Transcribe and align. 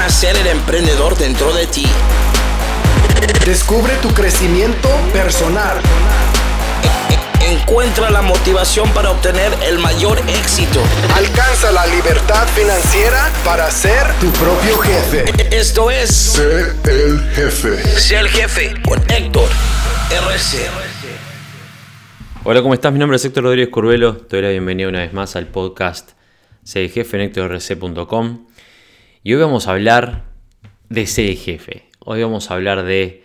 nacer 0.00 0.34
el 0.34 0.46
emprendedor 0.46 1.14
dentro 1.18 1.52
de 1.52 1.66
ti. 1.66 1.84
Descubre 3.44 3.92
tu 4.00 4.08
crecimiento 4.14 4.88
personal. 5.12 5.76
Encuentra 7.46 8.08
la 8.08 8.22
motivación 8.22 8.88
para 8.94 9.10
obtener 9.10 9.52
el 9.62 9.78
mayor 9.78 10.18
éxito. 10.26 10.80
Alcanza 11.14 11.70
la 11.70 11.86
libertad 11.86 12.48
financiera 12.48 13.30
para 13.44 13.70
ser 13.70 14.10
tu 14.20 14.30
propio 14.30 14.78
jefe. 14.78 15.24
Esto 15.54 15.90
es 15.90 16.08
Sé 16.08 16.72
el 16.84 17.20
jefe. 17.34 17.82
Sé 18.00 18.16
el 18.20 18.28
jefe 18.28 18.72
con 18.82 18.98
Héctor 19.10 19.50
RC. 20.10 20.66
Hola, 22.44 22.62
¿cómo 22.62 22.72
estás? 22.72 22.90
Mi 22.90 22.98
nombre 22.98 23.16
es 23.16 23.24
Héctor 23.26 23.44
Rodríguez 23.44 23.68
Curvelo. 23.68 24.16
Te 24.16 24.36
doy 24.36 24.44
la 24.44 24.48
bienvenida 24.48 24.88
una 24.88 25.00
vez 25.00 25.12
más 25.12 25.36
al 25.36 25.46
podcast 25.48 26.12
Sé 26.62 26.84
el 26.84 26.90
jefe 26.90 27.16
en 27.16 27.22
HectorRC.com. 27.24 28.46
Y 29.22 29.34
hoy 29.34 29.40
vamos 29.40 29.68
a 29.68 29.72
hablar 29.72 30.24
de 30.88 31.06
Ser 31.06 31.36
jefe. 31.36 31.90
Hoy 31.98 32.22
vamos 32.22 32.50
a 32.50 32.54
hablar 32.54 32.84
de 32.84 33.24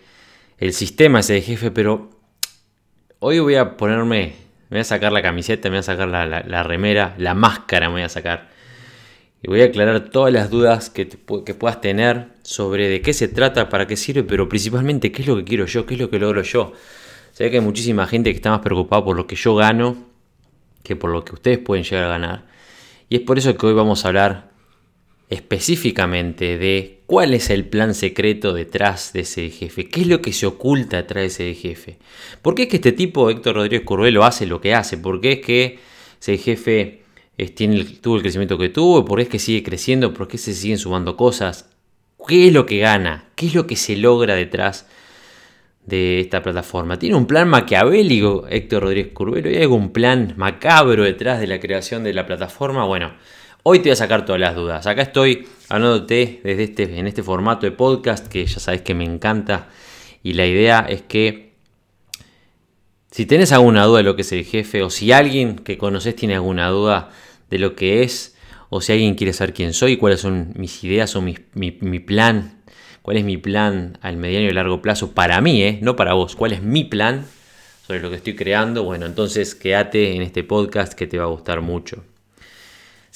el 0.58 0.74
sistema 0.74 1.22
Ser 1.22 1.36
el 1.36 1.42
jefe, 1.42 1.70
pero 1.70 2.10
hoy 3.18 3.38
voy 3.38 3.54
a 3.54 3.78
ponerme, 3.78 4.34
me 4.68 4.76
voy 4.76 4.80
a 4.80 4.84
sacar 4.84 5.10
la 5.10 5.22
camiseta, 5.22 5.70
me 5.70 5.76
voy 5.76 5.78
a 5.78 5.82
sacar 5.82 6.08
la, 6.08 6.62
remera, 6.62 7.14
la 7.16 7.32
máscara 7.32 7.88
me 7.88 7.94
voy 7.94 8.02
a 8.02 8.10
sacar. 8.10 8.50
Y 9.42 9.48
voy 9.48 9.62
a 9.62 9.66
aclarar 9.66 10.10
todas 10.10 10.30
las 10.34 10.50
dudas 10.50 10.90
que, 10.90 11.08
que 11.08 11.54
puedas 11.54 11.80
tener 11.80 12.28
sobre 12.42 12.88
de 12.88 13.00
qué 13.00 13.14
se 13.14 13.28
trata, 13.28 13.70
para 13.70 13.86
qué 13.86 13.96
sirve, 13.96 14.22
pero 14.22 14.50
principalmente 14.50 15.10
qué 15.12 15.22
es 15.22 15.28
lo 15.28 15.36
que 15.36 15.44
quiero 15.44 15.64
yo, 15.64 15.86
qué 15.86 15.94
es 15.94 16.00
lo 16.00 16.10
que 16.10 16.18
logro 16.18 16.42
yo. 16.42 16.74
Sé 17.32 17.50
que 17.50 17.56
hay 17.56 17.62
muchísima 17.62 18.06
gente 18.06 18.30
que 18.32 18.36
está 18.36 18.50
más 18.50 18.60
preocupada 18.60 19.02
por 19.02 19.16
lo 19.16 19.26
que 19.26 19.36
yo 19.36 19.54
gano 19.54 19.96
que 20.82 20.94
por 20.94 21.10
lo 21.10 21.24
que 21.24 21.34
ustedes 21.34 21.58
pueden 21.58 21.84
llegar 21.84 22.04
a 22.04 22.08
ganar. 22.08 22.44
Y 23.08 23.16
es 23.16 23.22
por 23.22 23.38
eso 23.38 23.56
que 23.56 23.66
hoy 23.66 23.72
vamos 23.72 24.04
a 24.04 24.08
hablar 24.08 24.55
específicamente 25.28 26.58
de 26.58 27.00
cuál 27.06 27.34
es 27.34 27.50
el 27.50 27.64
plan 27.64 27.94
secreto 27.94 28.52
detrás 28.52 29.12
de 29.12 29.20
ese 29.20 29.50
jefe, 29.50 29.88
qué 29.88 30.02
es 30.02 30.06
lo 30.06 30.20
que 30.22 30.32
se 30.32 30.46
oculta 30.46 30.98
detrás 30.98 31.22
de 31.22 31.50
ese 31.50 31.54
jefe. 31.54 31.98
¿Por 32.42 32.54
qué 32.54 32.64
es 32.64 32.68
que 32.68 32.76
este 32.76 32.92
tipo, 32.92 33.30
Héctor 33.30 33.56
Rodríguez 33.56 33.84
Curvelo, 33.84 34.24
hace 34.24 34.46
lo 34.46 34.60
que 34.60 34.74
hace? 34.74 34.98
¿Por 34.98 35.20
qué 35.20 35.32
es 35.32 35.40
que 35.40 35.78
ese 36.20 36.38
jefe 36.38 37.02
eh, 37.38 37.48
tiene 37.50 37.76
el- 37.76 38.00
tuvo 38.00 38.16
el 38.16 38.22
crecimiento 38.22 38.58
que 38.58 38.68
tuvo? 38.68 39.04
¿Por 39.04 39.18
qué 39.18 39.22
es 39.24 39.28
que 39.28 39.38
sigue 39.38 39.62
creciendo? 39.62 40.12
¿Por 40.14 40.28
qué 40.28 40.38
se 40.38 40.54
siguen 40.54 40.78
sumando 40.78 41.16
cosas? 41.16 41.70
¿Qué 42.26 42.48
es 42.48 42.52
lo 42.52 42.66
que 42.66 42.78
gana? 42.78 43.28
¿Qué 43.34 43.46
es 43.46 43.54
lo 43.54 43.66
que 43.66 43.76
se 43.76 43.96
logra 43.96 44.34
detrás 44.34 44.86
de 45.84 46.18
esta 46.18 46.42
plataforma. 46.42 46.98
Tiene 46.98 47.14
un 47.14 47.26
plan 47.28 47.48
maquiavélico 47.48 48.46
Héctor 48.50 48.82
Rodríguez 48.82 49.12
Curvelo. 49.12 49.48
¿Hay 49.48 49.62
algún 49.62 49.92
plan 49.92 50.34
macabro 50.36 51.04
detrás 51.04 51.38
de 51.38 51.46
la 51.46 51.60
creación 51.60 52.02
de 52.02 52.12
la 52.12 52.26
plataforma? 52.26 52.84
Bueno, 52.84 53.14
hoy 53.68 53.80
te 53.80 53.88
voy 53.88 53.94
a 53.94 53.96
sacar 53.96 54.24
todas 54.24 54.40
las 54.40 54.54
dudas. 54.54 54.86
Acá 54.86 55.02
estoy 55.02 55.48
hablándote 55.68 56.40
desde 56.44 56.62
este, 56.62 56.98
en 57.00 57.08
este 57.08 57.24
formato 57.24 57.66
de 57.66 57.72
podcast 57.72 58.28
que 58.28 58.46
ya 58.46 58.60
sabes 58.60 58.82
que 58.82 58.94
me 58.94 59.04
encanta. 59.04 59.66
Y 60.22 60.34
la 60.34 60.46
idea 60.46 60.86
es 60.88 61.02
que 61.02 61.54
si 63.10 63.26
tenés 63.26 63.50
alguna 63.50 63.84
duda 63.84 63.98
de 63.98 64.04
lo 64.04 64.14
que 64.14 64.22
es 64.22 64.30
el 64.30 64.44
jefe, 64.44 64.84
o 64.84 64.90
si 64.90 65.10
alguien 65.10 65.56
que 65.56 65.78
conoces 65.78 66.14
tiene 66.14 66.36
alguna 66.36 66.68
duda 66.68 67.10
de 67.50 67.58
lo 67.58 67.74
que 67.74 68.04
es, 68.04 68.36
o 68.68 68.80
si 68.80 68.92
alguien 68.92 69.16
quiere 69.16 69.32
saber 69.32 69.52
quién 69.52 69.72
soy, 69.72 69.96
cuáles 69.96 70.20
son 70.20 70.52
mis 70.54 70.84
ideas 70.84 71.16
o 71.16 71.20
mi 71.20 71.32
plan, 71.98 72.62
cuál 73.02 73.16
es 73.16 73.24
mi 73.24 73.36
plan 73.36 73.98
al 74.00 74.16
mediano 74.16 74.48
y 74.48 74.52
largo 74.52 74.80
plazo 74.80 75.10
para 75.10 75.40
mí, 75.40 75.60
¿eh? 75.64 75.80
no 75.82 75.96
para 75.96 76.14
vos, 76.14 76.36
cuál 76.36 76.52
es 76.52 76.62
mi 76.62 76.84
plan 76.84 77.26
sobre 77.84 78.00
lo 78.00 78.10
que 78.10 78.16
estoy 78.16 78.36
creando, 78.36 78.84
bueno, 78.84 79.06
entonces 79.06 79.56
quédate 79.56 80.14
en 80.14 80.22
este 80.22 80.44
podcast 80.44 80.92
que 80.92 81.08
te 81.08 81.18
va 81.18 81.24
a 81.24 81.28
gustar 81.28 81.62
mucho. 81.62 82.04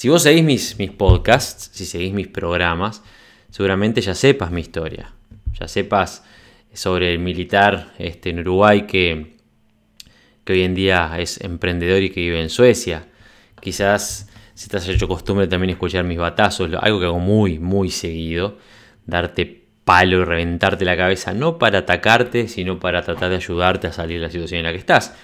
Si 0.01 0.09
vos 0.09 0.23
seguís 0.23 0.43
mis, 0.43 0.79
mis 0.79 0.93
podcasts, 0.93 1.69
si 1.75 1.84
seguís 1.84 2.15
mis 2.15 2.27
programas, 2.27 3.03
seguramente 3.51 4.01
ya 4.01 4.15
sepas 4.15 4.51
mi 4.51 4.62
historia, 4.62 5.12
ya 5.61 5.69
sepas 5.69 6.25
sobre 6.73 7.12
el 7.12 7.19
militar 7.19 7.93
este, 7.98 8.31
en 8.31 8.39
Uruguay 8.39 8.87
que 8.87 9.37
que 10.43 10.55
hoy 10.55 10.62
en 10.62 10.75
día 10.75 11.16
es 11.19 11.39
emprendedor 11.43 12.03
y 12.03 12.09
que 12.09 12.21
vive 12.21 12.41
en 12.41 12.49
Suecia. 12.49 13.09
Quizás 13.60 14.31
si 14.55 14.71
te 14.71 14.78
has 14.78 14.89
hecho 14.89 15.06
costumbre 15.06 15.47
también 15.49 15.69
escuchar 15.69 16.05
mis 16.05 16.16
batazos, 16.16 16.71
algo 16.81 16.99
que 16.99 17.05
hago 17.05 17.19
muy, 17.19 17.59
muy 17.59 17.91
seguido, 17.91 18.56
darte 19.05 19.66
palo 19.84 20.22
y 20.22 20.25
reventarte 20.25 20.87
la 20.87 20.97
cabeza, 20.97 21.34
no 21.34 21.59
para 21.59 21.81
atacarte, 21.81 22.49
sino 22.49 22.81
para 22.81 23.03
tratar 23.03 23.28
de 23.28 23.37
ayudarte 23.37 23.89
a 23.89 23.93
salir 23.93 24.19
de 24.19 24.28
la 24.28 24.33
situación 24.33 24.60
en 24.60 24.65
la 24.65 24.72
que 24.72 24.78
estás. 24.78 25.15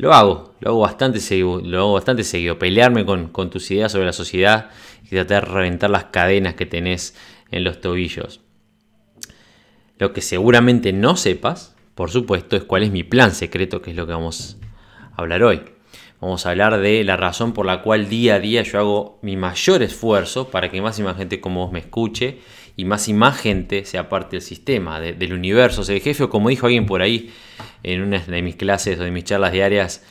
Lo 0.00 0.14
hago, 0.14 0.54
lo 0.60 0.70
hago 0.70 0.80
bastante 0.80 1.20
seguido, 1.20 1.60
lo 1.60 1.78
hago 1.78 1.92
bastante 1.92 2.24
seguido, 2.24 2.58
pelearme 2.58 3.04
con, 3.04 3.28
con 3.28 3.50
tus 3.50 3.70
ideas 3.70 3.92
sobre 3.92 4.06
la 4.06 4.14
sociedad 4.14 4.70
y 5.04 5.08
tratar 5.08 5.44
de 5.44 5.52
reventar 5.52 5.90
las 5.90 6.04
cadenas 6.04 6.54
que 6.54 6.64
tenés 6.64 7.14
en 7.50 7.64
los 7.64 7.82
tobillos. 7.82 8.40
Lo 9.98 10.14
que 10.14 10.22
seguramente 10.22 10.94
no 10.94 11.16
sepas, 11.16 11.76
por 11.94 12.10
supuesto, 12.10 12.56
es 12.56 12.64
cuál 12.64 12.82
es 12.82 12.90
mi 12.90 13.04
plan 13.04 13.34
secreto, 13.34 13.82
que 13.82 13.90
es 13.90 13.96
lo 13.98 14.06
que 14.06 14.14
vamos 14.14 14.56
a 15.12 15.20
hablar 15.20 15.42
hoy. 15.42 15.60
Vamos 16.18 16.46
a 16.46 16.50
hablar 16.52 16.80
de 16.80 17.04
la 17.04 17.18
razón 17.18 17.52
por 17.52 17.66
la 17.66 17.82
cual 17.82 18.08
día 18.08 18.36
a 18.36 18.40
día 18.40 18.62
yo 18.62 18.78
hago 18.78 19.18
mi 19.20 19.36
mayor 19.36 19.82
esfuerzo 19.82 20.48
para 20.48 20.70
que 20.70 20.80
más 20.80 20.98
y 20.98 21.02
más 21.02 21.18
gente 21.18 21.42
como 21.42 21.64
vos 21.64 21.72
me 21.72 21.80
escuche 21.80 22.38
y 22.76 22.84
más 22.84 23.08
y 23.08 23.12
más 23.12 23.38
gente 23.38 23.84
sea 23.84 24.08
parte 24.08 24.36
del 24.36 24.42
sistema, 24.42 25.00
de- 25.00 25.12
del 25.12 25.32
universo, 25.32 25.82
sea 25.84 25.94
el 25.96 26.00
jefe, 26.02 26.24
o 26.24 26.30
como 26.30 26.48
dijo 26.48 26.66
alguien 26.66 26.86
por 26.86 27.02
ahí 27.02 27.32
en 27.82 28.02
una 28.02 28.18
de 28.20 28.42
mis 28.42 28.56
clases 28.56 28.98
o 28.98 29.04
de 29.04 29.10
mis 29.10 29.24
charlas 29.24 29.52
diarias 29.52 30.02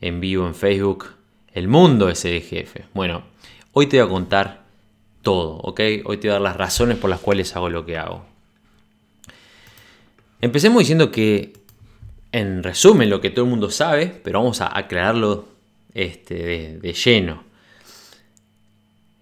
en 0.00 0.20
vivo 0.20 0.46
en 0.46 0.54
Facebook, 0.54 1.06
el 1.54 1.68
mundo 1.68 2.08
es 2.08 2.24
el 2.24 2.40
jefe. 2.42 2.84
Bueno, 2.94 3.22
hoy 3.72 3.86
te 3.86 3.98
voy 4.00 4.06
a 4.06 4.10
contar 4.10 4.62
todo, 5.22 5.56
¿ok? 5.56 5.80
Hoy 6.04 6.16
te 6.18 6.28
voy 6.28 6.30
a 6.30 6.32
dar 6.34 6.42
las 6.42 6.56
razones 6.56 6.96
por 6.98 7.10
las 7.10 7.20
cuales 7.20 7.54
hago 7.56 7.68
lo 7.70 7.84
que 7.84 7.96
hago. 7.98 8.24
Empecemos 10.40 10.78
diciendo 10.80 11.10
que, 11.10 11.52
en 12.30 12.62
resumen, 12.62 13.10
lo 13.10 13.20
que 13.20 13.30
todo 13.30 13.44
el 13.44 13.50
mundo 13.50 13.70
sabe, 13.70 14.06
pero 14.22 14.38
vamos 14.40 14.60
a 14.60 14.76
aclararlo 14.76 15.48
este, 15.94 16.78
de 16.78 16.92
lleno. 16.92 17.42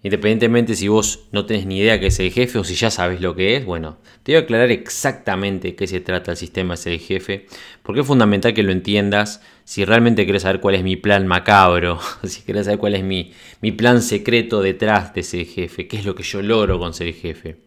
Independientemente 0.07 0.73
si 0.73 0.87
vos 0.87 1.27
no 1.33 1.45
tenés 1.45 1.65
ni 1.65 1.79
idea 1.79 1.99
que 1.99 2.07
es 2.07 2.19
el 2.21 2.31
jefe 2.31 2.57
o 2.59 2.63
si 2.63 2.75
ya 2.75 2.89
sabes 2.89 3.19
lo 3.19 3.35
que 3.35 3.57
es, 3.57 3.65
bueno, 3.65 3.97
te 4.23 4.31
voy 4.31 4.37
a 4.37 4.43
aclarar 4.43 4.71
exactamente 4.71 5.75
qué 5.75 5.85
se 5.85 5.99
trata 5.99 6.31
el 6.31 6.37
sistema 6.37 6.75
de 6.75 6.77
ser 6.77 6.93
el 6.93 6.99
jefe, 7.01 7.45
porque 7.83 7.99
es 7.99 8.07
fundamental 8.07 8.53
que 8.53 8.63
lo 8.63 8.71
entiendas 8.71 9.41
si 9.65 9.83
realmente 9.83 10.25
querés 10.25 10.43
saber 10.43 10.61
cuál 10.61 10.75
es 10.75 10.83
mi 10.85 10.95
plan 10.95 11.27
macabro, 11.27 11.99
si 12.23 12.43
querés 12.43 12.67
saber 12.67 12.79
cuál 12.79 12.95
es 12.95 13.03
mi, 13.03 13.33
mi 13.59 13.73
plan 13.73 14.01
secreto 14.01 14.61
detrás 14.61 15.13
de 15.13 15.23
ser 15.23 15.45
jefe, 15.45 15.89
qué 15.89 15.97
es 15.97 16.05
lo 16.05 16.15
que 16.15 16.23
yo 16.23 16.41
logro 16.41 16.79
con 16.79 16.93
ser 16.93 17.13
jefe. 17.13 17.57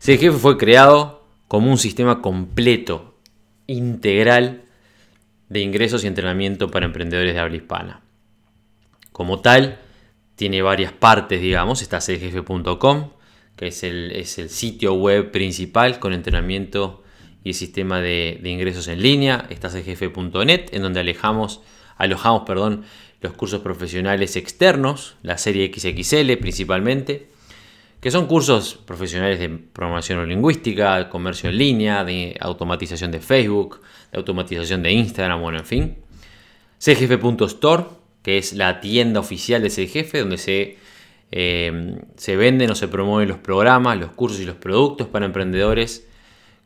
Ser 0.00 0.18
jefe 0.18 0.36
fue 0.36 0.58
creado 0.58 1.28
como 1.46 1.70
un 1.70 1.78
sistema 1.78 2.22
completo, 2.22 3.14
integral 3.68 4.62
de 5.48 5.60
ingresos 5.60 6.02
y 6.02 6.08
entrenamiento 6.08 6.72
para 6.72 6.86
emprendedores 6.86 7.34
de 7.34 7.38
habla 7.38 7.56
hispana. 7.56 8.00
Como 9.12 9.38
tal, 9.38 9.78
tiene 10.36 10.62
varias 10.62 10.92
partes, 10.92 11.40
digamos. 11.40 11.82
Está 11.82 12.00
serjefe.com, 12.00 13.10
que 13.56 13.66
es 13.68 13.82
el, 13.82 14.12
es 14.12 14.38
el 14.38 14.48
sitio 14.48 14.94
web 14.94 15.32
principal 15.32 15.98
con 15.98 16.12
entrenamiento 16.12 17.02
y 17.42 17.50
el 17.50 17.54
sistema 17.54 18.00
de, 18.00 18.38
de 18.40 18.50
ingresos 18.50 18.88
en 18.88 19.02
línea. 19.02 19.46
Está 19.50 19.68
serjefe.net, 19.70 20.68
en 20.72 20.82
donde 20.82 21.00
alejamos, 21.00 21.60
alojamos 21.96 22.42
perdón, 22.46 22.84
los 23.20 23.32
cursos 23.32 23.60
profesionales 23.62 24.36
externos, 24.36 25.16
la 25.22 25.38
serie 25.38 25.72
XXL 25.74 26.36
principalmente 26.36 27.36
que 28.00 28.10
son 28.10 28.26
cursos 28.26 28.78
profesionales 28.86 29.40
de 29.40 29.48
programación 29.48 30.18
neurolingüística, 30.18 31.08
comercio 31.08 31.50
en 31.50 31.58
línea, 31.58 32.04
de 32.04 32.36
automatización 32.40 33.10
de 33.10 33.20
Facebook, 33.20 33.80
de 34.12 34.18
automatización 34.18 34.82
de 34.82 34.92
Instagram, 34.92 35.40
bueno, 35.40 35.58
en 35.58 35.64
fin. 35.64 35.96
Cjefe.store, 36.78 37.84
que 38.26 38.38
es 38.38 38.54
la 38.54 38.80
tienda 38.80 39.20
oficial 39.20 39.62
de 39.62 39.70
Cjefe, 39.70 40.18
donde 40.18 40.36
se, 40.36 40.78
eh, 41.30 41.94
se 42.16 42.34
venden 42.34 42.68
o 42.72 42.74
se 42.74 42.88
promueven 42.88 43.28
los 43.28 43.38
programas, 43.38 43.96
los 44.00 44.10
cursos 44.10 44.40
y 44.40 44.44
los 44.44 44.56
productos 44.56 45.06
para 45.06 45.26
emprendedores. 45.26 46.08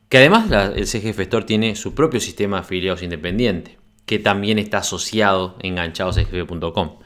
Que 0.08 0.16
además 0.16 0.48
la- 0.48 0.72
el 0.74 0.86
CGF 0.86 1.20
Store 1.20 1.44
tiene 1.44 1.76
su 1.76 1.94
propio 1.94 2.18
sistema 2.18 2.56
de 2.56 2.60
afiliados 2.62 3.02
independiente, 3.02 3.76
que 4.06 4.18
también 4.18 4.58
está 4.58 4.78
asociado, 4.78 5.58
enganchado 5.60 6.08
a 6.08 6.12
cgf.com. 6.14 6.98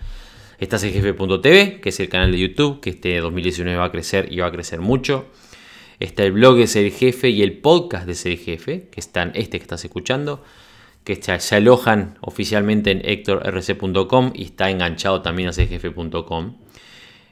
Está 0.61 0.79
cgf.tv, 0.79 1.81
que 1.81 1.89
es 1.89 1.99
el 1.99 2.09
canal 2.09 2.31
de 2.31 2.39
YouTube, 2.39 2.81
que 2.81 2.91
este 2.91 3.19
2019 3.19 3.77
va 3.77 3.87
a 3.87 3.91
crecer 3.91 4.29
y 4.33 4.37
va 4.39 4.47
a 4.47 4.53
crecer 4.53 4.81
mucho. 4.81 5.27
Está 5.99 6.23
el 6.23 6.31
blog 6.31 6.59
de 6.59 6.69
Ser 6.69 6.93
Jefe 6.93 7.29
y 7.31 7.43
el 7.43 7.59
podcast 7.59 8.07
de 8.07 8.15
Ser 8.15 8.39
Jefe, 8.39 8.89
que 8.93 9.01
están 9.01 9.33
este 9.35 9.59
que 9.59 9.65
estás 9.65 9.85
escuchando, 9.85 10.45
que 11.05 11.17
se, 11.17 11.55
alojan 11.55 12.19
oficialmente 12.23 12.91
en 12.91 13.03
hectorrc.com 13.05 14.33
y 14.35 14.45
está 14.45 14.71
enganchado 14.71 15.21
también 15.23 15.51
a 15.51 15.53
serjefe.com, 15.53 16.57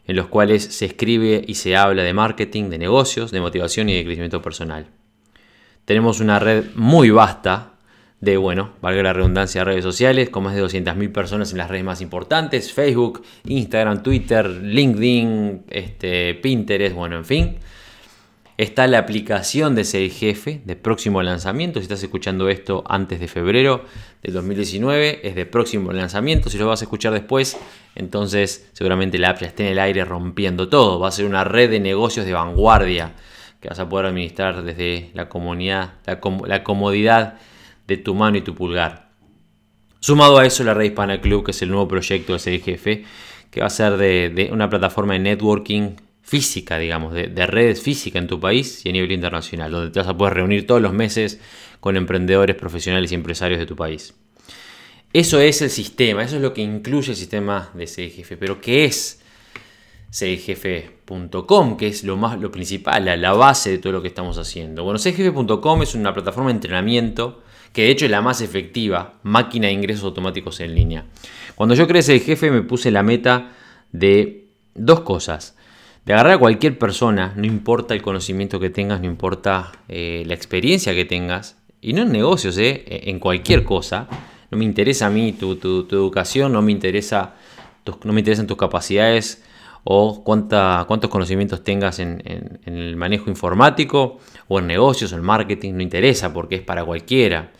en 0.06 0.16
los 0.16 0.26
cuales 0.26 0.62
se 0.62 0.84
escribe 0.84 1.42
y 1.46 1.54
se 1.54 1.76
habla 1.76 2.02
de 2.02 2.12
marketing, 2.12 2.68
de 2.68 2.78
negocios, 2.78 3.30
de 3.30 3.40
motivación 3.40 3.88
y 3.88 3.94
de 3.94 4.04
crecimiento 4.04 4.42
personal. 4.42 4.88
Tenemos 5.86 6.20
una 6.20 6.38
red 6.38 6.66
muy 6.74 7.10
vasta 7.10 7.72
de, 8.20 8.36
bueno, 8.36 8.74
valga 8.80 9.02
la 9.02 9.12
redundancia, 9.12 9.64
redes 9.64 9.82
sociales, 9.82 10.30
con 10.30 10.44
más 10.44 10.54
de 10.54 10.62
200.000 10.62 11.10
personas 11.10 11.50
en 11.50 11.58
las 11.58 11.68
redes 11.68 11.84
más 11.84 12.00
importantes, 12.00 12.72
Facebook, 12.72 13.24
Instagram, 13.46 14.04
Twitter, 14.04 14.48
LinkedIn, 14.48 15.64
este, 15.68 16.34
Pinterest, 16.34 16.94
bueno, 16.94 17.16
en 17.16 17.24
fin. 17.24 17.58
Está 18.62 18.86
la 18.86 18.98
aplicación 18.98 19.74
de 19.74 19.82
Ser 19.82 20.08
Jefe 20.08 20.60
de 20.64 20.76
próximo 20.76 21.20
lanzamiento. 21.20 21.80
Si 21.80 21.82
estás 21.82 22.00
escuchando 22.00 22.48
esto 22.48 22.84
antes 22.86 23.18
de 23.18 23.26
febrero 23.26 23.84
del 24.22 24.34
2019, 24.34 25.26
es 25.26 25.34
de 25.34 25.46
próximo 25.46 25.90
lanzamiento. 25.90 26.48
Si 26.48 26.58
lo 26.58 26.68
vas 26.68 26.80
a 26.80 26.84
escuchar 26.84 27.12
después, 27.12 27.58
entonces 27.96 28.70
seguramente 28.72 29.18
la 29.18 29.30
app 29.30 29.40
ya 29.40 29.48
esté 29.48 29.64
en 29.64 29.72
el 29.72 29.80
aire 29.80 30.04
rompiendo 30.04 30.68
todo. 30.68 31.00
Va 31.00 31.08
a 31.08 31.10
ser 31.10 31.24
una 31.24 31.42
red 31.42 31.70
de 31.70 31.80
negocios 31.80 32.24
de 32.24 32.34
vanguardia 32.34 33.14
que 33.60 33.68
vas 33.68 33.80
a 33.80 33.88
poder 33.88 34.06
administrar 34.06 34.62
desde 34.62 35.10
la 35.12 35.28
comunidad, 35.28 35.94
la, 36.06 36.62
comodidad 36.62 37.40
de 37.88 37.96
tu 37.96 38.14
mano 38.14 38.36
y 38.36 38.42
tu 38.42 38.54
pulgar. 38.54 39.08
Sumado 39.98 40.38
a 40.38 40.46
eso, 40.46 40.62
la 40.62 40.74
Red 40.74 40.84
Hispana 40.84 41.20
Club, 41.20 41.44
que 41.44 41.50
es 41.50 41.62
el 41.62 41.70
nuevo 41.70 41.88
proyecto 41.88 42.38
de 42.38 42.60
Jefe, 42.60 43.04
que 43.50 43.58
va 43.58 43.66
a 43.66 43.70
ser 43.70 43.96
de 43.96 44.50
una 44.52 44.70
plataforma 44.70 45.14
de 45.14 45.18
networking 45.18 45.96
física, 46.22 46.78
digamos, 46.78 47.12
de, 47.12 47.46
redes 47.46 47.82
físicas 47.82 48.22
en 48.22 48.28
tu 48.28 48.40
país 48.40 48.86
y 48.86 48.88
a 48.88 48.92
nivel 48.92 49.12
internacional, 49.12 49.70
donde 49.70 49.90
te 49.90 49.98
vas 49.98 50.08
a 50.08 50.16
poder 50.16 50.34
reunir 50.34 50.66
todos 50.66 50.80
los 50.80 50.92
meses 50.92 51.40
con 51.80 51.96
emprendedores, 51.96 52.56
profesionales 52.56 53.12
y 53.12 53.16
empresarios 53.16 53.58
de 53.58 53.66
tu 53.66 53.76
país. 53.76 54.14
Eso 55.12 55.40
es 55.40 55.60
el 55.60 55.68
sistema, 55.68 56.22
eso 56.22 56.36
es 56.36 56.42
lo 56.42 56.54
que 56.54 56.62
incluye 56.62 57.10
el 57.10 57.16
sistema 57.16 57.70
de 57.74 57.86
CGF. 57.86 58.38
Pero 58.38 58.60
¿qué 58.60 58.84
es 58.84 59.20
cgf.com? 60.10 61.76
Que 61.76 61.88
es 61.88 62.04
lo, 62.04 62.16
más, 62.16 62.40
lo 62.40 62.50
principal, 62.50 63.04
la, 63.04 63.16
la, 63.16 63.32
base 63.32 63.70
de 63.72 63.78
todo 63.78 63.92
lo 63.92 64.00
que 64.00 64.08
estamos 64.08 64.38
haciendo. 64.38 64.84
Bueno, 64.84 64.98
cgf.com 64.98 65.82
es 65.82 65.94
una 65.94 66.14
plataforma 66.14 66.48
de 66.48 66.54
entrenamiento 66.54 67.42
que 67.74 67.82
de 67.82 67.90
hecho 67.90 68.04
es 68.04 68.10
la 68.10 68.22
más 68.22 68.40
efectiva, 68.40 69.18
máquina 69.22 69.66
de 69.66 69.74
ingresos 69.74 70.04
automáticos 70.04 70.60
en 70.60 70.74
línea. 70.74 71.04
Cuando 71.56 71.74
yo 71.74 71.86
creé 71.86 72.02
CGF 72.02 72.42
me 72.44 72.62
puse 72.62 72.90
la 72.90 73.02
meta 73.02 73.52
de 73.92 74.46
dos 74.74 75.00
cosas 75.00 75.56
de 76.04 76.12
agarrar 76.14 76.34
a 76.34 76.38
cualquier 76.38 76.78
persona, 76.78 77.32
no 77.36 77.46
importa 77.46 77.94
el 77.94 78.02
conocimiento 78.02 78.58
que 78.58 78.70
tengas, 78.70 79.00
no 79.00 79.06
importa 79.06 79.72
eh, 79.88 80.24
la 80.26 80.34
experiencia 80.34 80.94
que 80.94 81.04
tengas, 81.04 81.56
y 81.80 81.92
no 81.92 82.02
en 82.02 82.12
negocios, 82.12 82.56
eh, 82.58 82.84
en 82.86 83.18
cualquier 83.18 83.64
cosa. 83.64 84.08
No 84.50 84.58
me 84.58 84.64
interesa 84.64 85.06
a 85.06 85.10
mí 85.10 85.32
tu, 85.32 85.52
educación, 85.90 86.52
no 86.52 86.62
me, 86.62 86.72
interesa 86.72 87.34
no 88.04 88.12
me 88.12 88.20
interesan 88.20 88.46
tus 88.46 88.56
capacidades 88.56 89.42
o 89.84 90.22
cuántos 90.22 91.10
conocimientos 91.10 91.64
tengas 91.64 91.98
en, 91.98 92.60
el 92.64 92.96
manejo 92.96 93.30
informático 93.30 94.18
o 94.46 94.58
en 94.60 94.66
negocios 94.68 95.12
o 95.12 95.16
en 95.16 95.22
marketing, 95.22 95.74
no 95.74 95.82
interesa 95.82 96.32
porque 96.32 96.56
es 96.56 96.62
para 96.62 96.84
cualquiera. 96.84 97.52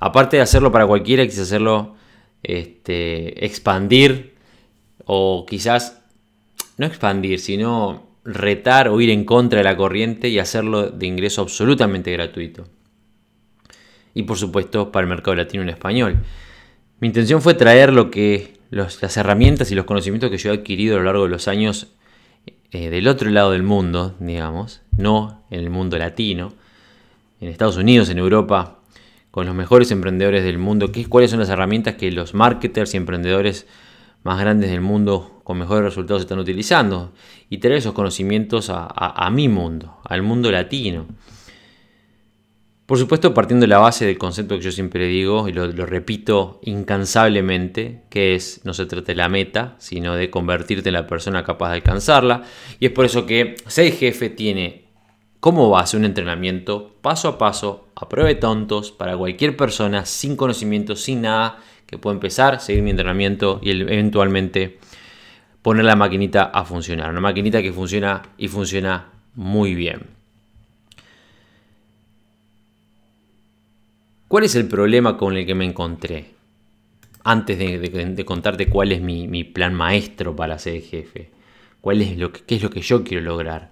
Aparte 0.00 0.36
de 0.36 0.42
hacerlo 0.42 0.72
para 0.72 0.86
cualquiera, 0.86 1.24
quizás 1.24 1.42
hacerlo 1.42 1.94
este, 2.42 3.46
expandir 3.46 4.34
o 5.06 5.46
quizás 5.46 6.01
no 6.82 6.88
expandir, 6.88 7.38
sino 7.38 8.08
retar 8.24 8.88
o 8.88 9.00
ir 9.00 9.10
en 9.10 9.24
contra 9.24 9.58
de 9.58 9.64
la 9.64 9.76
corriente 9.76 10.28
y 10.28 10.38
hacerlo 10.38 10.90
de 10.90 11.06
ingreso 11.06 11.42
absolutamente 11.42 12.12
gratuito. 12.12 12.64
Y 14.14 14.24
por 14.24 14.36
supuesto 14.36 14.92
para 14.92 15.04
el 15.04 15.08
mercado 15.08 15.36
latino 15.36 15.62
en 15.62 15.70
español. 15.70 16.18
Mi 17.00 17.08
intención 17.08 17.40
fue 17.40 17.54
traer 17.54 17.92
lo 17.92 18.10
que 18.10 18.54
las 18.70 19.16
herramientas 19.16 19.70
y 19.70 19.74
los 19.74 19.84
conocimientos 19.84 20.30
que 20.30 20.38
yo 20.38 20.50
he 20.50 20.56
adquirido 20.56 20.96
a 20.96 20.98
lo 20.98 21.04
largo 21.04 21.24
de 21.24 21.30
los 21.30 21.48
años 21.48 21.88
eh, 22.70 22.90
del 22.90 23.06
otro 23.08 23.30
lado 23.30 23.52
del 23.52 23.62
mundo, 23.62 24.14
digamos, 24.18 24.82
no 24.96 25.44
en 25.50 25.60
el 25.60 25.70
mundo 25.70 25.98
latino, 25.98 26.52
en 27.40 27.48
Estados 27.48 27.76
Unidos, 27.76 28.08
en 28.08 28.18
Europa, 28.18 28.78
con 29.30 29.46
los 29.46 29.54
mejores 29.54 29.90
emprendedores 29.90 30.42
del 30.44 30.58
mundo, 30.58 30.90
qué, 30.90 31.06
cuáles 31.06 31.30
son 31.30 31.40
las 31.40 31.48
herramientas 31.48 31.96
que 31.96 32.10
los 32.12 32.34
marketers 32.34 32.94
y 32.94 32.96
emprendedores 32.96 33.66
más 34.22 34.38
grandes 34.38 34.70
del 34.70 34.80
mundo 34.80 35.40
con 35.44 35.58
mejores 35.58 35.84
resultados 35.84 36.22
están 36.22 36.38
utilizando 36.38 37.12
y 37.50 37.58
traer 37.58 37.78
esos 37.78 37.92
conocimientos 37.92 38.70
a, 38.70 39.30
mi 39.32 39.48
mundo, 39.48 39.98
al 40.04 40.22
mundo 40.22 40.50
latino. 40.50 41.06
Por 42.86 42.98
supuesto, 42.98 43.32
partiendo 43.32 43.64
de 43.64 43.68
la 43.68 43.78
base 43.78 44.04
del 44.06 44.18
concepto 44.18 44.56
que 44.56 44.64
yo 44.64 44.72
siempre 44.72 45.06
digo 45.06 45.48
y 45.48 45.52
lo, 45.52 45.70
repito 45.86 46.60
incansablemente, 46.62 48.02
que 48.10 48.34
es 48.34 48.60
no 48.64 48.74
se 48.74 48.86
trata 48.86 49.06
de 49.06 49.14
la 49.14 49.28
meta, 49.28 49.76
sino 49.78 50.14
de 50.14 50.30
convertirte 50.30 50.90
en 50.90 50.94
la 50.94 51.06
persona 51.06 51.42
capaz 51.42 51.70
de 51.70 51.76
alcanzarla. 51.76 52.42
Y 52.80 52.86
es 52.86 52.92
por 52.92 53.04
eso 53.04 53.24
que 53.24 53.56
6 53.66 53.98
Jefe 53.98 54.30
tiene 54.30 54.84
como 55.40 55.70
base 55.70 55.96
un 55.96 56.04
entrenamiento 56.04 56.94
paso 57.00 57.28
a 57.28 57.38
paso, 57.38 57.88
a 57.96 58.08
prueba 58.08 58.28
de 58.28 58.36
tontos, 58.36 58.92
para 58.92 59.16
cualquier 59.16 59.56
persona 59.56 60.04
sin 60.04 60.36
conocimiento, 60.36 60.94
sin 60.94 61.22
nada, 61.22 61.58
que 61.92 61.98
pueda 61.98 62.14
empezar, 62.14 62.58
seguir 62.58 62.82
mi 62.82 62.88
entrenamiento 62.88 63.60
y 63.62 63.70
eventualmente 63.70 64.78
poner 65.60 65.84
la 65.84 65.94
maquinita 65.94 66.44
a 66.44 66.64
funcionar. 66.64 67.10
Una 67.10 67.20
maquinita 67.20 67.60
que 67.60 67.70
funciona 67.70 68.22
y 68.38 68.48
funciona 68.48 69.08
muy 69.34 69.74
bien. 69.74 70.00
¿Cuál 74.26 74.44
es 74.44 74.54
el 74.54 74.66
problema 74.68 75.18
con 75.18 75.36
el 75.36 75.44
que 75.44 75.54
me 75.54 75.66
encontré? 75.66 76.30
Antes 77.24 77.58
de, 77.58 78.24
contarte 78.24 78.70
cuál 78.70 78.92
es 78.92 79.02
mi, 79.02 79.44
plan 79.44 79.74
maestro 79.74 80.34
para 80.34 80.58
ser 80.58 80.80
jefe. 80.80 81.28
¿Cuál 81.82 82.00
es 82.00 82.16
lo 82.16 82.32
que, 82.32 82.40
qué 82.40 82.54
es 82.54 82.62
lo 82.62 82.70
que 82.70 82.80
yo 82.80 83.04
quiero 83.04 83.22
lograr? 83.22 83.70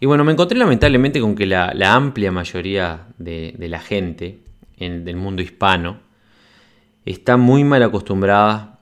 Y 0.00 0.06
bueno, 0.06 0.24
me 0.24 0.32
encontré 0.32 0.58
lamentablemente 0.58 1.20
con 1.20 1.34
que 1.34 1.44
la, 1.44 1.74
amplia 1.94 2.32
mayoría 2.32 3.08
de, 3.18 3.54
la 3.58 3.80
gente 3.80 4.38
en, 4.78 5.04
del 5.04 5.16
mundo 5.16 5.42
hispano 5.42 6.08
está 7.04 7.36
muy 7.36 7.64
mal 7.64 7.82
acostumbrada 7.82 8.78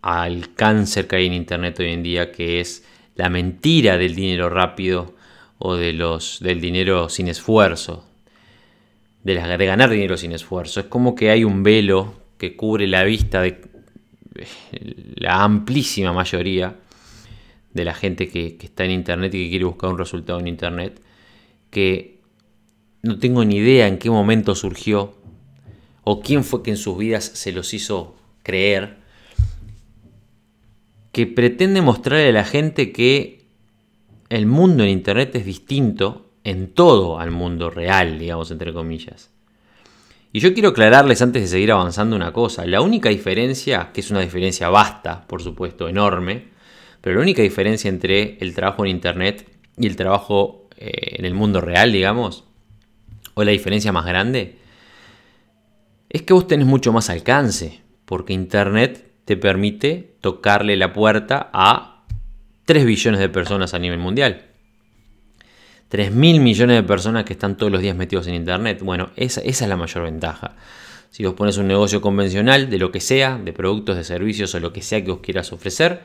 al 0.00 0.54
cáncer 0.54 1.06
que 1.06 1.16
hay 1.16 1.26
en 1.26 1.32
Internet 1.32 1.78
hoy 1.80 1.92
en 1.92 2.02
día, 2.02 2.32
que 2.32 2.60
es 2.60 2.84
la 3.14 3.28
mentira 3.28 3.98
del 3.98 4.14
dinero 4.14 4.48
rápido 4.48 5.14
o 5.58 5.76
de 5.76 5.92
los, 5.92 6.40
del 6.40 6.60
dinero 6.60 7.08
sin 7.08 7.28
esfuerzo, 7.28 8.04
de, 9.22 9.34
ganar 9.34 9.90
dinero 9.90 10.16
sin 10.16 10.32
esfuerzo. 10.32 10.80
Es 10.80 10.86
como 10.86 11.14
que 11.14 11.30
hay 11.30 11.44
un 11.44 11.62
velo 11.62 12.14
que 12.38 12.56
cubre 12.56 12.86
la 12.88 13.04
vista 13.04 13.42
de 13.42 13.60
la 15.14 15.44
amplísima 15.44 16.12
mayoría 16.12 16.74
de 17.72 17.84
la 17.84 17.94
gente 17.94 18.28
que, 18.28 18.56
que, 18.56 18.66
está 18.66 18.84
en 18.84 18.90
Internet 18.90 19.32
y 19.34 19.44
que 19.44 19.50
quiere 19.50 19.64
buscar 19.64 19.90
un 19.90 19.98
resultado 19.98 20.40
en 20.40 20.48
Internet, 20.48 21.00
que 21.70 22.18
no 23.02 23.18
tengo 23.18 23.44
ni 23.44 23.56
idea 23.56 23.86
en 23.86 23.98
qué 23.98 24.10
momento 24.10 24.54
surgió, 24.54 25.14
o 26.04 26.20
quién 26.20 26.44
fue 26.44 26.62
que 26.62 26.70
en 26.70 26.76
sus 26.76 26.98
vidas 26.98 27.24
se 27.24 27.52
los 27.52 27.74
hizo 27.74 28.16
creer, 28.42 28.96
que 31.12 31.26
pretende 31.26 31.82
mostrarle 31.82 32.28
a 32.28 32.32
la 32.32 32.44
gente 32.44 32.92
que 32.92 33.44
el 34.28 34.46
mundo 34.46 34.82
en 34.82 34.90
Internet 34.90 35.34
es 35.34 35.44
distinto 35.44 36.30
en 36.44 36.72
todo 36.72 37.18
al 37.18 37.30
mundo 37.30 37.70
real, 37.70 38.18
digamos, 38.18 38.50
entre 38.50 38.72
comillas. 38.72 39.30
Y 40.32 40.40
yo 40.40 40.54
quiero 40.54 40.70
aclararles 40.70 41.20
antes 41.20 41.42
de 41.42 41.48
seguir 41.48 41.72
avanzando 41.72 42.16
una 42.16 42.32
cosa. 42.32 42.64
La 42.64 42.80
única 42.80 43.10
diferencia, 43.10 43.90
que 43.92 44.00
es 44.00 44.10
una 44.10 44.20
diferencia 44.20 44.70
vasta, 44.70 45.26
por 45.26 45.42
supuesto, 45.42 45.88
enorme, 45.88 46.48
pero 47.02 47.16
la 47.16 47.22
única 47.22 47.42
diferencia 47.42 47.90
entre 47.90 48.38
el 48.40 48.54
trabajo 48.54 48.84
en 48.84 48.92
Internet 48.92 49.46
y 49.76 49.86
el 49.86 49.96
trabajo 49.96 50.68
eh, 50.78 51.16
en 51.18 51.26
el 51.26 51.34
mundo 51.34 51.60
real, 51.60 51.92
digamos, 51.92 52.44
o 53.34 53.44
la 53.44 53.50
diferencia 53.50 53.92
más 53.92 54.06
grande, 54.06 54.56
es 56.12 56.20
que 56.20 56.34
vos 56.34 56.46
tenés 56.46 56.66
mucho 56.66 56.92
más 56.92 57.08
alcance, 57.08 57.80
porque 58.04 58.34
Internet 58.34 59.12
te 59.24 59.38
permite 59.38 60.14
tocarle 60.20 60.76
la 60.76 60.92
puerta 60.92 61.48
a 61.54 62.04
3 62.66 62.84
billones 62.84 63.18
de 63.18 63.30
personas 63.30 63.72
a 63.72 63.78
nivel 63.78 63.98
mundial. 63.98 64.42
3 65.88 66.12
mil 66.12 66.40
millones 66.40 66.76
de 66.76 66.82
personas 66.82 67.24
que 67.24 67.32
están 67.32 67.56
todos 67.56 67.72
los 67.72 67.80
días 67.80 67.96
metidos 67.96 68.26
en 68.26 68.34
Internet. 68.34 68.80
Bueno, 68.82 69.08
esa, 69.16 69.40
esa, 69.40 69.64
es 69.64 69.68
la 69.70 69.76
mayor 69.76 70.04
ventaja. 70.04 70.54
Si 71.08 71.24
vos 71.24 71.32
pones 71.32 71.56
un 71.56 71.66
negocio 71.66 72.02
convencional, 72.02 72.68
de 72.68 72.78
lo 72.78 72.92
que 72.92 73.00
sea, 73.00 73.38
de 73.42 73.54
productos, 73.54 73.96
de 73.96 74.04
servicios 74.04 74.54
o 74.54 74.60
lo 74.60 74.70
que 74.70 74.82
sea 74.82 75.02
que 75.02 75.10
vos 75.10 75.20
quieras 75.22 75.50
ofrecer, 75.50 76.02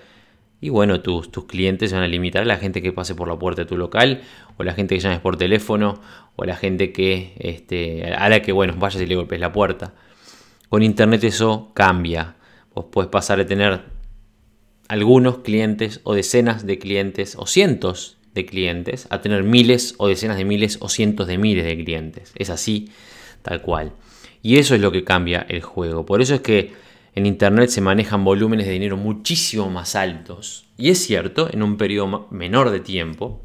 y 0.59 0.69
bueno, 0.69 1.01
tus, 1.01 1.31
tus 1.31 1.45
clientes 1.45 1.93
van 1.93 2.01
a 2.01 2.07
limitar 2.07 2.41
a 2.41 2.45
la 2.45 2.57
gente 2.57 2.81
que 2.81 2.91
pase 2.91 3.13
por 3.13 3.27
la 3.27 3.37
puerta 3.37 3.61
de 3.63 3.67
tu 3.67 3.77
local, 3.77 4.21
o 4.57 4.63
la 4.63 4.73
gente 4.73 4.95
que 4.95 5.01
llames 5.01 5.19
por 5.19 5.37
teléfono, 5.37 6.01
o 6.35 6.45
la 6.45 6.55
gente 6.55 6.91
que, 6.91 7.33
este, 7.39 8.13
a 8.13 8.27
la 8.29 8.41
que, 8.41 8.51
bueno, 8.51 8.73
vayas 8.77 9.01
y 9.01 9.05
le 9.05 9.15
golpes 9.15 9.39
la 9.39 9.51
puerta. 9.51 9.93
Con 10.69 10.83
internet 10.83 11.23
eso 11.23 11.71
cambia. 11.73 12.35
Vos 12.73 12.85
puedes 12.91 13.09
pasar 13.09 13.37
de 13.37 13.45
tener 13.45 13.81
algunos 14.87 15.39
clientes 15.39 16.01
o 16.03 16.13
decenas 16.13 16.65
de 16.65 16.79
clientes 16.79 17.35
o 17.37 17.45
cientos 17.45 18.17
de 18.33 18.45
clientes 18.45 19.07
a 19.09 19.21
tener 19.21 19.43
miles 19.43 19.95
o 19.97 20.07
decenas 20.07 20.37
de 20.37 20.45
miles 20.45 20.77
o 20.81 20.89
cientos 20.89 21.27
de 21.27 21.37
miles 21.37 21.65
de 21.65 21.83
clientes. 21.83 22.31
Es 22.35 22.49
así, 22.49 22.89
tal 23.41 23.61
cual. 23.61 23.93
Y 24.41 24.57
eso 24.57 24.75
es 24.75 24.81
lo 24.81 24.91
que 24.91 25.03
cambia 25.03 25.45
el 25.49 25.61
juego. 25.61 26.05
Por 26.05 26.21
eso 26.21 26.35
es 26.35 26.41
que 26.41 26.73
en 27.17 27.25
Internet 27.25 27.71
se 27.71 27.81
manejan 27.81 28.23
volúmenes 28.23 28.67
de 28.67 28.73
dinero 28.73 28.95
muchísimo 28.95 29.71
más 29.71 29.95
altos. 29.95 30.67
Y 30.77 30.91
es 30.91 31.03
cierto, 31.03 31.49
en 31.51 31.63
un 31.63 31.75
periodo 31.75 32.27
menor 32.29 32.69
de 32.69 32.79
tiempo. 32.79 33.43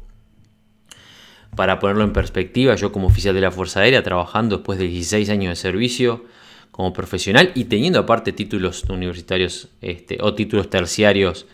Para 1.55 1.79
ponerlo 1.79 2.03
en 2.03 2.13
perspectiva, 2.13 2.75
yo 2.75 2.91
como 2.91 3.07
oficial 3.07 3.33
de 3.33 3.41
la 3.41 3.49
Fuerza 3.49 3.79
Aérea, 3.79 4.03
trabajando 4.03 4.57
después 4.57 4.77
de 4.77 4.85
16 4.85 5.27
años 5.31 5.49
de 5.49 5.55
servicio 5.55 6.23
como 6.69 6.93
profesional 6.93 7.51
y 7.55 7.63
teniendo 7.63 7.97
aparte 7.97 8.31
títulos 8.31 8.83
universitarios 8.83 9.69
este, 9.81 10.19
o 10.21 10.35
títulos 10.35 10.69
terciarios 10.69 11.47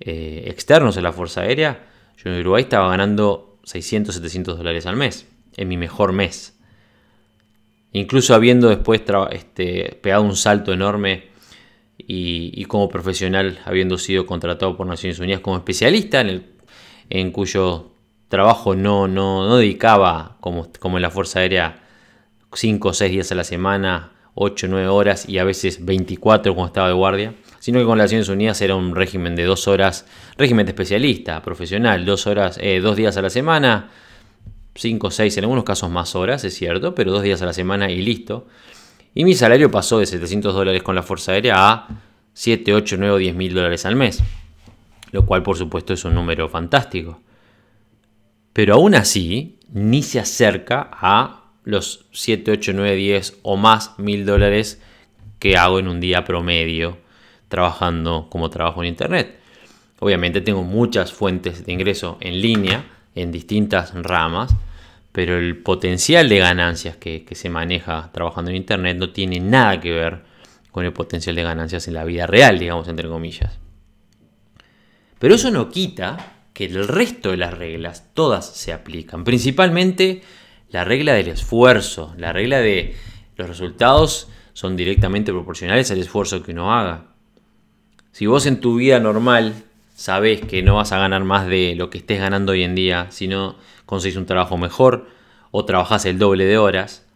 eh, 0.00 0.42
externos 0.48 0.96
a 0.96 1.00
la 1.00 1.12
Fuerza 1.12 1.42
Aérea, 1.42 1.86
yo 2.16 2.32
en 2.32 2.40
Uruguay 2.40 2.64
estaba 2.64 2.88
ganando 2.88 3.60
600, 3.62 4.16
700 4.16 4.58
dólares 4.58 4.84
al 4.86 4.96
mes, 4.96 5.28
en 5.56 5.68
mi 5.68 5.76
mejor 5.76 6.12
mes. 6.12 6.58
Incluso 7.92 8.34
habiendo 8.34 8.68
después 8.68 9.00
este, 9.30 9.96
pegado 10.02 10.24
un 10.24 10.34
salto 10.34 10.72
enorme 10.72 11.30
y, 12.06 12.64
como 12.66 12.88
profesional, 12.88 13.60
habiendo 13.64 13.98
sido 13.98 14.26
contratado 14.26 14.76
por 14.76 14.86
Naciones 14.86 15.18
Unidas 15.18 15.40
como 15.40 15.56
especialista, 15.56 16.20
en, 16.20 16.28
el, 16.28 16.46
en 17.10 17.30
cuyo 17.30 17.90
trabajo 18.28 18.74
no, 18.74 19.08
no, 19.08 19.56
dedicaba, 19.56 20.36
como, 20.40 20.68
como 20.78 20.98
en 20.98 21.02
la 21.02 21.10
Fuerza 21.10 21.40
Aérea, 21.40 21.82
5 22.52 22.88
o 22.88 22.92
6 22.92 23.10
días 23.10 23.32
a 23.32 23.34
la 23.34 23.44
semana, 23.44 24.12
8 24.34 24.66
o 24.66 24.70
9 24.70 24.88
horas 24.88 25.28
y 25.28 25.38
a 25.38 25.44
veces 25.44 25.84
24 25.84 26.54
cuando 26.54 26.68
estaba 26.68 26.88
de 26.88 26.94
guardia, 26.94 27.34
sino 27.58 27.78
que 27.78 27.84
con 27.84 27.98
las 27.98 28.06
Naciones 28.06 28.28
Unidas 28.28 28.60
era 28.60 28.74
un 28.74 28.94
régimen 28.94 29.36
de 29.36 29.44
2 29.44 29.68
horas, 29.68 30.06
régimen 30.36 30.66
de 30.66 30.70
especialista, 30.70 31.42
profesional, 31.42 32.04
2 32.04 32.26
horas, 32.26 32.58
eh, 32.60 32.80
dos 32.80 32.96
días 32.96 33.16
a 33.16 33.22
la 33.22 33.30
semana, 33.30 33.90
5 34.74 35.06
o 35.06 35.10
6, 35.10 35.36
en 35.36 35.44
algunos 35.44 35.64
casos 35.64 35.90
más 35.90 36.14
horas, 36.14 36.44
es 36.44 36.54
cierto, 36.54 36.94
pero 36.94 37.12
2 37.12 37.22
días 37.22 37.42
a 37.42 37.46
la 37.46 37.52
semana 37.52 37.90
y 37.90 38.00
listo. 38.00 38.46
Y 39.14 39.24
mi 39.24 39.34
salario 39.34 39.70
pasó 39.70 39.98
de 39.98 40.06
700 40.06 40.54
dólares 40.54 40.82
con 40.82 40.94
la 40.94 41.02
Fuerza 41.02 41.32
Aérea 41.32 41.70
a 41.70 41.88
7, 42.32 42.74
8, 42.74 42.96
9 42.98 43.14
o 43.14 43.18
10 43.18 43.34
mil 43.34 43.54
dólares 43.54 43.84
al 43.84 43.96
mes, 43.96 44.22
lo 45.10 45.26
cual 45.26 45.42
por 45.42 45.56
supuesto 45.56 45.92
es 45.92 46.04
un 46.04 46.14
número 46.14 46.48
fantástico. 46.48 47.20
Pero 48.52 48.74
aún 48.74 48.94
así, 48.94 49.58
ni 49.72 50.02
se 50.02 50.18
acerca 50.18 50.90
a 50.92 51.42
los 51.64 52.06
7, 52.12 52.52
8, 52.52 52.72
9, 52.74 52.96
10 52.96 53.38
o 53.42 53.56
más 53.56 53.98
mil 53.98 54.24
dólares 54.24 54.80
que 55.38 55.56
hago 55.56 55.78
en 55.78 55.88
un 55.88 56.00
día 56.00 56.24
promedio 56.24 56.98
trabajando 57.48 58.28
como 58.30 58.48
trabajo 58.48 58.82
en 58.82 58.88
Internet. 58.88 59.38
Obviamente 59.98 60.40
tengo 60.40 60.62
muchas 60.62 61.12
fuentes 61.12 61.66
de 61.66 61.72
ingreso 61.72 62.16
en 62.20 62.40
línea, 62.40 62.84
en 63.14 63.30
distintas 63.30 63.92
ramas, 63.94 64.54
pero 65.12 65.38
el 65.38 65.58
potencial 65.58 66.28
de 66.28 66.38
ganancias 66.38 66.96
que, 66.96 67.26
se 67.32 67.50
maneja 67.50 68.10
trabajando 68.12 68.50
en 68.50 68.56
Internet 68.56 68.96
no 68.96 69.10
tiene 69.10 69.40
nada 69.40 69.78
que 69.78 69.92
ver 69.92 70.22
con 70.70 70.86
el 70.86 70.92
potencial 70.94 71.36
de 71.36 71.42
ganancias 71.42 71.86
en 71.86 71.94
la 71.94 72.04
vida 72.04 72.26
real, 72.26 72.58
digamos, 72.58 72.88
entre 72.88 73.08
comillas. 73.08 73.58
Pero 75.18 75.34
eso 75.34 75.50
no 75.50 75.68
quita 75.68 76.38
que 76.54 76.64
el 76.64 76.88
resto 76.88 77.30
de 77.30 77.36
las 77.36 77.56
reglas, 77.56 78.10
todas 78.14 78.46
se 78.46 78.72
aplican, 78.72 79.22
principalmente 79.24 80.22
la 80.70 80.84
regla 80.84 81.12
del 81.12 81.28
esfuerzo, 81.28 82.14
la 82.16 82.32
regla 82.32 82.60
de 82.60 82.96
los 83.36 83.48
resultados 83.48 84.28
son 84.54 84.76
directamente 84.76 85.32
proporcionales 85.32 85.90
al 85.90 85.98
esfuerzo 85.98 86.42
que 86.42 86.52
uno 86.52 86.72
haga. 86.72 87.12
Si 88.12 88.26
vos 88.26 88.46
en 88.46 88.60
tu 88.60 88.76
vida 88.76 88.98
normal 89.00 89.54
sabés 89.94 90.40
que 90.40 90.62
no 90.62 90.76
vas 90.76 90.92
a 90.92 90.98
ganar 90.98 91.24
más 91.24 91.46
de 91.46 91.74
lo 91.76 91.90
que 91.90 91.98
estés 91.98 92.18
ganando 92.18 92.52
hoy 92.52 92.62
en 92.62 92.74
día, 92.74 93.06
si 93.10 93.28
no 93.28 93.56
conseguís 93.86 94.16
un 94.16 94.26
trabajo 94.26 94.56
mejor 94.56 95.06
o 95.50 95.64
trabajás 95.64 96.04
el 96.06 96.18
doble 96.18 96.44
de 96.44 96.58
horas, 96.58 97.06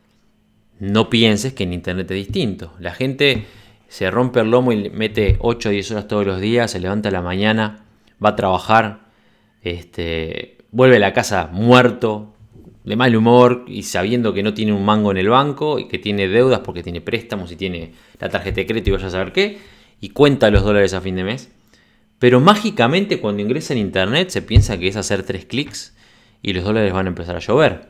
no 0.79 1.09
pienses 1.09 1.55
que 1.55 1.65
en 1.65 1.73
Internet 1.73 2.11
es 2.11 2.17
distinto. 2.17 2.73
La 2.79 2.93
gente 2.93 3.47
se 3.89 4.11
rompe 4.11 4.41
el 4.41 4.51
lomo 4.51 4.73
y 4.73 4.91
mete 4.91 5.37
8 5.41 5.69
o 5.69 5.73
10 5.73 5.91
horas 5.93 6.09
todos 6.09 6.27
los 6.27 6.41
días, 6.41 6.71
se 6.71 6.81
levanta 6.81 7.09
a 7.09 7.13
la 7.13 7.23
mañana, 7.23 7.85
va 8.23 8.31
a 8.31 8.37
trabajar, 8.37 9.07
este, 9.63 10.59
vuelve 10.71 10.97
a 10.97 11.01
la 11.01 11.13
casa 11.13 11.49
muerto, 11.51 12.37
de 12.87 12.95
mal 12.95 13.15
humor 13.17 13.65
y 13.67 13.83
sabiendo 13.83 14.33
que 14.33 14.45
no 14.45 14.55
tiene 14.55 14.73
un 14.73 14.85
mango 14.85 15.11
en 15.11 15.17
el 15.17 15.29
banco 15.29 15.81
y 15.81 15.89
que 15.89 15.99
tiene 15.99 16.29
deudas 16.29 16.61
porque 16.61 16.85
tiene 16.85 17.01
préstamos 17.01 17.51
y 17.51 17.57
tiene 17.57 17.93
la 18.21 18.29
tarjeta 18.29 18.61
de 18.61 18.67
crédito 18.67 18.91
y 18.91 18.93
vaya 18.93 19.09
a 19.09 19.11
saber 19.11 19.33
qué, 19.33 19.59
y 20.01 20.11
cuenta 20.11 20.51
los 20.51 20.63
dólares 20.63 20.95
a 20.95 21.01
fin 21.01 21.17
de 21.17 21.25
mes. 21.25 21.51
Pero 22.19 22.41
mágicamente 22.41 23.21
cuando 23.21 23.43
ingresa 23.43 23.75
en 23.75 23.81
internet 23.81 24.31
se 24.31 24.43
piensa 24.43 24.79
que 24.79 24.89
es 24.89 24.97
hacer 24.97 25.23
tres 25.23 25.45
clics 25.45 25.95
y 26.43 26.53
los 26.53 26.65
dólares 26.65 26.93
van 26.93 27.07
a 27.07 27.11
empezar 27.11 27.37
a 27.37 27.41
llover. 27.41 27.89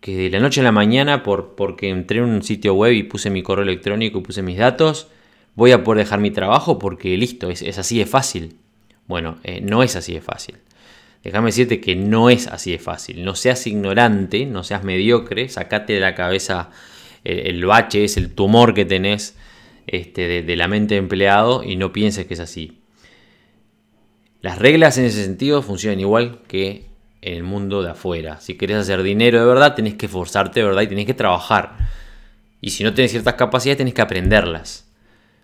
Que 0.00 0.16
de 0.16 0.30
la 0.30 0.40
noche 0.40 0.60
a 0.60 0.64
la 0.64 0.72
mañana, 0.72 1.22
por, 1.22 1.54
porque 1.54 1.88
entré 1.88 2.18
en 2.18 2.24
un 2.24 2.42
sitio 2.42 2.74
web 2.74 2.92
y 2.92 3.02
puse 3.04 3.30
mi 3.30 3.42
correo 3.42 3.64
electrónico 3.64 4.18
y 4.18 4.22
puse 4.22 4.42
mis 4.42 4.58
datos, 4.58 5.08
voy 5.54 5.72
a 5.72 5.84
poder 5.84 6.04
dejar 6.04 6.20
mi 6.20 6.30
trabajo 6.30 6.78
porque 6.78 7.16
listo, 7.16 7.50
es, 7.50 7.78
así 7.78 7.98
de 7.98 8.06
fácil. 8.06 8.56
Bueno, 9.06 9.38
eh, 9.44 9.60
no 9.60 9.82
es 9.82 9.96
así 9.96 10.14
de 10.14 10.20
fácil. 10.20 10.56
Déjame 11.22 11.46
decirte 11.46 11.80
que 11.80 11.94
no 11.94 12.30
es 12.30 12.48
así 12.48 12.72
de 12.72 12.78
fácil. 12.78 13.24
No 13.24 13.34
seas 13.36 13.66
ignorante, 13.66 14.44
no 14.44 14.64
seas 14.64 14.82
mediocre, 14.82 15.48
sacate 15.48 15.92
de 15.92 16.00
la 16.00 16.14
cabeza 16.14 16.70
el, 17.24 17.64
bache, 17.64 18.04
es 18.04 18.16
el 18.16 18.34
tumor 18.34 18.74
que 18.74 18.84
tenés 18.84 19.36
este, 19.86 20.42
de, 20.42 20.56
la 20.56 20.68
mente 20.68 20.94
de 20.94 20.98
empleado 20.98 21.62
y 21.62 21.76
no 21.76 21.92
pienses 21.92 22.26
que 22.26 22.34
es 22.34 22.40
así. 22.40 22.81
Las 24.42 24.58
reglas 24.58 24.98
en 24.98 25.06
ese 25.06 25.24
sentido 25.24 25.62
funcionan 25.62 26.00
igual 26.00 26.40
que 26.46 26.86
en 27.22 27.34
el 27.34 27.42
mundo 27.42 27.82
de 27.82 27.92
afuera. 27.92 28.40
Si 28.40 28.58
querés 28.58 28.76
hacer 28.76 29.02
dinero 29.02 29.40
de 29.40 29.46
verdad, 29.46 29.74
tenés 29.74 29.94
que 29.94 30.06
esforzarte 30.06 30.60
de 30.60 30.66
verdad 30.66 30.82
y 30.82 30.88
tenés 30.88 31.06
que 31.06 31.14
trabajar. 31.14 31.76
Y 32.60 32.70
si 32.70 32.84
no 32.84 32.92
tenés 32.92 33.12
ciertas 33.12 33.34
capacidades, 33.34 33.78
tenés 33.78 33.94
que 33.94 34.02
aprenderlas. 34.02 34.88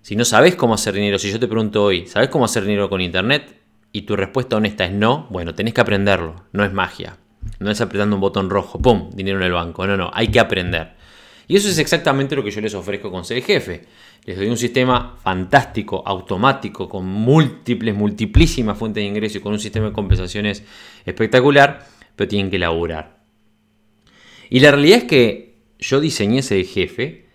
Si 0.02 0.16
no 0.16 0.24
sabes 0.24 0.56
cómo 0.56 0.74
hacer 0.74 0.94
dinero, 0.94 1.18
si 1.18 1.32
yo 1.32 1.40
te 1.40 1.48
pregunto 1.48 1.82
hoy, 1.82 2.06
¿sabes 2.06 2.28
cómo 2.28 2.44
hacer 2.44 2.64
dinero 2.64 2.90
con 2.90 3.00
internet? 3.00 3.58
y 3.92 4.02
tu 4.02 4.16
respuesta 4.16 4.56
honesta 4.56 4.84
es 4.84 4.92
no, 4.92 5.26
bueno, 5.30 5.54
tenés 5.54 5.74
que 5.74 5.80
aprenderlo, 5.80 6.44
no 6.52 6.64
es 6.64 6.72
magia. 6.72 7.16
No 7.60 7.70
es 7.70 7.80
apretando 7.80 8.16
un 8.16 8.20
botón 8.20 8.50
rojo, 8.50 8.78
¡pum! 8.78 9.10
Dinero 9.14 9.38
en 9.38 9.44
el 9.44 9.52
banco. 9.52 9.86
No, 9.86 9.96
no, 9.96 10.10
hay 10.12 10.28
que 10.28 10.40
aprender. 10.40 10.94
Y 11.48 11.56
eso 11.56 11.68
es 11.70 11.78
exactamente 11.78 12.36
lo 12.36 12.44
que 12.44 12.50
yo 12.50 12.60
les 12.60 12.74
ofrezco 12.74 13.10
con 13.10 13.24
Ser 13.24 13.42
Jefe. 13.42 13.86
Les 14.26 14.36
doy 14.36 14.48
un 14.48 14.58
sistema 14.58 15.16
fantástico, 15.22 16.02
automático, 16.04 16.88
con 16.88 17.06
múltiples, 17.06 17.94
multiplísimas 17.94 18.76
fuentes 18.76 19.02
de 19.02 19.08
ingreso 19.08 19.38
y 19.38 19.40
con 19.40 19.52
un 19.52 19.58
sistema 19.58 19.86
de 19.86 19.92
compensaciones 19.92 20.62
espectacular, 21.06 21.86
pero 22.14 22.28
tienen 22.28 22.50
que 22.50 22.58
laburar. 22.58 23.16
Y 24.50 24.60
la 24.60 24.72
realidad 24.72 24.98
es 24.98 25.04
que 25.04 25.54
yo 25.78 26.00
diseñé 26.00 26.40
ese 26.40 26.62
jefe 26.64 27.26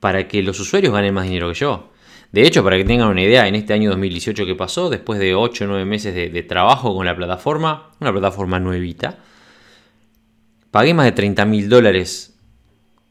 para 0.00 0.26
que 0.26 0.42
los 0.42 0.58
usuarios 0.58 0.92
ganen 0.92 1.14
más 1.14 1.24
dinero 1.24 1.48
que 1.48 1.54
yo. 1.54 1.90
De 2.32 2.42
hecho, 2.42 2.64
para 2.64 2.76
que 2.76 2.84
tengan 2.84 3.08
una 3.08 3.22
idea, 3.22 3.46
en 3.48 3.54
este 3.54 3.74
año 3.74 3.90
2018 3.90 4.46
que 4.46 4.54
pasó, 4.54 4.88
después 4.88 5.18
de 5.18 5.34
8 5.34 5.64
o 5.64 5.68
9 5.68 5.84
meses 5.84 6.14
de, 6.14 6.42
trabajo 6.42 6.94
con 6.94 7.04
la 7.04 7.16
plataforma, 7.16 7.90
una 8.00 8.12
plataforma 8.12 8.60
nuevita, 8.60 9.18
pagué 10.70 10.94
más 10.94 11.06
de 11.06 11.12
30 11.12 11.44
mil 11.44 11.68
dólares 11.68 12.29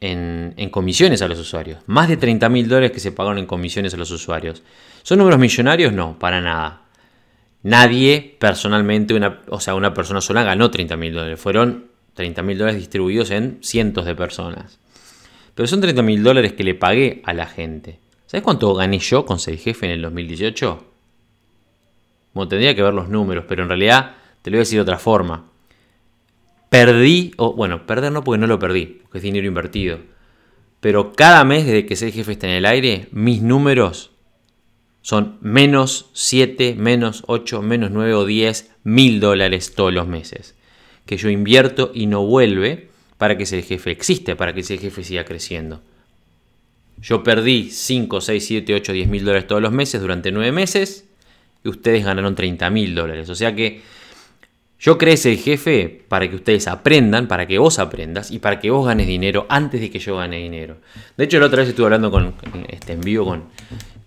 en, 0.00 0.70
comisiones 0.70 1.22
a 1.22 1.28
los 1.28 1.38
usuarios. 1.38 1.78
Más 1.86 2.08
de 2.08 2.16
30 2.16 2.48
mil 2.48 2.68
dólares 2.68 2.92
que 2.92 3.00
se 3.00 3.12
pagaron 3.12 3.38
en 3.38 3.46
comisiones 3.46 3.94
a 3.94 3.96
los 3.96 4.10
usuarios. 4.10 4.62
¿Son 5.02 5.18
números 5.18 5.38
millonarios? 5.38 5.92
No, 5.92 6.18
para 6.18 6.40
nada. 6.40 6.82
Nadie 7.62 8.36
personalmente, 8.38 9.14
una, 9.14 9.40
o 9.48 9.60
sea, 9.60 9.74
una 9.74 9.92
persona 9.92 10.20
sola 10.20 10.42
ganó 10.42 10.70
30 10.70 10.96
mil 10.96 11.12
dólares. 11.12 11.38
Fueron 11.38 11.86
30 12.14 12.42
mil 12.42 12.58
dólares 12.58 12.80
distribuidos 12.80 13.30
en 13.30 13.58
cientos 13.62 14.06
de 14.06 14.14
personas. 14.14 14.78
Pero 15.54 15.66
son 15.66 15.80
30 15.80 16.02
mil 16.02 16.22
dólares 16.22 16.54
que 16.54 16.64
le 16.64 16.74
pagué 16.74 17.20
a 17.24 17.34
la 17.34 17.46
gente. 17.46 17.98
¿Sabes 18.26 18.42
cuánto 18.44 18.74
gané 18.74 18.98
yo 18.98 19.26
con 19.26 19.38
ser 19.38 19.58
jefe 19.58 19.86
en 19.86 19.92
el 19.92 20.02
2018? 20.02 20.86
Bueno, 22.32 22.48
tendría 22.48 22.74
que 22.74 22.82
ver 22.82 22.94
los 22.94 23.08
números, 23.08 23.44
pero 23.48 23.64
en 23.64 23.68
realidad 23.68 24.14
te 24.40 24.50
lo 24.50 24.54
voy 24.54 24.60
a 24.60 24.60
decir 24.60 24.78
de 24.78 24.82
otra 24.82 24.98
forma. 24.98 25.49
Perdí, 26.70 27.32
o 27.36 27.52
bueno, 27.52 27.86
perder 27.86 28.12
no 28.12 28.24
porque 28.24 28.38
no 28.38 28.46
lo 28.46 28.58
perdí, 28.58 29.00
porque 29.02 29.18
es 29.18 29.24
dinero 29.24 29.46
invertido. 29.46 29.98
Pero 30.80 31.12
cada 31.12 31.44
mes 31.44 31.66
desde 31.66 31.84
que 31.84 31.96
ser 31.96 32.12
jefe 32.12 32.32
está 32.32 32.46
en 32.46 32.54
el 32.54 32.64
aire, 32.64 33.08
mis 33.12 33.42
números 33.42 34.12
son 35.02 35.38
menos 35.40 36.10
7, 36.12 36.74
menos 36.78 37.24
8, 37.26 37.60
menos 37.62 37.90
9 37.90 38.14
o 38.14 38.24
10 38.24 38.70
mil 38.84 39.20
dólares 39.20 39.74
todos 39.74 39.92
los 39.92 40.06
meses. 40.06 40.54
Que 41.06 41.16
yo 41.16 41.28
invierto 41.28 41.90
y 41.94 42.06
no 42.06 42.24
vuelve 42.24 42.88
para 43.18 43.36
que 43.36 43.42
ese 43.42 43.62
jefe 43.62 43.90
existe, 43.90 44.36
para 44.36 44.54
que 44.54 44.60
ese 44.60 44.78
jefe 44.78 45.04
siga 45.04 45.24
creciendo. 45.24 45.82
Yo 47.02 47.22
perdí 47.22 47.70
5, 47.70 48.20
6, 48.20 48.46
7, 48.46 48.74
8, 48.74 48.92
10 48.92 49.08
mil 49.08 49.24
dólares 49.24 49.46
todos 49.46 49.60
los 49.60 49.72
meses 49.72 50.00
durante 50.00 50.30
9 50.30 50.52
meses 50.52 51.06
y 51.64 51.68
ustedes 51.68 52.04
ganaron 52.04 52.34
30 52.34 52.70
mil 52.70 52.94
dólares. 52.94 53.28
O 53.28 53.34
sea 53.34 53.54
que 53.54 53.82
yo 54.80 54.98
creé 54.98 55.14
ese 55.14 55.36
jefe 55.36 56.04
para 56.08 56.28
que 56.28 56.36
ustedes 56.36 56.66
aprendan, 56.66 57.28
para 57.28 57.46
que 57.46 57.58
vos 57.58 57.78
aprendas 57.78 58.30
y 58.30 58.38
para 58.38 58.58
que 58.58 58.70
vos 58.70 58.86
ganes 58.86 59.06
dinero 59.06 59.46
antes 59.48 59.80
de 59.80 59.90
que 59.90 59.98
yo 59.98 60.16
gane 60.16 60.38
dinero. 60.38 60.78
De 61.16 61.24
hecho, 61.24 61.38
la 61.38 61.46
otra 61.46 61.60
vez 61.60 61.68
estuve 61.68 61.86
hablando 61.86 62.10
con, 62.10 62.34
este, 62.68 62.94
en 62.94 63.02
vivo 63.02 63.26
con, 63.26 63.44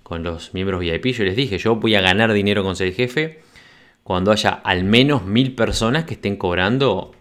con 0.01 0.23
los 0.23 0.53
miembros 0.53 0.79
VIP. 0.79 1.05
Yo 1.13 1.23
les 1.23 1.35
dije, 1.35 1.57
yo 1.59 1.75
voy 1.75 1.95
a 1.95 2.01
ganar 2.01 2.33
dinero 2.33 2.63
con 2.63 2.75
ser 2.75 2.91
jefe 2.93 3.41
cuando 4.03 4.31
haya 4.31 4.49
al 4.49 4.83
menos 4.83 5.25
mil 5.25 5.55
personas 5.55 6.05
que 6.05 6.15
estén 6.15 6.35
cobrando 6.35 7.13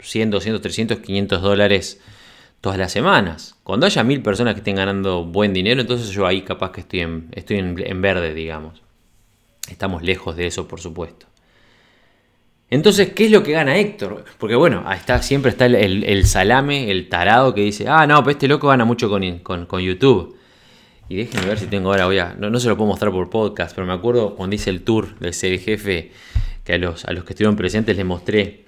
100, 0.00 0.30
200, 0.30 0.62
300, 0.62 0.98
500 0.98 1.42
dólares 1.42 2.00
todas 2.60 2.78
las 2.78 2.92
semanas. 2.92 3.56
Cuando 3.62 3.86
haya 3.86 4.02
mil 4.02 4.22
personas 4.22 4.54
que 4.54 4.60
estén 4.60 4.76
ganando 4.76 5.24
buen 5.24 5.52
dinero, 5.52 5.80
entonces 5.80 6.10
yo 6.10 6.26
ahí 6.26 6.42
capaz 6.42 6.72
que 6.72 6.80
estoy 6.80 7.00
en, 7.00 7.28
estoy 7.32 7.58
en, 7.58 8.02
verde, 8.02 8.34
digamos. 8.34 8.82
Estamos 9.68 10.02
lejos 10.02 10.36
de 10.36 10.46
eso, 10.46 10.66
por 10.66 10.80
supuesto. 10.80 11.26
Entonces, 12.68 13.12
¿qué 13.12 13.26
es 13.26 13.30
lo 13.30 13.42
que 13.42 13.52
gana 13.52 13.76
Héctor? 13.78 14.24
Porque 14.38 14.56
bueno, 14.56 14.84
está, 14.92 15.22
siempre 15.22 15.50
está 15.52 15.66
el, 15.66 16.26
salame, 16.26 16.90
el 16.90 17.08
tarado 17.08 17.54
que 17.54 17.60
dice, 17.60 17.86
ah, 17.88 18.06
no, 18.06 18.18
pero 18.22 18.32
este 18.32 18.48
loco 18.48 18.68
gana 18.68 18.84
mucho 18.84 19.08
con, 19.08 19.38
con, 19.40 19.80
YouTube. 19.80 20.36
Y 21.08 21.16
déjenme 21.16 21.46
ver 21.46 21.58
si 21.58 21.66
tengo 21.66 21.90
ahora, 21.90 22.06
voy 22.06 22.18
a, 22.18 22.34
no, 22.34 22.50
no, 22.50 22.58
se 22.58 22.68
lo 22.68 22.76
puedo 22.76 22.88
mostrar 22.88 23.12
por 23.12 23.30
podcast, 23.30 23.74
pero 23.74 23.86
me 23.86 23.92
acuerdo 23.92 24.34
cuando 24.34 24.56
hice 24.56 24.70
el 24.70 24.82
tour 24.82 25.16
del 25.20 25.32
jefe, 25.32 26.10
que 26.64 26.72
a 26.72 26.78
los, 26.78 27.04
a 27.04 27.12
los 27.12 27.22
que 27.22 27.34
estuvieron 27.34 27.54
presentes 27.54 27.96
les 27.96 28.04
mostré 28.04 28.64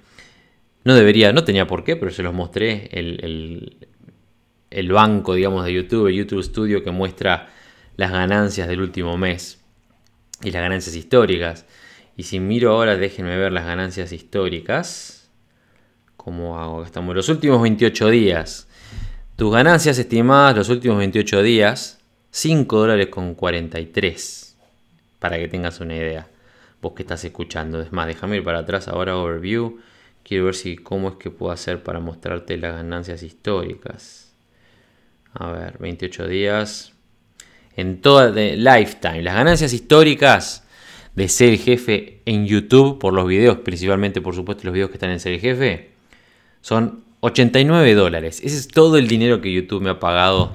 No 0.85 0.95
debería, 0.95 1.33
no 1.33 1.43
tenía 1.43 1.67
por 1.67 1.83
qué, 1.83 1.97
pero 1.97 2.11
se 2.11 2.23
los 2.23 2.33
mostré 2.33 2.89
el, 2.93 3.77
el 4.69 4.91
banco, 4.91 5.33
digamos, 5.33 5.65
de 5.65 5.73
YouTube, 5.73 6.07
el 6.07 6.15
YouTube 6.15 6.43
Studio 6.43 6.83
que 6.83 6.91
muestra 6.91 7.49
las 7.97 8.11
ganancias 8.11 8.69
del 8.69 8.81
último 8.81 9.17
mes 9.17 9.59
y 10.41 10.51
las 10.51 10.61
ganancias 10.61 10.95
históricas. 10.95 11.65
Y 12.19 12.23
si 12.23 12.41
miro 12.41 12.73
ahora, 12.73 12.97
déjenme 12.97 13.37
ver 13.37 13.53
las 13.53 13.65
ganancias 13.65 14.11
históricas. 14.11 15.29
¿Cómo 16.17 16.59
hago? 16.59 16.83
Estamos 16.83 17.15
los 17.15 17.29
últimos 17.29 17.61
28 17.61 18.09
días. 18.09 18.67
Tus 19.37 19.53
ganancias 19.53 19.97
estimadas 19.97 20.57
los 20.57 20.67
últimos 20.67 20.97
28 20.97 21.41
días, 21.41 22.01
5 22.31 22.77
dólares 22.77 23.07
con 23.07 23.35
43. 23.35 24.57
Para 25.17 25.37
que 25.37 25.47
tengas 25.47 25.79
una 25.79 25.95
idea. 25.95 26.27
Vos 26.81 26.91
que 26.91 27.03
estás 27.03 27.23
escuchando. 27.23 27.79
Es 27.79 27.93
más, 27.93 28.05
déjame 28.05 28.35
ir 28.35 28.43
para 28.43 28.59
atrás 28.59 28.89
ahora, 28.89 29.15
overview. 29.15 29.79
Quiero 30.21 30.43
ver 30.43 30.55
si 30.55 30.75
cómo 30.75 31.07
es 31.07 31.15
que 31.15 31.31
puedo 31.31 31.53
hacer 31.53 31.83
para 31.83 32.01
mostrarte 32.01 32.57
las 32.57 32.73
ganancias 32.73 33.23
históricas. 33.23 34.33
A 35.31 35.53
ver, 35.53 35.77
28 35.77 36.27
días. 36.27 36.91
En 37.77 38.01
toda 38.01 38.29
de 38.29 38.57
lifetime. 38.57 39.21
Las 39.21 39.35
ganancias 39.35 39.71
históricas 39.71 40.65
de 41.19 41.27
ser 41.27 41.57
jefe 41.57 42.21
en 42.25 42.47
YouTube 42.47 42.97
por 42.97 43.13
los 43.13 43.27
videos, 43.27 43.57
principalmente 43.57 44.21
por 44.21 44.35
supuesto 44.35 44.63
los 44.63 44.73
videos 44.73 44.89
que 44.89 44.95
están 44.95 45.09
en 45.09 45.19
ser 45.19 45.37
jefe, 45.37 45.89
son 46.61 47.03
89 47.19 47.93
dólares. 47.93 48.39
Ese 48.41 48.55
es 48.55 48.69
todo 48.69 48.97
el 48.97 49.09
dinero 49.09 49.41
que 49.41 49.51
YouTube 49.51 49.81
me 49.81 49.89
ha 49.89 49.99
pagado 49.99 50.53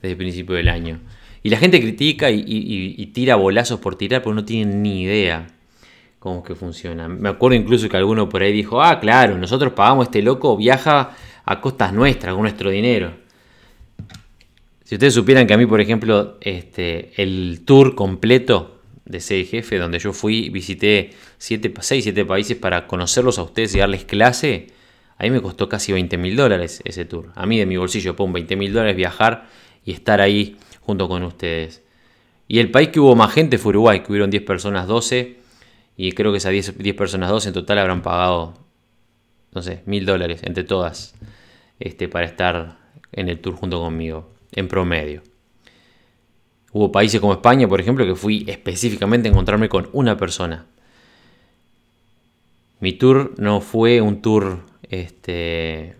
desde 0.00 0.12
el 0.12 0.16
principio 0.16 0.56
del 0.56 0.70
año. 0.70 1.00
Y 1.42 1.50
la 1.50 1.58
gente 1.58 1.82
critica 1.82 2.30
y, 2.30 3.10
tira 3.12 3.36
bolazos 3.36 3.78
por 3.78 3.96
tirar 3.96 4.22
porque 4.22 4.36
no 4.36 4.44
tienen 4.46 4.82
ni 4.82 5.02
idea 5.02 5.48
cómo 6.18 6.38
es 6.38 6.46
que 6.46 6.54
funciona. 6.54 7.08
Me 7.08 7.28
acuerdo 7.28 7.58
incluso 7.58 7.86
que 7.90 7.98
alguno 7.98 8.26
por 8.26 8.42
ahí 8.42 8.52
dijo, 8.52 8.80
ah, 8.80 8.98
claro, 8.98 9.36
nosotros 9.36 9.74
pagamos 9.74 10.06
este 10.06 10.22
loco, 10.22 10.56
viaja 10.56 11.10
a 11.44 11.60
costas 11.60 11.92
nuestras, 11.92 12.32
con 12.32 12.40
nuestro 12.40 12.70
dinero. 12.70 13.12
Si 14.82 14.94
ustedes 14.94 15.12
supieran 15.12 15.46
que 15.46 15.52
a 15.52 15.58
mí, 15.58 15.66
por 15.66 15.82
ejemplo, 15.82 16.38
este, 16.40 17.12
el 17.22 17.66
tour 17.66 17.94
completo 17.94 18.75
de 19.06 19.20
jefe, 19.20 19.78
donde 19.78 19.98
yo 19.98 20.12
fui, 20.12 20.50
visité 20.50 21.10
6, 21.38 21.60
7 21.80 22.24
países 22.24 22.56
para 22.56 22.86
conocerlos 22.86 23.38
a 23.38 23.42
ustedes 23.42 23.74
y 23.74 23.78
darles 23.78 24.04
clase, 24.04 24.68
a 25.18 25.24
mí 25.24 25.30
me 25.30 25.40
costó 25.40 25.68
casi 25.68 25.92
20 25.92 26.18
mil 26.18 26.36
dólares 26.36 26.82
ese 26.84 27.04
tour. 27.04 27.32
A 27.34 27.46
mí 27.46 27.58
de 27.58 27.66
mi 27.66 27.76
bolsillo 27.76 28.16
pongo 28.16 28.34
20 28.34 28.56
mil 28.56 28.72
dólares 28.72 28.96
viajar 28.96 29.46
y 29.84 29.92
estar 29.92 30.20
ahí 30.20 30.56
junto 30.80 31.08
con 31.08 31.22
ustedes. 31.22 31.82
Y 32.48 32.58
el 32.58 32.70
país 32.70 32.90
que 32.90 33.00
hubo 33.00 33.16
más 33.16 33.32
gente 33.32 33.58
fue 33.58 33.70
Uruguay, 33.70 34.00
que 34.00 34.12
hubieron 34.12 34.30
10 34.30 34.42
personas, 34.42 34.86
12. 34.86 35.38
Y 35.96 36.12
creo 36.12 36.32
que 36.32 36.38
esas 36.38 36.52
10, 36.52 36.78
10 36.78 36.96
personas, 36.96 37.30
12 37.30 37.48
en 37.48 37.54
total 37.54 37.78
habrán 37.78 38.02
pagado, 38.02 38.54
no 39.52 39.62
sé, 39.62 39.82
mil 39.86 40.04
dólares 40.04 40.40
entre 40.42 40.64
todas 40.64 41.14
este, 41.80 42.08
para 42.08 42.26
estar 42.26 42.78
en 43.12 43.28
el 43.28 43.40
tour 43.40 43.56
junto 43.56 43.80
conmigo, 43.80 44.30
en 44.52 44.68
promedio. 44.68 45.22
Hubo 46.76 46.92
países 46.92 47.22
como 47.22 47.32
España, 47.32 47.66
por 47.66 47.80
ejemplo, 47.80 48.04
que 48.04 48.14
fui 48.14 48.44
específicamente 48.46 49.28
a 49.28 49.30
encontrarme 49.30 49.66
con 49.66 49.88
una 49.94 50.18
persona. 50.18 50.66
Mi 52.80 52.92
tour 52.92 53.32
no 53.38 53.62
fue 53.62 54.02
un 54.02 54.20
tour 54.20 54.58
este, 54.82 55.96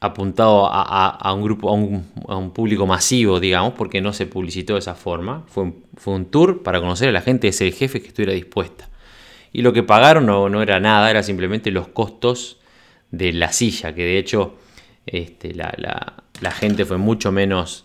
apuntado 0.00 0.68
a, 0.68 1.32
un 1.32 1.44
grupo, 1.44 1.68
a 1.68 2.36
un, 2.36 2.50
público 2.50 2.88
masivo, 2.88 3.38
digamos, 3.38 3.74
porque 3.74 4.00
no 4.00 4.12
se 4.12 4.26
publicitó 4.26 4.72
de 4.72 4.80
esa 4.80 4.96
forma. 4.96 5.44
Fue 5.46 5.72
un, 6.06 6.24
tour 6.26 6.64
para 6.64 6.80
conocer 6.80 7.08
a 7.10 7.12
la 7.12 7.20
gente, 7.20 7.46
es 7.46 7.60
el 7.60 7.72
jefe 7.72 8.02
que 8.02 8.08
estuviera 8.08 8.32
dispuesta. 8.32 8.88
Y 9.52 9.62
lo 9.62 9.72
que 9.72 9.84
pagaron 9.84 10.26
no, 10.26 10.60
era 10.60 10.80
nada, 10.80 11.08
era 11.08 11.22
simplemente 11.22 11.70
los 11.70 11.86
costos 11.86 12.58
de 13.12 13.32
la 13.32 13.52
silla, 13.52 13.94
que 13.94 14.02
de 14.02 14.18
hecho 14.18 14.56
este, 15.06 15.54
la, 15.54 15.72
la, 16.40 16.50
gente 16.50 16.84
fue 16.84 16.96
mucho 16.96 17.30
menos 17.30 17.84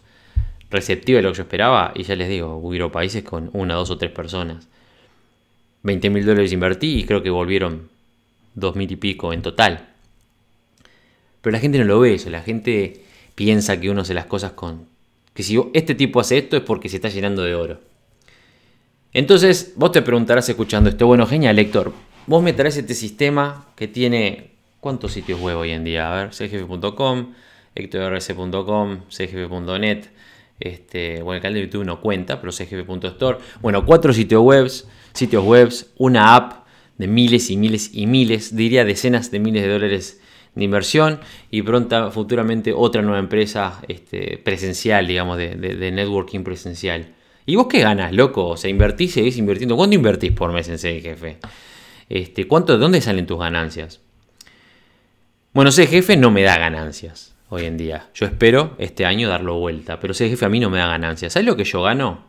receptiva 0.73 1.17
de 1.17 1.23
lo 1.23 1.31
que 1.31 1.37
yo 1.37 1.43
esperaba. 1.43 1.93
Y 1.95 2.03
ya 2.03 2.15
les 2.15 2.27
digo, 2.27 2.57
hubo 2.57 2.91
países 2.91 3.23
con 3.23 3.49
una, 3.53 3.75
dos 3.75 3.89
o 3.89 3.97
tres 3.97 4.11
personas. 4.11 4.67
20 5.83 6.09
mil 6.09 6.25
dólares 6.25 6.51
invertí 6.51 6.99
y 6.99 7.03
creo 7.05 7.21
que 7.23 7.29
volvieron 7.29 7.89
dos 8.55 8.75
mil 8.75 8.91
y 8.91 8.95
pico 8.95 9.33
en 9.33 9.41
total. 9.41 9.89
Pero 11.41 11.51
la 11.51 11.59
gente 11.59 11.77
no 11.77 11.83
lo 11.83 11.99
ve 11.99 12.15
eso, 12.15 12.29
la 12.29 12.41
gente 12.41 13.03
piensa 13.35 13.79
que 13.79 13.89
uno 13.89 14.01
hace 14.01 14.13
las 14.13 14.25
cosas 14.25 14.53
con... 14.53 14.87
Que 15.33 15.43
si 15.43 15.59
este 15.73 15.95
tipo 15.95 16.19
hace 16.19 16.37
esto 16.37 16.55
es 16.55 16.63
porque 16.63 16.89
se 16.89 16.97
está 16.97 17.09
llenando 17.09 17.43
de 17.43 17.55
oro. 17.55 17.79
Entonces, 19.11 19.73
vos 19.75 19.91
te 19.91 20.01
preguntarás 20.01 20.47
escuchando 20.47 20.89
esto, 20.89 21.05
bueno, 21.05 21.25
genial, 21.27 21.59
Héctor, 21.59 21.93
vos 22.27 22.41
me 22.41 22.53
traes 22.53 22.77
este 22.77 22.93
sistema 22.93 23.67
que 23.75 23.87
tiene... 23.87 24.51
¿Cuántos 24.79 25.13
sitios 25.13 25.39
web 25.39 25.57
hoy 25.57 25.71
en 25.71 25.85
día? 25.85 26.11
A 26.11 26.23
ver, 26.23 26.33
cgf.com, 26.33 27.33
hectorrs.com, 27.73 28.99
cgf.net, 29.09 30.05
este, 30.63 31.21
bueno, 31.21 31.35
el 31.35 31.41
canal 31.41 31.55
de 31.55 31.61
YouTube 31.65 31.83
no 31.83 31.99
cuenta, 31.99 32.39
pero 32.39 32.53
cgf.store. 32.53 33.37
Bueno, 33.61 33.85
cuatro 33.85 34.13
sitios 34.13 34.41
web, 34.41 34.71
sitios 35.11 35.43
webs, 35.43 35.91
una 35.97 36.35
app 36.35 36.65
de 36.97 37.07
miles 37.07 37.49
y 37.49 37.57
miles 37.57 37.89
y 37.93 38.07
miles, 38.07 38.55
diría 38.55 38.85
decenas 38.85 39.29
de 39.29 39.39
miles 39.39 39.63
de 39.63 39.69
dólares 39.69 40.21
de 40.55 40.63
inversión 40.63 41.19
y 41.51 41.63
pronta 41.63 42.11
futuramente 42.11 42.71
otra 42.71 43.01
nueva 43.01 43.19
empresa 43.19 43.81
este, 43.89 44.37
presencial, 44.37 45.05
digamos, 45.05 45.37
de, 45.37 45.91
networking 45.91 46.45
presencial. 46.45 47.13
¿Y 47.45 47.57
vos 47.57 47.67
qué 47.67 47.81
ganas, 47.81 48.13
loco? 48.13 48.47
O 48.47 48.55
sea, 48.55 48.69
invertís, 48.69 49.15
seguís 49.15 49.37
invirtiendo. 49.37 49.75
¿Cuánto 49.75 49.97
invertís 49.97 50.31
por 50.31 50.53
mes 50.53 50.69
en 50.69 50.77
CGF? 50.77 51.45
Este, 52.07 52.47
¿cuánto, 52.47 52.73
¿De 52.73 52.79
dónde 52.79 53.01
salen 53.01 53.25
tus 53.25 53.37
ganancias? 53.37 53.99
Bueno, 55.53 55.71
CGF 55.73 56.15
no 56.17 56.31
me 56.31 56.43
da 56.43 56.57
ganancias 56.57 57.32
hoy 57.53 57.65
en 57.65 57.77
día. 57.77 58.09
Yo 58.15 58.25
espero 58.25 58.75
este 58.79 59.05
año 59.05 59.29
darlo 59.29 59.59
vuelta, 59.59 59.99
pero 59.99 60.13
CGF 60.13 60.41
a 60.43 60.49
mí 60.49 60.59
no 60.59 60.71
me 60.71 60.79
da 60.79 60.87
ganancias. 60.87 61.33
¿Sabes 61.33 61.45
lo 61.45 61.55
que 61.55 61.63
yo 61.63 61.83
gano? 61.83 62.25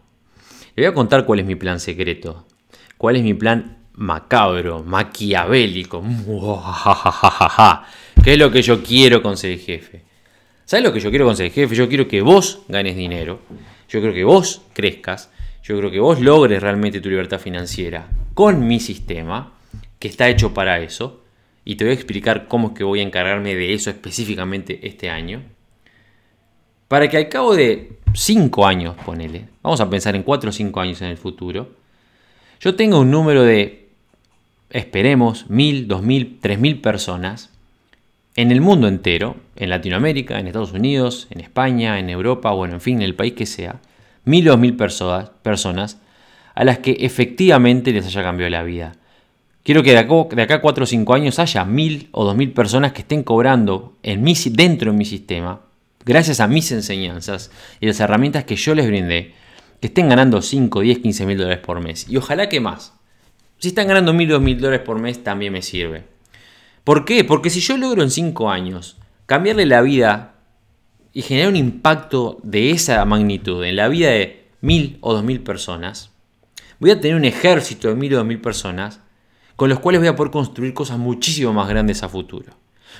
Le 0.76 0.82
voy 0.82 0.90
a 0.90 0.94
contar 0.94 1.24
cuál 1.24 1.40
es 1.40 1.46
mi 1.46 1.54
plan 1.54 1.80
secreto. 1.80 2.46
¿Cuál 2.98 3.16
es 3.16 3.22
mi 3.22 3.32
plan 3.32 3.78
macabro, 3.94 4.82
maquiavélico. 4.82 6.02
¿Qué 8.22 8.32
es 8.34 8.38
lo 8.38 8.50
que 8.50 8.60
yo 8.60 8.82
quiero 8.82 9.22
con 9.22 9.36
ser 9.36 9.58
jefe? 9.58 10.02
¿Sabes 10.66 10.84
lo 10.84 10.92
que 10.92 11.00
yo 11.00 11.10
quiero 11.10 11.24
con 11.24 11.36
ser 11.36 11.50
jefe? 11.50 11.74
Yo 11.74 11.88
quiero 11.88 12.06
que 12.06 12.20
vos 12.20 12.62
ganes 12.68 12.96
dinero. 12.96 13.40
Yo 13.88 14.00
quiero 14.00 14.14
que 14.14 14.24
vos 14.24 14.62
crezcas. 14.74 15.30
Yo 15.62 15.78
creo 15.78 15.90
que 15.90 16.00
vos 16.00 16.20
logres 16.20 16.62
realmente 16.62 17.00
tu 17.00 17.08
libertad 17.08 17.38
financiera 17.38 18.08
con 18.34 18.66
mi 18.66 18.80
sistema, 18.80 19.54
que 19.98 20.08
está 20.08 20.28
hecho 20.28 20.52
para 20.52 20.80
eso. 20.80 21.23
Y 21.64 21.76
te 21.76 21.84
voy 21.84 21.92
a 21.92 21.94
explicar 21.94 22.46
cómo 22.48 22.68
es 22.68 22.74
que 22.74 22.84
voy 22.84 23.00
a 23.00 23.02
encargarme 23.02 23.54
de 23.54 23.74
eso 23.74 23.90
específicamente 23.90 24.86
este 24.86 25.10
año. 25.10 25.42
Para 26.88 27.08
que 27.08 27.16
al 27.16 27.28
cabo 27.28 27.54
de 27.54 27.92
5 28.12 28.66
años, 28.66 28.96
ponele, 29.04 29.46
vamos 29.62 29.80
a 29.80 29.88
pensar 29.88 30.14
en 30.14 30.22
4 30.22 30.50
o 30.50 30.52
5 30.52 30.80
años 30.80 31.00
en 31.02 31.08
el 31.08 31.16
futuro, 31.16 31.72
yo 32.60 32.74
tenga 32.74 32.98
un 32.98 33.10
número 33.10 33.42
de 33.42 33.88
esperemos, 34.70 35.48
mil, 35.48 35.86
dos 35.86 36.02
mil, 36.02 36.38
tres 36.40 36.58
mil 36.58 36.80
personas 36.80 37.50
en 38.36 38.50
el 38.50 38.60
mundo 38.60 38.88
entero, 38.88 39.36
en 39.54 39.70
Latinoamérica, 39.70 40.40
en 40.40 40.48
Estados 40.48 40.72
Unidos, 40.72 41.28
en 41.30 41.40
España, 41.40 42.00
en 42.00 42.10
Europa, 42.10 42.50
bueno, 42.50 42.74
en 42.74 42.80
fin, 42.80 42.96
en 42.96 43.02
el 43.02 43.14
país 43.14 43.34
que 43.34 43.46
sea, 43.46 43.80
mil 44.24 44.48
o 44.50 44.56
mil 44.56 44.76
personas, 44.76 45.30
personas 45.42 46.00
a 46.54 46.64
las 46.64 46.78
que 46.78 46.96
efectivamente 47.00 47.92
les 47.92 48.06
haya 48.06 48.22
cambiado 48.22 48.50
la 48.50 48.64
vida. 48.64 48.92
Quiero 49.64 49.82
que 49.82 49.92
de 49.92 49.98
acá, 49.98 50.14
de 50.30 50.42
acá 50.42 50.60
4 50.60 50.84
o 50.84 50.86
5 50.86 51.14
años 51.14 51.38
haya 51.38 51.64
mil 51.64 52.10
o 52.12 52.26
dos 52.26 52.36
mil 52.36 52.52
personas 52.52 52.92
que 52.92 53.00
estén 53.00 53.22
cobrando 53.22 53.96
en 54.02 54.22
mi, 54.22 54.34
dentro 54.50 54.92
de 54.92 54.98
mi 54.98 55.06
sistema, 55.06 55.62
gracias 56.04 56.40
a 56.40 56.46
mis 56.46 56.70
enseñanzas 56.70 57.50
y 57.80 57.86
las 57.86 57.98
herramientas 57.98 58.44
que 58.44 58.56
yo 58.56 58.74
les 58.74 58.86
brindé, 58.86 59.32
que 59.80 59.86
estén 59.86 60.10
ganando 60.10 60.42
5, 60.42 60.80
10, 60.80 60.98
15 60.98 61.24
mil 61.24 61.38
dólares 61.38 61.64
por 61.64 61.80
mes. 61.80 62.06
Y 62.10 62.18
ojalá 62.18 62.50
que 62.50 62.60
más. 62.60 62.92
Si 63.58 63.68
están 63.68 63.88
ganando 63.88 64.12
mil 64.12 64.30
o 64.32 64.34
dos 64.34 64.42
mil 64.42 64.60
dólares 64.60 64.84
por 64.84 64.98
mes, 64.98 65.24
también 65.24 65.54
me 65.54 65.62
sirve. 65.62 66.04
¿Por 66.84 67.06
qué? 67.06 67.24
Porque 67.24 67.48
si 67.48 67.60
yo 67.60 67.78
logro 67.78 68.02
en 68.02 68.10
cinco 68.10 68.50
años 68.50 68.98
cambiarle 69.24 69.64
la 69.64 69.80
vida 69.80 70.34
y 71.14 71.22
generar 71.22 71.48
un 71.48 71.56
impacto 71.56 72.38
de 72.42 72.70
esa 72.70 73.02
magnitud 73.06 73.64
en 73.64 73.76
la 73.76 73.88
vida 73.88 74.10
de 74.10 74.44
mil 74.60 74.98
o 75.00 75.14
dos 75.14 75.24
mil 75.24 75.40
personas, 75.40 76.10
voy 76.80 76.90
a 76.90 77.00
tener 77.00 77.16
un 77.16 77.24
ejército 77.24 77.88
de 77.88 77.94
mil 77.94 78.12
o 78.12 78.18
dos 78.18 78.26
mil 78.26 78.42
personas 78.42 79.00
con 79.56 79.68
los 79.68 79.78
cuales 79.78 80.00
voy 80.00 80.08
a 80.08 80.16
poder 80.16 80.32
construir 80.32 80.74
cosas 80.74 80.98
muchísimo 80.98 81.52
más 81.52 81.68
grandes 81.68 82.02
a 82.02 82.08
futuro. 82.08 82.52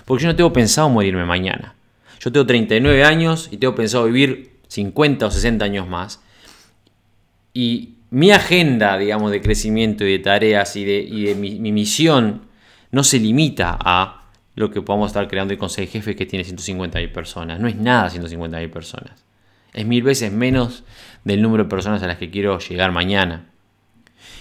Porque 0.04 0.22
yo 0.22 0.28
no 0.28 0.36
tengo 0.36 0.52
pensado 0.52 0.88
morirme 0.88 1.24
mañana. 1.24 1.74
Yo 2.20 2.32
tengo 2.32 2.46
39 2.46 3.04
años 3.04 3.48
y 3.50 3.56
tengo 3.56 3.74
pensado 3.74 4.04
vivir 4.06 4.58
50 4.68 5.26
o 5.26 5.30
60 5.30 5.64
años 5.64 5.88
más. 5.88 6.22
Y 7.52 7.94
mi 8.10 8.30
agenda, 8.30 8.96
digamos, 8.96 9.30
de 9.30 9.40
crecimiento 9.40 10.04
y 10.04 10.12
de 10.12 10.18
tareas 10.20 10.76
y 10.76 10.84
de, 10.84 11.34
mi, 11.34 11.72
misión 11.72 12.42
no 12.90 13.04
se 13.04 13.18
limita 13.18 13.76
a 13.80 14.30
lo 14.54 14.70
que 14.70 14.82
podamos 14.82 15.08
estar 15.08 15.26
creando 15.26 15.52
el 15.52 15.58
consejo 15.58 15.86
de 15.86 15.92
jefe 15.92 16.16
que 16.16 16.26
tiene 16.26 16.44
150.000 16.44 17.12
personas. 17.12 17.60
No 17.60 17.66
es 17.66 17.76
nada 17.76 18.08
150.000 18.08 18.70
personas. 18.70 19.24
Es 19.72 19.84
mil 19.84 20.04
veces 20.04 20.30
menos 20.30 20.84
del 21.24 21.42
número 21.42 21.64
de 21.64 21.70
personas 21.70 22.02
a 22.04 22.06
las 22.06 22.18
que 22.18 22.30
quiero 22.30 22.58
llegar 22.60 22.92
mañana. 22.92 23.46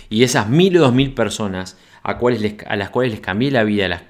Y 0.09 0.21
esas 0.21 0.47
mil 0.47 0.77
o 0.77 0.81
dos 0.81 0.93
mil 0.93 1.15
personas 1.15 1.75
a, 2.03 2.11
a 2.11 2.75
las 2.75 2.89
cuales 2.89 3.11
les 3.11 3.19
cambié 3.21 3.51
la 3.51 3.63
vida, 3.63 4.03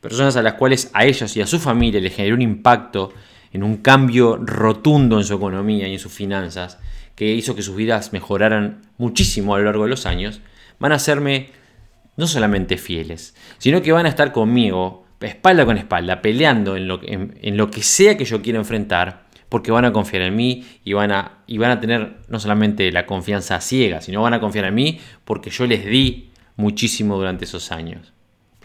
Personas 0.00 0.36
a 0.36 0.42
las 0.42 0.54
cuales 0.54 0.90
a 0.92 1.04
ellos 1.04 1.36
y 1.36 1.40
a 1.40 1.46
su 1.46 1.58
familia 1.58 2.00
les 2.00 2.14
generó 2.14 2.36
un 2.36 2.42
impacto 2.42 3.12
en 3.52 3.62
un 3.62 3.78
cambio 3.78 4.36
rotundo 4.36 5.18
en 5.18 5.24
su 5.24 5.34
economía 5.34 5.88
y 5.88 5.94
en 5.94 5.98
sus 5.98 6.12
finanzas, 6.12 6.78
que 7.16 7.32
hizo 7.32 7.56
que 7.56 7.62
sus 7.62 7.74
vidas 7.74 8.12
mejoraran 8.12 8.82
muchísimo 8.98 9.54
a 9.54 9.58
lo 9.58 9.64
largo 9.64 9.84
de 9.84 9.90
los 9.90 10.06
años, 10.06 10.42
van 10.78 10.92
a 10.92 10.96
hacerme 10.96 11.50
no 12.16 12.26
solamente 12.26 12.76
fieles, 12.76 13.34
sino 13.58 13.82
que 13.82 13.92
van 13.92 14.06
a 14.06 14.10
estar 14.10 14.32
conmigo, 14.32 15.06
espalda 15.20 15.64
con 15.64 15.78
espalda, 15.78 16.20
peleando 16.22 16.76
en 16.76 16.86
lo, 16.86 17.00
en, 17.02 17.56
lo 17.56 17.70
que 17.70 17.82
sea 17.82 18.16
que 18.16 18.24
yo 18.24 18.42
quiera 18.42 18.58
enfrentar, 18.58 19.26
porque 19.48 19.70
van 19.70 19.84
a 19.84 19.92
confiar 19.92 20.22
en 20.22 20.36
mí 20.36 20.66
y 20.84 20.92
van, 20.92 21.12
a, 21.12 21.38
y 21.46 21.58
van 21.58 21.70
a 21.70 21.80
tener 21.80 22.18
no 22.28 22.38
solamente 22.38 22.92
la 22.92 23.06
confianza 23.06 23.60
ciega, 23.60 24.00
sino 24.00 24.22
van 24.22 24.34
a 24.34 24.40
confiar 24.40 24.66
en 24.66 24.74
mí 24.74 25.00
porque 25.24 25.50
yo 25.50 25.66
les 25.66 25.84
di 25.84 26.30
muchísimo 26.56 27.16
durante 27.16 27.44
esos 27.44 27.70
años. 27.72 28.12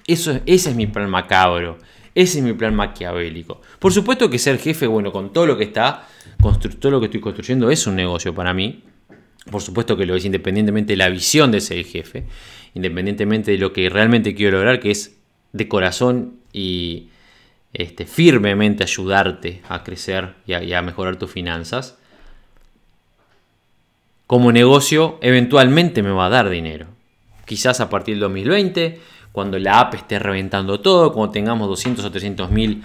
Eso, 0.08 0.40
ese 0.46 0.70
es 0.72 0.76
mi 0.76 0.88
plan 0.88 1.10
macabro, 1.10 1.78
ese 2.16 2.40
es 2.40 2.44
mi 2.44 2.54
plan 2.54 2.76
maquiavélico. 2.76 3.62
Por 3.80 3.94
supuesto 3.94 4.30
que 4.30 4.40
ser 4.40 4.58
jefe, 4.58 4.88
bueno, 4.88 5.12
con 5.12 5.32
todo 5.32 5.46
lo 5.46 5.58
que 5.58 5.66
está, 5.66 6.08
todo 6.80 6.92
lo 6.92 7.00
que 7.00 7.06
estoy 7.06 7.22
construyendo 7.22 7.70
es 7.70 7.88
un 7.88 7.96
negocio 7.96 8.34
para 8.34 8.54
mí. 8.54 8.84
Por 9.50 9.62
supuesto 9.62 9.98
que 9.98 10.06
lo 10.06 10.16
es 10.16 10.26
independientemente 10.26 10.94
de 10.94 10.98
la 10.98 11.10
visión 11.10 11.52
de 11.52 11.62
ser 11.62 11.84
jefe, 11.86 12.26
independientemente 12.74 13.52
de 13.52 13.58
lo 13.58 13.74
que 13.74 13.90
realmente 13.90 14.36
quiero 14.36 14.58
lograr, 14.58 14.80
que 14.80 14.92
es 14.92 15.18
de 15.54 15.68
corazón 15.68 16.36
y 16.54 17.08
este, 17.74 18.06
firmemente 18.06 18.84
ayudarte 18.84 19.62
a 19.68 19.84
crecer 19.84 20.36
y 20.46 20.54
a, 20.54 20.64
y 20.64 20.74
a 20.74 20.82
mejorar 20.82 21.18
tus 21.18 21.32
finanzas. 21.32 21.98
Como 24.28 24.52
negocio, 24.52 25.18
eventualmente 25.22 26.04
me 26.04 26.12
va 26.12 26.28
a 26.28 26.30
dar 26.30 26.50
dinero. 26.50 26.88
Quizás 27.52 27.82
a 27.82 27.90
partir 27.90 28.16
del 28.16 28.22
2020 28.22 29.02
cuando 29.34 29.60
la 29.60 29.82
app 29.82 29.94
esté 29.96 30.20
reventando 30.20 30.80
todo, 30.80 31.12
cuando 31.12 31.34
tengamos 31.34 31.68
200 31.68 32.06
o 32.06 32.10
300 32.10 32.50
mil 32.50 32.82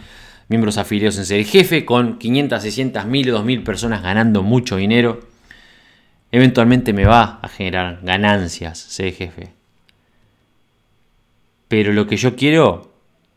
miembros 0.48 0.76
afiliados 0.76 1.18
en 1.18 1.24
ser 1.24 1.44
jefe, 1.44 1.84
con 1.84 2.18
500, 2.18 2.62
600 2.62 3.06
mil 3.06 3.30
o 3.30 3.34
2000 3.34 3.62
personas 3.62 4.02
ganando 4.02 4.42
mucho 4.42 4.74
dinero, 4.74 5.20
eventualmente 6.32 6.92
me 6.92 7.04
va 7.04 7.38
a 7.42 7.48
generar 7.48 8.00
ganancias 8.02 8.76
ser 8.76 9.12
jefe. 9.12 9.52
Pero 11.68 11.92
lo 11.92 12.08
que 12.08 12.16
yo 12.16 12.34
quiero, 12.34 12.92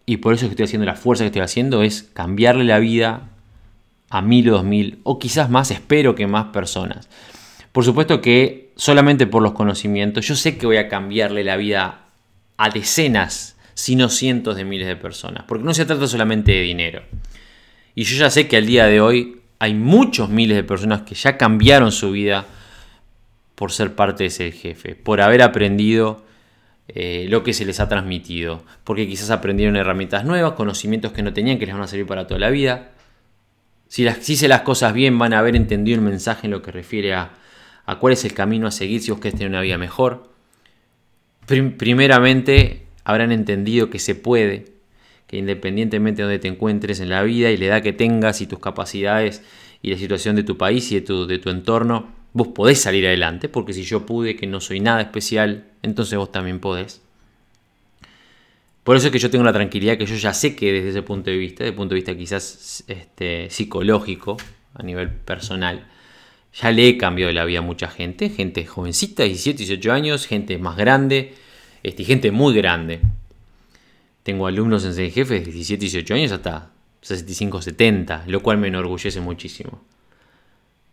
y 0.08 0.18
por 0.18 0.34
eso 0.34 0.48
que 0.48 0.54
estoy 0.54 0.66
haciendo 0.66 0.88
la 0.88 0.96
fuerza 0.96 1.26
que 1.26 1.28
estoy 1.28 1.44
haciendo, 1.44 1.84
es 1.84 2.10
cambiarle 2.12 2.64
la 2.64 2.80
vida 2.80 3.30
a 4.10 4.24
mil 4.24 4.50
o 4.50 4.54
dos 4.54 4.64
mil, 4.64 4.98
o 5.04 5.20
quizás 5.20 5.48
más, 5.52 5.70
espero 5.70 6.16
que 6.16 6.26
más 6.26 6.46
personas. 6.46 7.08
Por 7.72 7.84
supuesto 7.84 8.22
que 8.22 8.72
solamente 8.76 9.28
por 9.28 9.44
los 9.44 9.54
conocimientos, 9.54 10.28
yo 10.28 10.36
sé 10.36 10.58
que 10.58 10.66
voy 10.66 10.78
a 10.78 10.88
cambiarle 10.88 11.44
la 11.44 11.58
vida 11.58 12.06
a 12.58 12.70
decenas, 12.70 13.58
si 13.74 13.96
no 13.96 14.10
cientos 14.10 14.56
de 14.56 14.66
miles 14.66 14.88
de 14.88 14.96
personas. 14.96 15.46
Porque 15.48 15.64
no 15.64 15.74
se 15.74 15.86
trata 15.86 16.08
solamente 16.08 16.52
de 16.52 16.62
dinero. 16.62 17.04
Y 17.96 18.04
yo 18.04 18.18
ya 18.18 18.30
sé 18.30 18.48
que 18.48 18.58
al 18.58 18.66
día 18.66 18.86
de 18.86 19.02
hoy 19.02 19.42
hay 19.60 19.74
muchos 19.74 20.30
miles 20.30 20.58
de 20.58 20.64
personas 20.64 21.04
que 21.04 21.16
ya 21.16 21.38
cambiaron 21.38 21.92
su 21.92 22.12
vida 22.12 22.46
por 23.56 23.72
ser 23.72 23.94
parte 23.96 24.24
de 24.24 24.28
ese 24.28 24.52
jefe, 24.52 24.96
por 24.96 25.22
haber 25.22 25.42
aprendido 25.42 26.26
eh, 26.88 27.28
lo 27.30 27.44
que 27.44 27.54
se 27.54 27.66
les 27.66 27.82
ha 27.82 27.90
transmitido, 27.90 28.64
porque 28.86 29.08
quizás 29.08 29.30
aprendieron 29.30 29.76
herramientas 29.76 30.24
nuevas, 30.24 30.54
conocimientos 30.54 31.12
que 31.12 31.22
no 31.22 31.34
tenían 31.34 31.60
que 31.60 31.66
les 31.66 31.76
van 31.76 31.84
a 31.84 31.88
servir 31.88 32.08
para 32.08 32.26
toda 32.26 32.40
la 32.40 32.50
vida. 32.50 32.92
Si, 33.90 34.10
si 34.22 34.34
hice 34.34 34.48
las 34.48 34.62
cosas 34.62 34.94
bien, 34.94 35.20
van 35.20 35.34
a 35.34 35.40
haber 35.40 35.56
entendido 35.58 35.96
el 35.96 36.04
mensaje 36.04 36.48
en 36.48 36.52
lo 36.52 36.62
que 36.62 36.72
refiere 36.72 37.14
a, 37.14 37.32
a 37.90 38.00
cuál 38.00 38.14
es 38.14 38.26
el 38.26 38.34
camino 38.34 38.68
a 38.68 38.72
seguir 38.72 39.02
si 39.02 39.12
vos 39.12 39.20
querés 39.20 39.38
tener 39.38 39.50
una 39.50 39.62
vida 39.62 39.78
mejor 39.78 40.30
primeramente 41.78 42.84
habrán 43.04 43.32
entendido 43.32 43.90
que 43.90 44.00
se 44.00 44.16
puede, 44.16 44.66
que 45.28 45.38
independientemente 45.38 46.22
de 46.22 46.24
donde 46.24 46.40
te 46.40 46.48
encuentres 46.48 47.00
en 47.00 47.10
la 47.10 47.24
vida 47.24 47.50
y 47.50 47.58
la 47.58 47.66
edad 47.66 47.82
que 47.82 47.94
tengas 47.94 48.42
y 48.42 48.48
tus 48.48 48.60
capacidades 48.60 49.42
y 49.82 49.92
la 49.92 49.98
situación 49.98 50.36
de 50.36 50.44
tu 50.44 50.58
país 50.58 50.92
y 50.92 51.00
de 51.00 51.40
tu, 51.40 51.50
entorno, 51.50 52.12
vos 52.34 52.50
podés 52.50 52.82
salir 52.82 53.08
adelante, 53.08 53.50
porque 53.50 53.74
si 53.74 53.84
yo 53.84 54.06
pude, 54.06 54.36
que 54.36 54.46
no 54.46 54.60
soy 54.60 54.80
nada 54.80 55.02
especial, 55.02 55.66
entonces 55.82 56.18
vos 56.18 56.32
también 56.32 56.60
podés. 56.60 57.02
Por 58.84 58.96
eso 58.96 59.08
es 59.08 59.12
que 59.14 59.20
yo 59.20 59.30
tengo 59.30 59.44
la 59.44 59.54
tranquilidad 59.54 59.98
que 59.98 60.06
yo 60.06 60.16
ya 60.16 60.34
sé 60.34 60.56
que 60.56 60.72
desde 60.72 60.90
ese 60.90 61.02
punto 61.02 61.30
de 61.30 61.38
vista, 61.38 61.64
desde 61.64 61.72
el 61.72 61.76
punto 61.76 61.94
de 61.94 62.02
vista 62.02 62.16
quizás 62.16 62.84
este, 62.88 63.50
psicológico, 63.50 64.38
a 64.74 64.84
nivel 64.84 65.10
personal, 65.10 65.88
ya 66.54 66.72
le 66.72 66.88
he 66.88 66.98
cambiado 66.98 67.32
la 67.32 67.46
vida 67.46 67.60
a 67.60 67.62
mucha 67.62 67.88
gente, 67.88 68.30
gente 68.30 68.66
jovencita, 68.66 69.24
17, 69.24 69.58
18 69.60 69.92
años, 69.92 70.26
gente 70.26 70.58
más 70.58 70.78
grande, 70.78 71.36
este, 71.84 72.04
gente 72.04 72.32
muy 72.32 72.56
grande. 72.56 73.02
Tengo 74.24 74.48
alumnos 74.48 74.84
en 74.86 74.94
CDGF 74.94 75.30
de 75.30 75.40
17, 75.40 75.80
18 75.80 76.14
años 76.14 76.32
hasta 76.32 76.72
65, 77.02 77.62
70, 77.62 78.24
lo 78.28 78.42
cual 78.42 78.58
me 78.58 78.68
enorgullece 78.68 79.22
muchísimo. 79.22 79.82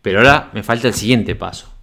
Pero 0.01 0.19
ahora 0.19 0.49
me 0.53 0.63
falta 0.63 0.87
el 0.87 0.93
siguiente 0.93 1.35
paso. 1.35 1.73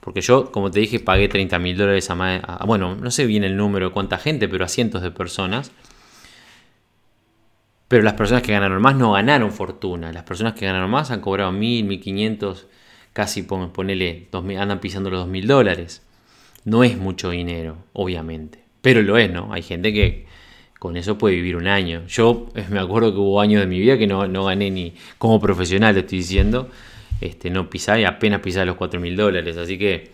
Porque 0.00 0.20
yo, 0.20 0.50
como 0.50 0.70
te 0.70 0.80
dije, 0.80 1.00
pagué 1.00 1.28
30 1.28 1.58
mil 1.58 1.76
dólares 1.76 2.10
a, 2.10 2.64
bueno, 2.66 2.96
no 2.96 3.10
sé 3.10 3.24
bien 3.24 3.44
el 3.44 3.56
número 3.56 3.86
de 3.88 3.92
cuánta 3.92 4.18
gente, 4.18 4.48
pero 4.48 4.64
a 4.64 4.68
cientos 4.68 5.00
de 5.00 5.10
personas. 5.10 5.70
Pero 7.88 8.02
las 8.02 8.14
personas 8.14 8.42
que 8.42 8.52
ganaron 8.52 8.82
más 8.82 8.96
no 8.96 9.12
ganaron 9.12 9.52
fortuna. 9.52 10.12
Las 10.12 10.24
personas 10.24 10.54
que 10.54 10.66
ganaron 10.66 10.90
más 10.90 11.10
han 11.10 11.20
cobrado 11.20 11.52
mil, 11.52 11.84
1500 11.84 12.66
casi 13.12 13.42
ponele, 13.42 14.28
andan 14.32 14.80
pisando 14.80 15.10
los 15.10 15.20
2 15.20 15.28
mil 15.28 15.46
dólares. 15.46 16.02
No 16.64 16.84
es 16.84 16.96
mucho 16.96 17.30
dinero, 17.30 17.76
obviamente, 17.92 18.64
pero 18.80 19.02
lo 19.02 19.18
es, 19.18 19.30
¿no? 19.30 19.52
Hay 19.52 19.62
gente 19.62 19.92
que 19.92 20.26
con 20.78 20.96
eso 20.96 21.18
puede 21.18 21.36
vivir 21.36 21.56
un 21.56 21.66
año. 21.66 22.06
Yo 22.08 22.48
eh, 22.54 22.64
me 22.70 22.80
acuerdo 22.80 23.12
que 23.12 23.18
hubo 23.18 23.40
años 23.40 23.60
de 23.60 23.66
mi 23.66 23.80
vida 23.80 23.98
que 23.98 24.06
no, 24.06 24.26
no 24.26 24.44
gané 24.44 24.70
ni 24.70 24.94
como 25.18 25.40
profesional, 25.40 25.96
estoy 25.96 26.18
diciendo, 26.18 26.68
este, 27.20 27.50
no 27.50 27.68
pisaba 27.70 28.00
y 28.00 28.04
apenas 28.04 28.40
pisaba 28.40 28.66
los 28.66 28.76
4 28.76 29.00
mil 29.00 29.16
dólares. 29.16 29.56
Así 29.56 29.78
que 29.78 30.10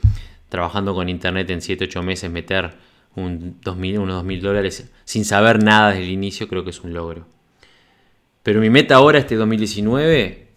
trabajando 0.48 0.94
con 0.94 1.08
internet 1.08 1.48
en 1.50 1.60
7, 1.60 1.84
8 1.84 2.02
meses, 2.02 2.30
meter 2.30 2.72
un 3.14 3.56
2000, 3.62 3.98
unos 3.98 4.16
2 4.16 4.24
mil 4.24 4.40
dólares 4.40 4.90
sin 5.04 5.24
saber 5.24 5.62
nada 5.62 5.90
desde 5.90 6.04
el 6.04 6.10
inicio, 6.10 6.48
creo 6.48 6.64
que 6.64 6.70
es 6.70 6.80
un 6.80 6.94
logro. 6.94 7.26
Pero 8.42 8.60
mi 8.60 8.70
meta 8.70 8.96
ahora, 8.96 9.18
este 9.18 9.36
2019, 9.36 10.47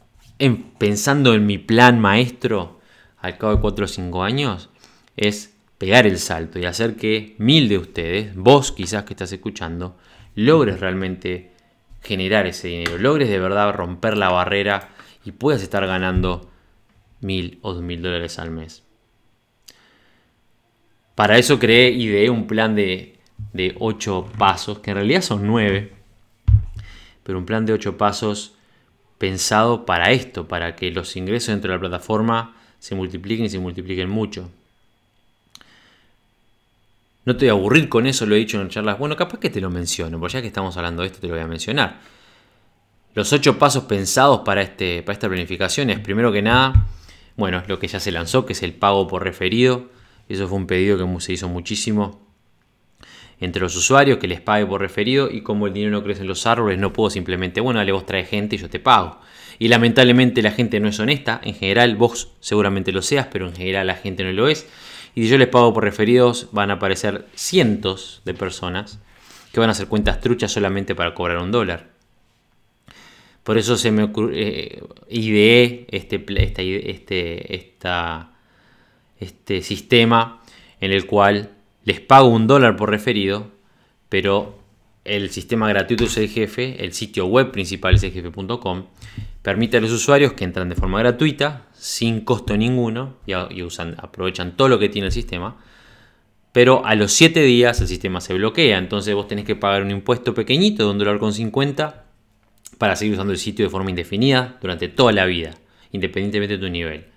pensando 0.78 1.34
en 1.34 1.46
mi 1.46 1.58
plan 1.58 2.00
maestro 2.00 2.80
al 3.18 3.38
cabo 3.38 3.56
de 3.56 3.62
4 3.62 3.86
o 3.86 3.88
5 3.88 4.24
años, 4.24 4.70
es 5.16 5.56
pegar 5.78 6.08
el 6.08 6.18
salto 6.18 6.60
y 6.60 6.66
hacer 6.66 6.96
que 6.96 7.36
mil 7.38 7.70
de 7.70 7.78
ustedes, 7.78 8.36
vos 8.36 8.72
quizás 8.72 9.04
que 9.04 9.14
estás 9.14 9.32
escuchando, 9.32 9.98
logres 10.36 10.80
realmente 10.80 11.52
generar 12.02 12.48
ese 12.48 12.70
dinero, 12.70 12.98
logres 12.98 13.30
de 13.30 13.40
verdad 13.40 13.74
romper 13.74 14.18
la 14.18 14.30
barrera 14.30 14.90
y 15.24 15.32
puedas 15.32 15.62
estar 15.62 15.86
ganando 15.86 16.50
mil 17.20 17.60
o 17.62 17.74
dos 17.74 17.84
mil 17.84 18.02
dólares 18.02 18.40
al 18.40 18.52
mes. 18.52 18.84
Para 21.16 21.38
eso 21.38 21.60
creé, 21.60 21.92
ideé 21.92 22.30
un 22.30 22.48
plan 22.48 22.76
de, 22.76 23.20
de 23.54 23.76
8 23.80 24.32
pasos, 24.38 24.80
que 24.80 24.92
en 24.92 24.98
realidad 24.98 25.22
son 25.22 25.46
9, 25.46 25.94
pero 27.24 27.38
un 27.38 27.46
plan 27.46 27.66
de 27.66 27.74
8 27.74 27.98
pasos 27.98 28.56
pensado 29.22 29.86
para 29.86 30.10
esto, 30.10 30.48
para 30.48 30.76
que 30.76 30.90
los 30.90 31.16
ingresos 31.16 31.50
dentro 31.50 31.70
de 31.70 31.78
la 31.78 31.80
plataforma 31.80 32.56
se 32.80 32.96
multipliquen 32.96 33.46
y 33.46 33.50
se 33.50 33.60
multipliquen 33.60 34.10
mucho. 34.10 34.50
No 37.26 37.38
te 37.38 37.46
voy 37.46 37.50
a 37.50 37.52
aburrir 37.52 37.88
con 37.88 38.08
eso, 38.08 38.26
lo 38.26 38.34
he 38.34 38.40
dicho 38.40 38.60
en 38.60 38.70
charlas. 38.70 38.98
Bueno, 38.98 39.16
capaz 39.16 39.38
que 39.38 39.52
te 39.52 39.62
lo 39.62 39.70
menciono, 39.70 40.20
porque 40.20 40.34
ya 40.34 40.42
que 40.42 40.48
estamos 40.48 40.76
hablando 40.76 41.04
de 41.04 41.10
esto, 41.10 41.20
te 41.20 41.28
lo 41.28 41.36
voy 41.36 41.44
a 41.44 41.46
mencionar. 41.46 42.00
Los 43.14 43.32
ocho 43.32 43.60
pasos 43.60 43.84
pensados 43.84 44.40
para, 44.40 44.64
este, 44.64 45.04
para 45.04 45.14
esta 45.14 45.30
planificación 45.30 45.92
es, 45.92 46.00
primero 46.00 46.32
que 46.32 46.42
nada, 46.42 46.88
bueno, 47.38 47.62
lo 47.68 47.78
que 47.78 47.88
ya 47.88 48.00
se 48.00 48.12
lanzó, 48.12 48.48
que 48.48 48.54
es 48.54 48.64
el 48.64 48.74
pago 48.74 49.08
por 49.08 49.24
referido. 49.24 49.86
Eso 50.30 50.48
fue 50.48 50.58
un 50.58 50.66
pedido 50.66 50.98
que 50.98 51.22
se 51.22 51.34
hizo 51.34 51.48
muchísimo 51.48 52.20
entre 53.42 53.62
los 53.62 53.76
usuarios, 53.76 54.20
que 54.20 54.28
les 54.28 54.40
pague 54.40 54.66
por 54.66 54.80
referido 54.80 55.30
y 55.30 55.42
como 55.42 55.68
el 55.68 55.74
dinero 55.74 55.92
no 55.92 56.04
crece 56.04 56.22
en 56.22 56.28
los 56.28 56.46
árboles, 56.46 56.78
no 56.78 56.94
puedo 56.94 57.10
simplemente, 57.10 57.60
bueno, 57.60 57.80
dale 57.80 57.92
vos 57.92 58.06
trae 58.06 58.24
gente 58.24 58.56
y 58.56 58.60
yo 58.60 58.70
te 58.70 58.80
pago. 58.80 59.20
Y 59.58 59.68
lamentablemente 59.68 60.42
la 60.42 60.52
gente 60.52 60.80
no 60.80 60.88
es 60.88 61.00
honesta, 61.00 61.42
en 61.44 61.56
general 61.56 61.96
vos 61.96 62.32
seguramente 62.40 62.92
lo 62.92 63.02
seas, 63.02 63.28
pero 63.32 63.48
en 63.48 63.56
general 63.56 63.88
la 63.88 63.96
gente 63.96 64.24
no 64.24 64.32
lo 64.32 64.48
es. 64.48 64.70
Y 65.16 65.24
si 65.24 65.30
yo 65.30 65.38
les 65.38 65.48
pago 65.48 65.74
por 65.74 65.84
referidos, 65.84 66.50
van 66.52 66.70
a 66.70 66.76
aparecer 66.76 67.28
cientos 67.36 68.22
de 68.26 68.34
personas 68.34 69.00
que 69.52 69.60
van 69.60 69.70
a 69.70 69.74
hacer 69.74 69.88
cuentas 69.88 70.22
truchas 70.22 70.52
solamente 70.52 70.96
para 70.96 71.14
cobrar 71.14 71.40
un 71.40 71.52
dólar. 71.52 71.90
Por 73.44 73.58
eso 73.58 73.76
se 73.76 73.92
me 73.92 74.04
ocurrió, 74.04 74.38
eh, 74.38 74.84
ideé 75.10 75.88
este, 75.90 76.24
este, 76.44 77.56
esta, 77.56 78.34
este 79.20 79.64
sistema 79.64 80.42
en 80.80 80.92
el 80.92 81.08
cual 81.08 81.50
les 81.84 82.00
pago 82.00 82.28
un 82.28 82.48
dólar 82.48 82.76
por 82.76 82.90
referido, 82.90 83.52
pero 84.10 84.60
el 85.04 85.30
sistema 85.32 85.68
gratuito 85.68 86.06
jefe, 86.08 86.84
el 86.84 86.94
sitio 86.94 87.26
web 87.26 87.52
principal 87.52 88.00
jefe.com, 88.00 88.86
permite 89.42 89.78
a 89.78 89.82
los 89.82 89.92
usuarios 89.92 90.34
que 90.34 90.44
entran 90.44 90.70
de 90.70 90.76
forma 90.76 91.00
gratuita, 91.00 91.68
sin 91.74 92.22
costo 92.22 92.56
ninguno, 92.56 93.18
y, 93.26 93.64
usan, 93.64 93.96
aprovechan 93.98 94.56
todo 94.56 94.70
lo 94.70 94.80
que 94.80 94.90
tiene 94.90 95.08
el 95.08 95.12
sistema, 95.12 95.58
pero 96.52 96.86
a 96.86 96.96
los 96.96 97.14
7 97.14 97.42
días 97.42 97.80
el 97.82 97.88
sistema 97.88 98.22
se 98.22 98.34
bloquea, 98.34 98.78
entonces 98.78 99.16
vos 99.16 99.28
tenés 99.28 99.46
que 99.46 99.56
pagar 99.56 99.82
un 99.82 99.92
impuesto 99.92 100.34
pequeñito 100.34 100.84
de 100.84 100.92
un 100.92 101.00
dólar 101.00 101.18
con 101.18 101.34
50 101.34 102.06
para 102.78 102.96
seguir 102.96 103.14
usando 103.14 103.34
el 103.34 103.40
sitio 103.40 103.66
de 103.66 103.70
forma 103.70 103.90
indefinida 103.90 104.58
durante 104.62 104.88
toda 104.88 105.12
la 105.14 105.26
vida, 105.26 105.56
independientemente 105.92 106.58
de 106.58 106.64
tu 106.64 106.70
nivel. 106.70 107.11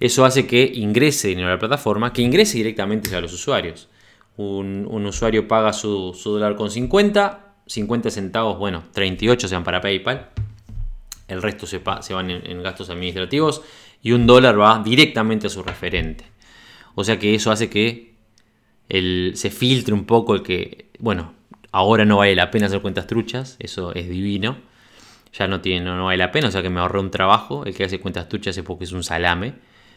Eso 0.00 0.24
hace 0.24 0.46
que 0.46 0.70
ingrese 0.74 1.28
dinero 1.28 1.48
a 1.48 1.52
la 1.52 1.58
plataforma, 1.58 2.12
que 2.12 2.22
ingrese 2.22 2.58
directamente 2.58 3.14
a 3.14 3.20
los 3.20 3.32
usuarios. 3.32 3.88
Un, 4.36 4.86
usuario 5.06 5.48
paga 5.48 5.72
su, 5.72 6.14
dólar 6.24 6.56
con 6.56 6.70
50, 6.70 7.54
50 7.66 8.10
centavos, 8.10 8.58
bueno, 8.58 8.84
38 8.92 9.48
se 9.48 9.54
van 9.54 9.64
para 9.64 9.80
PayPal, 9.80 10.28
el 11.28 11.42
resto 11.42 11.66
se, 11.66 11.78
van 11.78 12.30
en, 12.30 12.62
gastos 12.62 12.90
administrativos 12.90 13.62
y 14.02 14.12
un 14.12 14.26
dólar 14.26 14.60
va 14.60 14.82
directamente 14.84 15.46
a 15.46 15.50
su 15.50 15.62
referente. 15.62 16.24
O 16.94 17.04
sea 17.04 17.18
que 17.18 17.34
eso 17.34 17.50
hace 17.50 17.70
que 17.70 18.14
se 18.88 19.50
filtre 19.50 19.94
un 19.94 20.04
poco 20.04 20.34
el 20.34 20.42
que, 20.42 20.90
bueno, 20.98 21.32
ahora 21.72 22.04
no 22.04 22.18
vale 22.18 22.34
la 22.34 22.50
pena 22.50 22.66
hacer 22.66 22.82
cuentas 22.82 23.06
truchas, 23.06 23.56
eso 23.58 23.94
es 23.94 24.08
divino, 24.08 24.58
ya 25.32 25.48
no, 25.48 25.60
tiene, 25.60 25.84
no, 25.84 26.04
vale 26.04 26.18
la 26.18 26.30
pena, 26.30 26.48
o 26.48 26.50
sea 26.50 26.62
que 26.62 26.70
me 26.70 26.80
ahorré 26.80 27.00
un 27.00 27.10
trabajo, 27.10 27.64
el 27.64 27.74
que 27.74 27.84
hace 27.84 28.00
cuentas 28.00 28.28
truchas 28.28 28.56
es 28.56 28.64
porque 28.64 28.84
es 28.84 28.92
un 28.92 29.02
salame, 29.02 29.54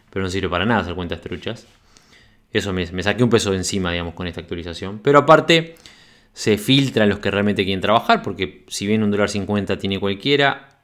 pero 0.10 0.24
no 0.24 0.30
sirve 0.30 0.50
para 0.50 0.65
nada 0.65 0.82
hacer 0.82 0.95
cuentas 0.95 1.22
truchas. 1.22 1.67
Eso 2.52 2.74
me, 2.74 2.86
saqué 3.04 3.24
un 3.24 3.30
peso 3.30 3.52
de 3.52 3.58
encima, 3.58 3.91
digamos, 3.91 4.13
con 4.13 4.28
esta 4.28 4.41
actualización. 4.41 5.00
Pero 5.00 5.19
aparte, 5.19 5.76
se 6.34 6.58
filtran 6.58 7.10
los 7.10 7.19
que 7.19 7.30
realmente 7.30 7.63
quieren 7.63 7.82
trabajar, 7.82 8.22
porque 8.22 8.65
si 8.67 8.88
bien 8.88 9.04
un 9.04 9.12
dólar 9.12 9.30
50 9.30 9.78
tiene 9.78 10.00
cualquiera, 10.00 10.80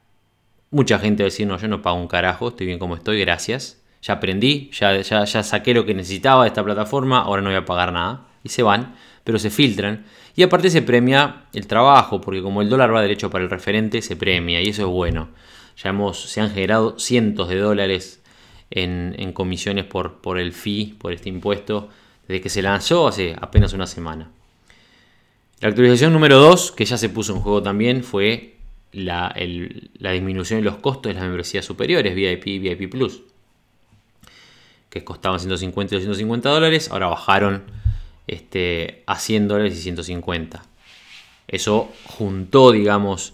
mucha 0.69 0.99
gente 0.99 1.23
va 1.23 1.25
a 1.25 1.31
decir, 1.31 1.47
no, 1.47 1.57
yo 1.57 1.67
no 1.67 1.81
pago 1.81 1.97
un 1.97 2.07
carajo, 2.07 2.49
estoy 2.49 2.67
bien 2.67 2.79
como 2.79 2.95
estoy, 2.95 3.19
gracias 3.19 3.81
ya 4.05 4.13
aprendí, 4.13 4.69
ya, 4.71 5.01
ya, 5.01 5.25
ya 5.25 5.41
saqué 5.41 5.73
lo 5.73 5.83
que 5.83 5.95
necesitaba 5.95 6.43
de 6.43 6.49
esta 6.49 6.63
plataforma, 6.63 7.21
ahora 7.21 7.41
no 7.41 7.49
voy 7.49 7.57
a 7.57 7.65
pagar 7.65 7.91
nada. 7.91 8.27
Y 8.43 8.49
se 8.49 8.61
van, 8.61 8.93
pero 9.23 9.39
se 9.39 9.49
filtran. 9.49 10.05
Y 10.35 10.43
aparte 10.43 10.69
se 10.69 10.83
premia 10.83 11.45
el 11.53 11.65
trabajo, 11.65 12.21
porque 12.21 12.43
como 12.43 12.61
el 12.61 12.69
dólar 12.69 12.93
va 12.93 13.01
derecho 13.01 13.31
para 13.31 13.43
el 13.43 13.49
referente, 13.49 14.03
se 14.03 14.15
premia 14.15 14.61
y 14.61 14.69
eso 14.69 14.83
es 14.83 14.87
bueno. 14.87 15.29
Ya 15.77 15.89
hemos, 15.89 16.21
se 16.21 16.39
han 16.39 16.51
generado 16.51 16.99
cientos 16.99 17.49
de 17.49 17.57
dólares 17.57 18.21
en, 18.71 19.31
comisiones 19.33 19.85
por, 19.85 20.21
por 20.21 20.39
el 20.39 20.53
fee, 20.53 20.95
por 20.97 21.13
este 21.13 21.29
impuesto, 21.29 21.89
desde 22.27 22.41
que 22.41 22.49
se 22.49 22.61
lanzó 22.61 23.07
hace 23.07 23.35
apenas 23.39 23.73
una 23.73 23.87
semana. 23.87 24.29
La 25.61 25.69
actualización 25.69 26.11
número 26.11 26.39
2, 26.39 26.71
que 26.71 26.85
ya 26.85 26.97
se 26.97 27.09
puso 27.09 27.33
en 27.33 27.41
juego 27.41 27.61
también, 27.63 28.03
fue 28.03 28.55
la, 28.91 29.35
la 29.99 30.11
disminución 30.11 30.59
de 30.59 30.65
los 30.65 30.77
costos 30.77 31.09
de 31.09 31.13
las 31.13 31.23
membresías 31.23 31.65
superiores, 31.65 32.13
VIP 32.15 32.47
y 32.47 32.59
VIP 32.59 32.91
Plus 32.91 33.21
que 34.95 35.03
costaban 35.03 35.41
150 35.41 35.93
y 35.93 35.97
250 35.97 36.49
dólares, 36.49 36.89
ahora 36.89 37.07
bajaron 37.07 37.63
este, 38.27 39.03
a 39.07 39.19
100 39.19 39.49
dólares 39.49 39.77
y 39.77 39.81
150. 39.81 40.63
Eso 41.49 41.91
juntó, 42.05 42.71
digamos, 42.71 43.33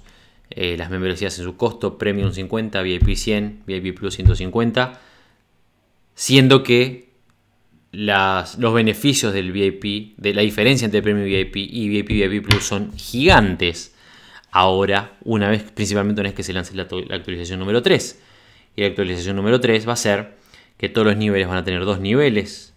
eh, 0.50 0.76
las 0.76 0.89
membresías 0.89 1.38
en 1.38 1.46
su 1.46 1.58
costo, 1.58 2.00
Premium 2.00 2.32
50, 2.32 2.82
VIP 2.82 3.15
100, 3.15 3.62
VIP 3.67 3.96
Plus 3.96 4.15
150, 4.15 5.00
siendo 6.22 6.62
que 6.62 7.10
los 7.92 8.74
beneficios 8.76 9.34
del 9.34 9.52
VIP, 9.52 10.16
de 10.18 10.36
la 10.36 10.44
diferencia 10.44 10.86
entre 10.86 11.02
Premium 11.02 11.26
VIP 11.26 11.56
y 11.56 11.90
VIP 11.90 12.10
VIP 12.10 12.46
Plus 12.46 12.64
son 12.64 12.96
gigantes. 12.96 13.96
Ahora, 14.52 15.18
una 15.24 15.50
vez, 15.50 15.64
principalmente 15.72 16.22
una 16.22 16.30
vez 16.30 16.36
que 16.36 16.44
se 16.44 16.54
lance 16.54 16.76
la, 16.76 16.88
la 17.08 17.16
actualización 17.16 17.58
número 17.58 17.82
3. 17.82 18.22
Y 18.76 18.82
la 18.82 18.88
actualización 18.88 19.36
número 19.36 19.60
3 19.60 19.88
va 19.88 19.94
a 19.94 19.96
ser 19.96 20.38
que 20.78 20.90
todos 20.90 21.08
los 21.08 21.18
niveles 21.18 21.48
van 21.48 21.58
a 21.58 21.64
tener 21.64 21.86
dos 21.86 22.00
niveles. 22.00 22.76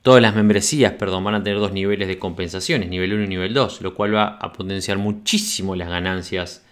Todas 0.00 0.22
las 0.22 0.34
membresías, 0.34 0.94
perdón, 0.94 1.24
van 1.24 1.34
a 1.34 1.42
tener 1.42 1.58
dos 1.58 1.72
niveles 1.72 2.08
de 2.08 2.18
compensaciones, 2.18 2.88
nivel 2.88 3.12
1 3.12 3.24
y 3.24 3.28
nivel 3.28 3.52
2, 3.52 3.82
lo 3.82 3.94
cual 3.94 4.14
va 4.14 4.38
a 4.40 4.50
potenciar 4.54 4.96
muchísimo 4.96 5.76
las 5.76 5.90
ganancias 5.90 6.64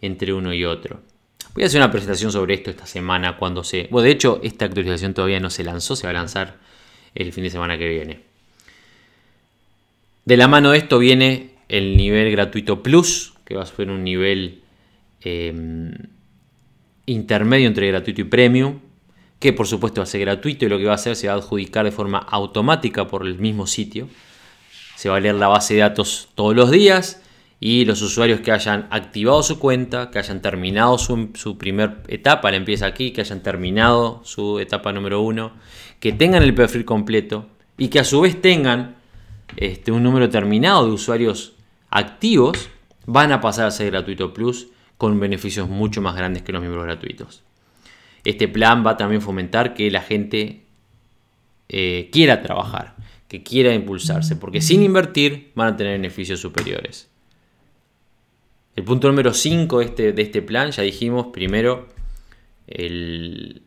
entre 0.00 0.32
uno 0.32 0.54
y 0.54 0.64
otro. 0.64 1.02
Voy 1.54 1.62
a 1.62 1.66
hacer 1.68 1.80
una 1.80 1.90
presentación 1.90 2.32
sobre 2.32 2.54
esto 2.54 2.70
esta 2.70 2.84
semana 2.84 3.36
cuando 3.36 3.62
se... 3.62 3.86
Bueno, 3.88 4.06
de 4.06 4.10
hecho, 4.10 4.40
esta 4.42 4.64
actualización 4.64 5.14
todavía 5.14 5.38
no 5.38 5.50
se 5.50 5.62
lanzó, 5.62 5.94
se 5.94 6.04
va 6.04 6.10
a 6.10 6.14
lanzar 6.14 6.56
el 7.14 7.32
fin 7.32 7.44
de 7.44 7.50
semana 7.50 7.78
que 7.78 7.88
viene. 7.88 8.20
De 10.24 10.36
la 10.36 10.48
mano 10.48 10.72
de 10.72 10.78
esto 10.78 10.98
viene 10.98 11.50
el 11.68 11.96
nivel 11.96 12.32
gratuito 12.32 12.82
Plus, 12.82 13.34
que 13.44 13.54
va 13.54 13.62
a 13.62 13.66
ser 13.66 13.88
un 13.88 14.02
nivel 14.02 14.62
em, 15.20 15.92
intermedio 17.06 17.68
entre 17.68 17.86
gratuito 17.86 18.22
y 18.22 18.24
premium, 18.24 18.80
que 19.38 19.52
por 19.52 19.68
supuesto 19.68 20.00
va 20.00 20.04
a 20.04 20.06
ser 20.06 20.22
gratuito 20.22 20.66
y 20.66 20.68
lo 20.68 20.78
que 20.78 20.86
va 20.86 20.92
a 20.92 20.96
hacer 20.96 21.14
se 21.14 21.28
va 21.28 21.34
a 21.34 21.36
adjudicar 21.36 21.84
de 21.84 21.92
forma 21.92 22.18
automática 22.18 23.06
por 23.06 23.24
el 23.24 23.38
mismo 23.38 23.68
sitio. 23.68 24.08
Se 24.96 25.08
va 25.08 25.18
a 25.18 25.20
leer 25.20 25.36
la 25.36 25.46
base 25.46 25.74
de 25.74 25.80
datos 25.80 26.30
todos 26.34 26.56
los 26.56 26.72
días 26.72 27.20
y 27.60 27.84
los 27.84 28.02
usuarios 28.02 28.40
que 28.40 28.52
hayan 28.52 28.86
activado 28.90 29.42
su 29.42 29.58
cuenta, 29.58 30.10
que 30.10 30.18
hayan 30.18 30.42
terminado 30.42 30.98
su, 30.98 31.56
primer 31.58 32.02
etapa, 32.08 32.50
la 32.50 32.56
empieza 32.56 32.86
aquí, 32.86 33.12
que 33.12 33.22
hayan 33.22 33.42
terminado 33.42 34.20
su 34.24 34.58
etapa 34.58 34.92
número 34.92 35.20
uno, 35.20 35.52
que 36.00 36.12
tengan 36.12 36.42
el 36.42 36.54
perfil 36.54 36.84
completo 36.84 37.46
y 37.78 37.88
que 37.88 38.00
a 38.00 38.04
su 38.04 38.20
vez 38.20 38.40
tengan 38.40 38.96
este, 39.56 39.92
un 39.92 40.02
número 40.02 40.28
terminado 40.28 40.86
de 40.86 40.92
usuarios 40.92 41.54
activos, 41.90 42.68
van 43.06 43.32
a 43.32 43.40
pasar 43.40 43.66
a 43.66 43.70
ser 43.70 43.90
gratuito 43.90 44.34
plus 44.34 44.68
con 44.98 45.18
beneficios 45.20 45.68
mucho 45.68 46.02
más 46.02 46.16
grandes 46.16 46.42
que 46.42 46.52
los 46.52 46.60
miembros 46.60 46.84
gratuitos. 46.84 47.42
Este 48.24 48.48
plan 48.48 48.84
va 48.84 48.92
a 48.92 48.96
también 48.96 49.20
fomentar 49.20 49.74
que 49.74 49.90
la 49.90 50.00
gente 50.00 50.64
eh, 51.68 52.08
quiera 52.12 52.42
trabajar, 52.42 52.96
que 53.28 53.42
quiera 53.42 53.74
impulsarse, 53.74 54.36
porque 54.36 54.60
sin 54.60 54.82
invertir 54.82 55.52
van 55.54 55.74
a 55.74 55.76
tener 55.76 55.92
beneficios 55.94 56.40
superiores. 56.40 57.10
El 58.76 58.84
punto 58.84 59.08
número 59.08 59.32
5 59.32 59.80
este, 59.80 60.12
de 60.12 60.22
este 60.22 60.42
plan, 60.42 60.70
ya 60.72 60.82
dijimos, 60.82 61.28
primero 61.32 61.88
el, 62.66 63.62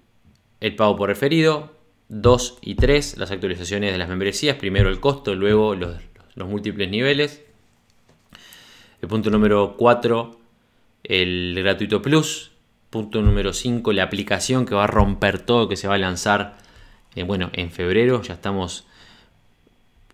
pago 0.76 0.96
por 0.96 1.10
referido, 1.10 1.72
2 2.10 2.60
y 2.62 2.76
3 2.76 3.18
las 3.18 3.32
actualizaciones 3.32 3.92
de 3.92 3.98
las 3.98 4.10
membresías, 4.10 4.58
primero 4.58 4.90
el 4.90 5.00
costo, 5.00 5.36
luego 5.36 5.76
los, 5.76 5.98
los 6.36 6.48
múltiples 6.48 6.90
niveles. 6.90 7.44
El 9.02 9.08
punto 9.08 9.30
número 9.30 9.76
4, 9.78 10.40
el 11.04 11.54
gratuito 11.58 12.02
plus, 12.02 12.52
Punto 12.90 13.22
número 13.22 13.52
5, 13.52 13.92
la 13.92 14.04
aplicación 14.04 14.66
que 14.66 14.74
va 14.74 14.86
a 14.86 14.88
romper 14.88 15.40
todo, 15.40 15.68
que 15.68 15.76
se 15.76 15.90
va 15.90 15.96
a 15.96 15.98
lanzar 15.98 16.58
eh, 17.16 17.24
bueno, 17.24 17.50
en 17.52 17.70
febrero. 17.70 18.22
Ya 18.22 18.36
estamos 18.36 18.88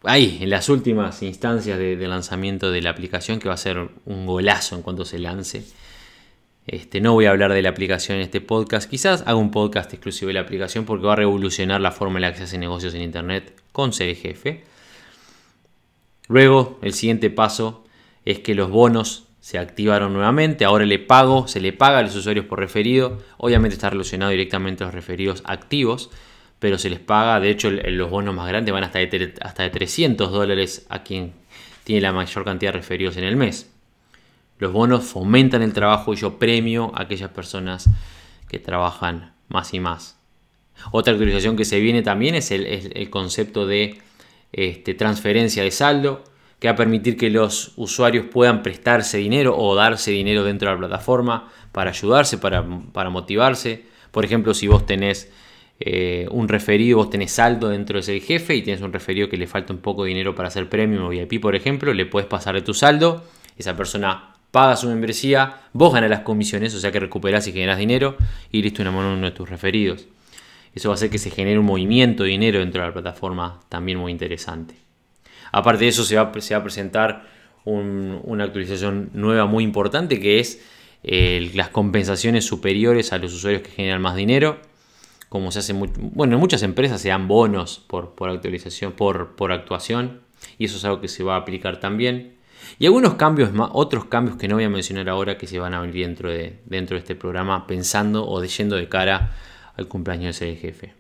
ahí, 0.04 0.40
en 0.42 0.50
las 0.50 0.70
últimas 0.70 1.22
instancias 1.24 1.78
de, 1.78 1.96
lanzamiento 2.08 2.72
de 2.72 2.82
la 2.82 2.90
aplicación, 2.90 3.40
que 3.40 3.48
va 3.48 3.56
a 3.56 3.58
ser 3.58 3.90
un 4.06 4.26
golazo 4.26 4.76
en 4.76 4.82
cuanto 4.82 5.06
se 5.06 5.20
lance. 5.20 5.64
Este, 6.66 7.02
no 7.02 7.14
voy 7.14 7.26
a 7.26 7.32
hablar 7.32 7.52
de 7.54 7.62
la 7.62 7.70
aplicación 7.70 8.18
en 8.18 8.24
este 8.24 8.40
podcast. 8.40 8.90
Quizás 8.90 9.22
haga 9.22 9.36
un 9.36 9.52
podcast 9.52 9.92
exclusivo 9.94 10.28
de 10.28 10.36
la 10.36 10.42
aplicación 10.42 10.86
porque 10.86 11.06
va 11.06 11.14
a 11.14 11.18
revolucionar 11.18 11.82
la 11.82 11.92
forma 11.92 12.20
en 12.20 12.22
la 12.22 12.32
que 12.32 12.38
se 12.38 12.44
hacen 12.44 12.62
negocios 12.62 12.94
en 12.94 13.02
Internet 13.02 13.54
con 13.72 13.92
CDGF. 13.92 14.46
Luego, 16.28 16.80
el 16.82 16.94
siguiente 16.94 17.30
paso 17.30 17.84
es 18.26 18.40
que 18.40 18.56
los 18.56 18.70
bonos 18.70 19.26
se 19.42 19.58
activaron 19.60 20.14
nuevamente. 20.14 20.64
Ahora 20.64 20.86
le 20.86 21.00
pago, 21.00 21.50
se 21.50 21.60
le 21.60 21.74
paga 21.74 22.00
a 22.00 22.02
los 22.04 22.16
usuarios 22.16 22.46
por 22.46 22.60
referido. 22.60 23.22
Obviamente 23.38 23.76
está 23.76 23.90
relacionado 23.90 24.32
directamente 24.32 24.84
a 24.84 24.88
los 24.88 24.96
referidos 24.96 25.44
activos, 25.46 26.12
pero 26.64 26.78
se 26.78 26.90
les 26.90 27.02
paga. 27.02 27.42
De 27.42 27.50
hecho, 27.50 27.70
los 27.70 28.10
bonos 28.10 28.34
más 28.34 28.48
grandes 28.48 28.74
van 28.74 28.86
hasta 28.86 29.00
de, 29.00 29.34
hasta 29.42 29.64
de 29.64 29.70
300 29.70 30.32
dólares 30.32 30.86
a 30.88 31.04
quien 31.04 31.34
tiene 31.84 32.00
la 32.00 32.14
mayor 32.14 32.46
cantidad 32.46 32.72
de 32.72 32.78
referidos 32.78 33.18
en 33.18 33.26
el 33.26 33.36
mes. 33.36 33.70
Los 34.60 34.72
bonos 34.72 35.04
fomentan 35.04 35.62
el 35.62 35.74
trabajo 35.74 36.14
y 36.14 36.16
yo 36.16 36.40
premio 36.40 36.94
a 36.96 37.02
aquellas 37.02 37.32
personas 37.32 37.90
que 38.48 38.60
trabajan 38.60 39.34
más 39.50 39.74
y 39.74 39.82
más. 39.82 40.18
Otra 40.94 41.12
actualización 41.12 41.58
que 41.58 41.66
se 41.66 41.82
viene 41.82 42.02
también 42.02 42.34
es 42.34 42.50
el, 42.50 43.10
concepto 43.10 43.68
de 43.68 44.00
este, 44.54 44.94
transferencia 44.94 45.64
de 45.64 45.72
saldo 45.72 46.24
que 46.62 46.70
va 46.70 46.76
a 46.76 46.78
permitir 46.78 47.18
que 47.18 47.30
los 47.30 47.74
usuarios 47.76 48.28
puedan 48.28 48.64
prestarse 48.64 49.18
dinero 49.18 49.58
o 49.58 49.76
darse 49.76 50.12
dinero 50.12 50.46
dentro 50.46 50.70
de 50.70 50.76
la 50.76 50.80
plataforma 50.80 51.52
para 51.74 51.90
ayudarse, 51.90 52.38
para, 52.38 52.62
motivarse. 52.62 53.84
Por 54.12 54.24
ejemplo, 54.24 54.54
si 54.54 54.70
vos 54.70 54.86
tenés 54.86 55.30
eh, 55.80 56.28
un 56.32 56.48
referido, 56.48 56.98
vos 56.98 57.10
tenés 57.10 57.32
saldo 57.32 57.70
dentro 57.70 57.96
de 57.96 58.02
ese 58.02 58.20
jefe 58.20 58.56
y 58.56 58.62
tienes 58.62 58.82
un 58.82 58.94
referido 58.94 59.28
que 59.28 59.38
le 59.38 59.48
falta 59.48 59.74
un 59.74 59.80
poco 59.80 60.04
de 60.04 60.10
dinero 60.10 60.36
para 60.36 60.48
hacer 60.48 60.70
premium 60.70 61.06
o 61.06 61.10
VIP, 61.10 61.42
por 61.42 61.56
ejemplo, 61.56 61.94
le 61.94 62.06
puedes 62.06 62.28
pasar 62.28 62.56
de 62.56 62.62
tu 62.62 62.74
saldo, 62.74 63.24
esa 63.58 63.76
persona 63.76 64.36
paga 64.52 64.76
su 64.76 64.88
membresía, 64.88 65.62
vos 65.74 65.94
ganas 65.94 66.10
las 66.10 66.20
comisiones, 66.20 66.76
o 66.76 66.80
sea 66.80 66.92
que 66.92 67.00
recuperás 67.00 67.48
y 67.48 67.52
generás 67.52 67.80
dinero 67.80 68.16
y 68.52 68.62
listo 68.62 68.82
una 68.82 68.92
mano 68.92 69.14
uno 69.14 69.26
de 69.26 69.32
tus 69.32 69.50
referidos. 69.50 70.06
Eso 70.76 70.90
va 70.90 70.94
a 70.94 70.96
hacer 70.96 71.10
que 71.10 71.18
se 71.18 71.32
genere 71.32 71.60
un 71.60 71.66
movimiento 71.66 72.24
de 72.24 72.30
dinero 72.30 72.60
dentro 72.60 72.82
de 72.82 72.88
la 72.88 72.94
plataforma 72.94 73.60
también 73.70 73.98
muy 73.98 74.12
interesante. 74.12 74.76
Aparte 75.52 75.86
de 75.86 75.90
eso 75.90 76.04
se 76.04 76.16
va, 76.16 76.22
a 76.22 76.64
presentar 76.64 77.28
una 77.66 78.44
actualización 78.44 79.10
nueva 79.14 79.46
muy 79.46 79.64
importante 79.64 80.20
que 80.20 80.40
es 80.40 80.62
las 81.04 81.70
compensaciones 81.70 82.46
superiores 82.46 83.14
a 83.14 83.18
los 83.18 83.34
usuarios 83.34 83.64
que 83.64 83.72
generan 83.72 84.02
más 84.02 84.16
dinero, 84.16 84.60
como 85.34 85.52
se 85.52 85.58
hace, 85.58 85.74
bueno, 85.74 86.36
en 86.36 86.40
muchas 86.40 86.62
empresas 86.62 87.02
se 87.02 87.10
dan 87.10 87.28
bonos 87.28 87.84
por, 87.88 88.14
por 88.14 88.30
actualización, 88.30 88.92
por, 88.92 89.36
por 89.36 89.52
actuación, 89.52 90.22
y 90.60 90.66
eso 90.66 90.78
es 90.78 90.86
algo 90.86 91.02
que 91.02 91.08
se 91.08 91.24
va 91.24 91.34
a 91.34 91.38
aplicar 91.40 91.80
también. 91.80 92.36
Y 92.78 92.86
algunos 92.86 93.16
cambios 93.16 93.50
otros 93.72 94.06
cambios 94.06 94.38
que 94.38 94.48
no 94.48 94.54
voy 94.54 94.66
a 94.66 94.70
mencionar 94.70 95.10
ahora 95.10 95.40
que 95.40 95.48
se 95.48 95.58
van 95.58 95.74
a 95.74 95.82
venir 95.82 96.06
dentro 96.06 96.30
de, 96.30 96.60
dentro 96.68 96.94
de 96.94 97.00
este 97.00 97.16
programa 97.16 97.66
pensando 97.66 98.30
o 98.30 98.44
yendo 98.44 98.76
de 98.76 98.88
cara 98.88 99.36
al 99.76 99.88
cumpleaños 99.88 100.40
del 100.40 100.56
jefe. 100.56 100.94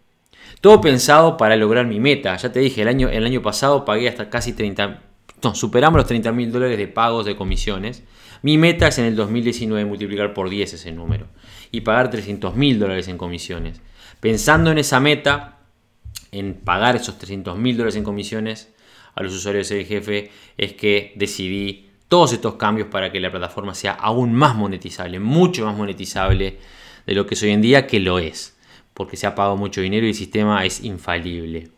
Todo 0.62 0.82
pensado 0.82 1.38
para 1.38 1.56
lograr 1.56 1.86
mi 1.86 2.00
meta. 2.00 2.36
Ya 2.36 2.52
te 2.52 2.60
dije, 2.60 2.82
el 2.82 2.88
año, 2.88 3.10
el 3.10 3.24
año 3.28 3.44
pasado 3.44 3.86
pagué 3.86 4.10
hasta 4.10 4.32
casi 4.32 4.54
30, 4.54 5.00
no, 5.44 5.54
superamos 5.54 5.98
los 5.98 6.08
30 6.08 6.32
mil 6.32 6.52
dólares 6.52 6.80
de 6.80 6.88
pagos 6.88 7.28
de 7.28 7.36
comisiones. 7.36 8.02
Mi 8.42 8.58
meta 8.58 8.88
es 8.88 8.98
en 8.98 9.06
el 9.06 9.16
2019 9.16 9.86
multiplicar 9.86 10.34
por 10.34 10.50
10 10.50 10.74
ese 10.74 10.92
número 10.92 11.28
y 11.70 11.82
pagar 11.82 12.10
300 12.10 12.56
mil 12.56 12.80
dólares 12.80 13.08
en 13.10 13.20
comisiones. 13.20 13.80
Pensando 14.24 14.72
en 14.72 14.78
esa 14.78 15.02
meta, 15.02 15.58
en 16.32 16.54
pagar 16.54 16.96
esos 16.96 17.18
300 17.18 17.58
mil 17.58 17.76
dólares 17.76 17.98
en 17.98 18.06
comisiones 18.06 18.74
a 19.16 19.22
los 19.22 19.34
usuarios 19.34 19.68
del 19.68 19.86
jefe, 19.86 20.32
es 20.58 20.72
que 20.72 21.12
decidí 21.18 21.90
todos 22.08 22.32
estos 22.32 22.54
cambios 22.54 22.88
para 22.88 23.12
que 23.12 23.20
la 23.20 23.32
plataforma 23.32 23.76
sea 23.76 23.92
aún 23.92 24.34
más 24.34 24.56
monetizable, 24.56 25.20
mucho 25.20 25.66
más 25.66 25.76
monetizable 25.76 26.58
de 27.06 27.14
lo 27.16 27.26
que 27.28 27.34
es 27.34 27.44
hoy 27.44 27.50
en 27.50 27.62
día, 27.62 27.86
que 27.86 28.00
lo 28.00 28.18
es, 28.18 28.56
porque 28.94 29.18
se 29.18 29.28
ha 29.28 29.36
pagado 29.36 29.58
mucho 29.58 29.82
dinero 29.82 30.06
y 30.06 30.12
el 30.12 30.16
sistema 30.16 30.64
es 30.64 30.86
infalible. 30.86 31.72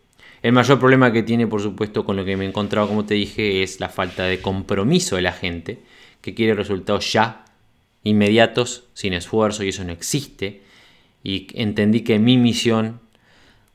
El 0.44 0.52
mayor 0.52 0.78
problema 0.78 1.12
que 1.12 1.24
tiene, 1.24 1.48
por 1.48 1.64
supuesto, 1.64 2.06
con 2.06 2.16
lo 2.16 2.26
que 2.26 2.38
me 2.38 2.46
he 2.46 2.48
encontrado, 2.48 2.88
como 2.88 3.06
te 3.06 3.16
dije, 3.16 3.64
es 3.64 3.80
la 3.80 3.90
falta 3.90 4.26
de 4.26 4.40
compromiso 4.40 5.16
de 5.16 5.24
la 5.24 5.32
gente, 5.32 5.80
que 6.22 6.36
quiere 6.36 6.54
resultados 6.54 7.12
ya, 7.12 7.44
inmediatos, 8.04 8.84
sin 8.94 9.14
esfuerzo, 9.14 9.64
y 9.64 9.70
eso 9.70 9.84
no 9.84 9.94
existe 9.94 10.62
y 11.26 11.48
entendí 11.56 12.02
que 12.02 12.20
mi 12.20 12.38
misión 12.38 13.02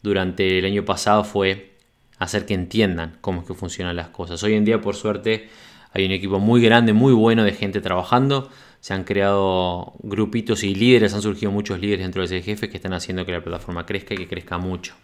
durante 0.02 0.60
el 0.60 0.64
año 0.64 0.84
pasado 0.84 1.24
fue 1.24 1.72
hacer 2.18 2.46
que 2.46 2.54
entiendan 2.54 3.18
cómo 3.20 3.40
es 3.40 3.46
que 3.48 3.54
funcionan 3.54 3.96
las 3.96 4.08
cosas. 4.10 4.40
Hoy 4.44 4.54
en 4.54 4.64
día, 4.64 4.80
por 4.80 4.94
suerte, 4.94 5.48
hay 5.92 6.06
un 6.06 6.12
equipo 6.12 6.38
muy 6.38 6.62
grande, 6.62 6.92
muy 6.92 7.12
bueno 7.12 7.42
de 7.42 7.50
gente 7.50 7.80
trabajando. 7.80 8.48
Se 8.78 8.94
han 8.94 9.02
creado 9.02 9.94
grupitos 9.98 10.62
y 10.62 10.76
líderes, 10.76 11.12
han 11.12 11.22
surgido 11.22 11.50
muchos 11.50 11.80
líderes 11.80 12.04
dentro 12.04 12.24
de 12.24 12.38
ese 12.38 12.70
que 12.70 12.76
están 12.76 12.92
haciendo 12.92 13.26
que 13.26 13.32
la 13.32 13.42
plataforma 13.42 13.84
crezca 13.84 14.14
y 14.14 14.18
que 14.18 14.28
crezca 14.28 14.58
mucho. 14.58 14.94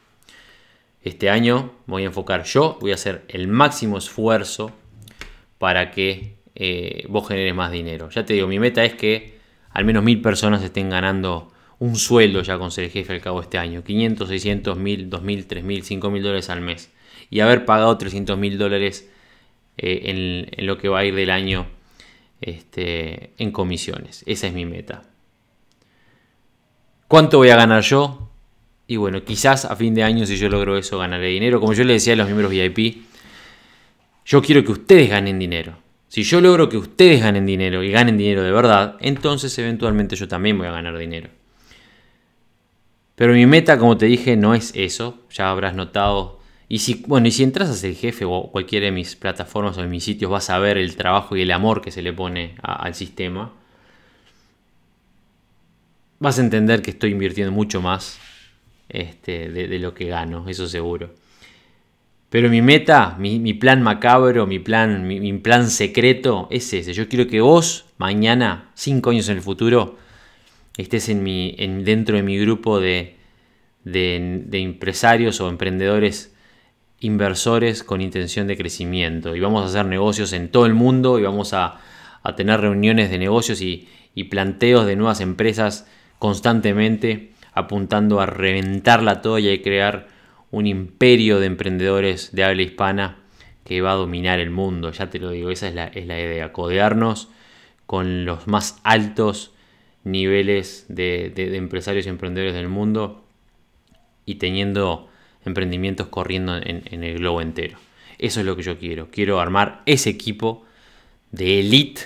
Este 1.02 1.30
año 1.30 1.72
voy 1.87 2.04
a 2.04 2.06
enfocar 2.06 2.44
yo, 2.44 2.78
voy 2.80 2.92
a 2.92 2.94
hacer 2.94 3.24
el 3.26 3.48
máximo 3.48 3.98
esfuerzo 3.98 4.70
para 5.59 5.90
que 5.90 6.37
eh, 6.54 7.06
vos 7.09 7.26
generes 7.26 7.56
más 7.56 7.72
dinero. 7.72 8.09
Ya 8.11 8.24
te 8.24 8.35
digo, 8.35 8.46
mi 8.46 8.61
meta 8.61 8.85
es 8.85 8.94
que 8.94 9.37
al 9.72 9.85
menos 9.85 10.04
mil 10.04 10.22
personas 10.22 10.62
estén 10.62 10.90
ganando 10.90 11.52
un 11.79 11.97
sueldo 11.97 12.43
ya 12.43 12.59
con 12.59 12.71
ser 12.71 12.91
jefe 12.91 13.12
al 13.12 13.21
cabo 13.21 13.41
de 13.41 13.45
este 13.45 13.59
año. 13.59 13.85
500, 13.85 14.29
600, 14.29 14.79
1000, 14.79 15.11
2000, 15.11 15.47
3000, 15.47 15.83
5000 15.85 16.23
dólares 16.23 16.51
al 16.51 16.61
mes. 16.61 16.91
Y 17.31 17.41
haber 17.41 17.65
pagado 17.65 17.97
300 17.99 18.39
mil 18.39 18.59
dólares 18.59 19.11
eh, 19.79 20.47
en, 20.57 20.67
lo 20.67 20.79
que 20.79 20.89
va 20.89 21.01
a 21.01 21.05
ir 21.05 21.15
del 21.15 21.31
año 21.31 21.67
este, 22.41 23.33
en 23.39 23.51
comisiones. 23.51 24.23
Esa 24.27 24.47
es 24.47 24.53
mi 24.53 24.65
meta. 24.65 25.03
¿Cuánto 27.09 27.39
voy 27.39 27.51
a 27.51 27.57
ganar 27.57 27.83
yo? 27.83 28.31
Y 28.87 28.97
bueno, 28.97 29.25
quizás 29.25 29.65
a 29.65 29.77
fin 29.77 29.95
de 29.95 30.03
año 30.03 30.27
si 30.27 30.37
yo 30.37 30.49
logro 30.49 30.77
eso 30.77 30.99
ganaré 30.99 31.29
dinero. 31.29 31.61
Como 31.61 31.73
yo 31.73 31.85
le 31.85 31.95
decía 31.95 32.15
a 32.15 32.17
los 32.17 32.27
miembros 32.27 32.51
VIP, 32.51 33.05
yo 34.25 34.43
quiero 34.43 34.65
que 34.65 34.73
ustedes 34.73 35.11
ganen 35.11 35.39
dinero. 35.39 35.79
Si 36.09 36.23
yo 36.23 36.41
logro 36.41 36.69
que 36.69 36.77
ustedes 36.77 37.21
ganen 37.21 37.47
dinero 37.47 37.83
y 37.83 37.91
ganen 37.91 38.17
dinero 38.17 38.43
de 38.43 38.53
verdad, 38.53 38.97
entonces 39.01 39.57
eventualmente 39.59 40.17
yo 40.17 40.29
también 40.29 40.57
voy 40.57 40.69
a 40.69 40.73
ganar 40.73 40.97
dinero. 40.97 41.29
Pero 43.16 43.33
mi 43.33 43.46
meta, 43.46 43.79
como 43.79 43.96
te 43.96 44.07
dije, 44.07 44.37
no 44.37 44.55
es 44.55 44.72
eso. 44.76 45.18
Ya 45.31 45.50
habrás 45.50 45.74
notado. 45.74 46.38
Y 46.68 46.81
si, 46.81 47.02
bueno, 47.07 47.29
y 47.29 47.31
si 47.31 47.42
entras 47.42 47.70
a 47.70 47.74
ser 47.74 47.94
jefe 47.94 48.24
o 48.24 48.50
cualquiera 48.52 48.87
de 48.87 48.92
mis 48.92 49.16
plataformas 49.16 49.79
o 49.79 49.83
de 49.83 49.88
mis 49.88 50.05
sitios, 50.05 50.31
vas 50.31 50.50
a 50.50 50.59
ver 50.59 50.79
el 50.79 50.96
trabajo 50.96 51.37
y 51.37 51.42
el 51.42 51.50
amor 51.50 51.81
que 51.81 51.90
se 51.90 52.02
le 52.02 52.12
pone 52.12 52.55
al 52.62 52.94
sistema. 52.94 53.52
Vas 56.18 56.38
a 56.38 56.42
entender 56.42 56.83
que 56.83 56.90
estoy 56.90 57.12
invirtiendo 57.12 57.52
mucho 57.52 57.81
más 57.81 58.18
este, 58.88 59.48
de, 59.48 59.79
lo 59.79 59.94
que 59.94 60.07
gano, 60.07 60.48
eso 60.48 60.66
seguro. 60.66 61.14
Pero 62.29 62.50
mi 62.50 62.61
meta, 62.62 63.16
mi, 63.18 63.55
plan 63.55 63.83
macabro, 63.83 64.46
mi 64.46 64.59
plan, 64.59 65.07
mi, 65.07 65.33
plan 65.35 65.70
secreto 65.70 66.48
es 66.50 66.72
ese. 66.72 66.92
Yo 66.92 67.09
quiero 67.09 67.29
que 67.29 67.40
vos, 67.40 67.87
mañana, 67.98 68.70
cinco 68.74 69.11
años 69.11 69.29
en 69.29 69.37
el 69.37 69.42
futuro, 69.42 69.96
estés 70.83 71.09
en 71.09 71.23
mi, 71.23 71.55
en, 71.59 71.85
dentro 71.85 72.17
de 72.17 72.23
mi 72.23 72.39
grupo 72.39 72.81
de, 72.81 73.17
de, 73.85 74.47
empresarios 74.53 75.41
o 75.41 75.49
emprendedores 75.49 76.35
inversores 77.01 77.83
con 77.83 78.01
intención 78.01 78.47
de 78.47 78.57
crecimiento. 78.57 79.37
Y 79.37 79.41
vamos 79.41 79.62
a 79.62 79.67
hacer 79.67 79.87
negocios 79.87 80.33
en 80.33 80.51
todo 80.51 80.67
el 80.67 80.75
mundo 80.75 81.19
y 81.19 81.23
vamos 81.23 81.53
a, 81.53 81.81
tener 82.37 82.61
reuniones 82.61 83.09
de 83.09 83.19
negocios 83.19 83.61
y, 83.61 83.89
y, 84.15 84.25
planteos 84.25 84.85
de 84.85 84.97
nuevas 84.97 85.21
empresas 85.21 85.87
constantemente 86.19 87.31
apuntando 87.53 88.21
a 88.21 88.27
reventarla 88.27 89.23
toda 89.23 89.39
y 89.39 89.49
a 89.49 89.62
crear 89.62 90.09
un 90.51 90.67
imperio 90.67 91.39
de 91.39 91.47
emprendedores 91.47 92.33
de 92.33 92.43
habla 92.43 92.62
hispana 92.62 93.19
que 93.62 93.81
va 93.81 93.93
a 93.93 93.95
dominar 93.95 94.41
el 94.41 94.51
mundo. 94.51 94.91
Ya 94.91 95.09
te 95.09 95.21
lo 95.21 95.31
digo, 95.31 95.51
esa 95.51 95.69
es 95.69 95.75
la, 95.75 95.87
es 95.87 96.07
la 96.07 96.19
idea, 96.19 96.53
codearnos 96.53 97.29
con 97.87 98.25
los 98.25 98.49
más 98.49 98.81
altos 98.83 99.53
niveles 100.07 100.87
de, 100.88 101.33
empresarios 101.57 102.07
y 102.07 102.09
emprendedores 102.09 102.55
del 102.55 102.69
mundo 102.69 103.25
y 104.25 104.37
teniendo 104.37 105.09
emprendimientos 105.45 106.07
corriendo 106.07 106.57
en, 106.57 107.03
el 107.03 107.19
globo 107.19 107.40
entero. 107.40 107.77
Eso 108.19 108.38
es 108.38 108.47
lo 108.47 108.55
que 108.55 108.62
yo 108.62 108.79
quiero. 108.79 109.11
Quiero 109.11 109.40
armar 109.40 109.83
ese 109.85 110.11
equipo 110.11 110.64
de 111.33 111.59
elite 111.59 112.03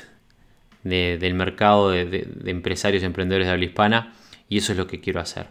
del 0.83 1.35
mercado 1.35 1.91
de, 1.91 2.27
empresarios 2.47 3.03
y 3.03 3.07
emprendedores 3.07 3.47
de 3.47 3.53
habla 3.53 3.67
hispana 3.67 4.15
y 4.49 4.57
eso 4.57 4.73
es 4.73 4.79
lo 4.79 4.87
que 4.87 5.01
quiero 5.01 5.21
hacer. 5.21 5.49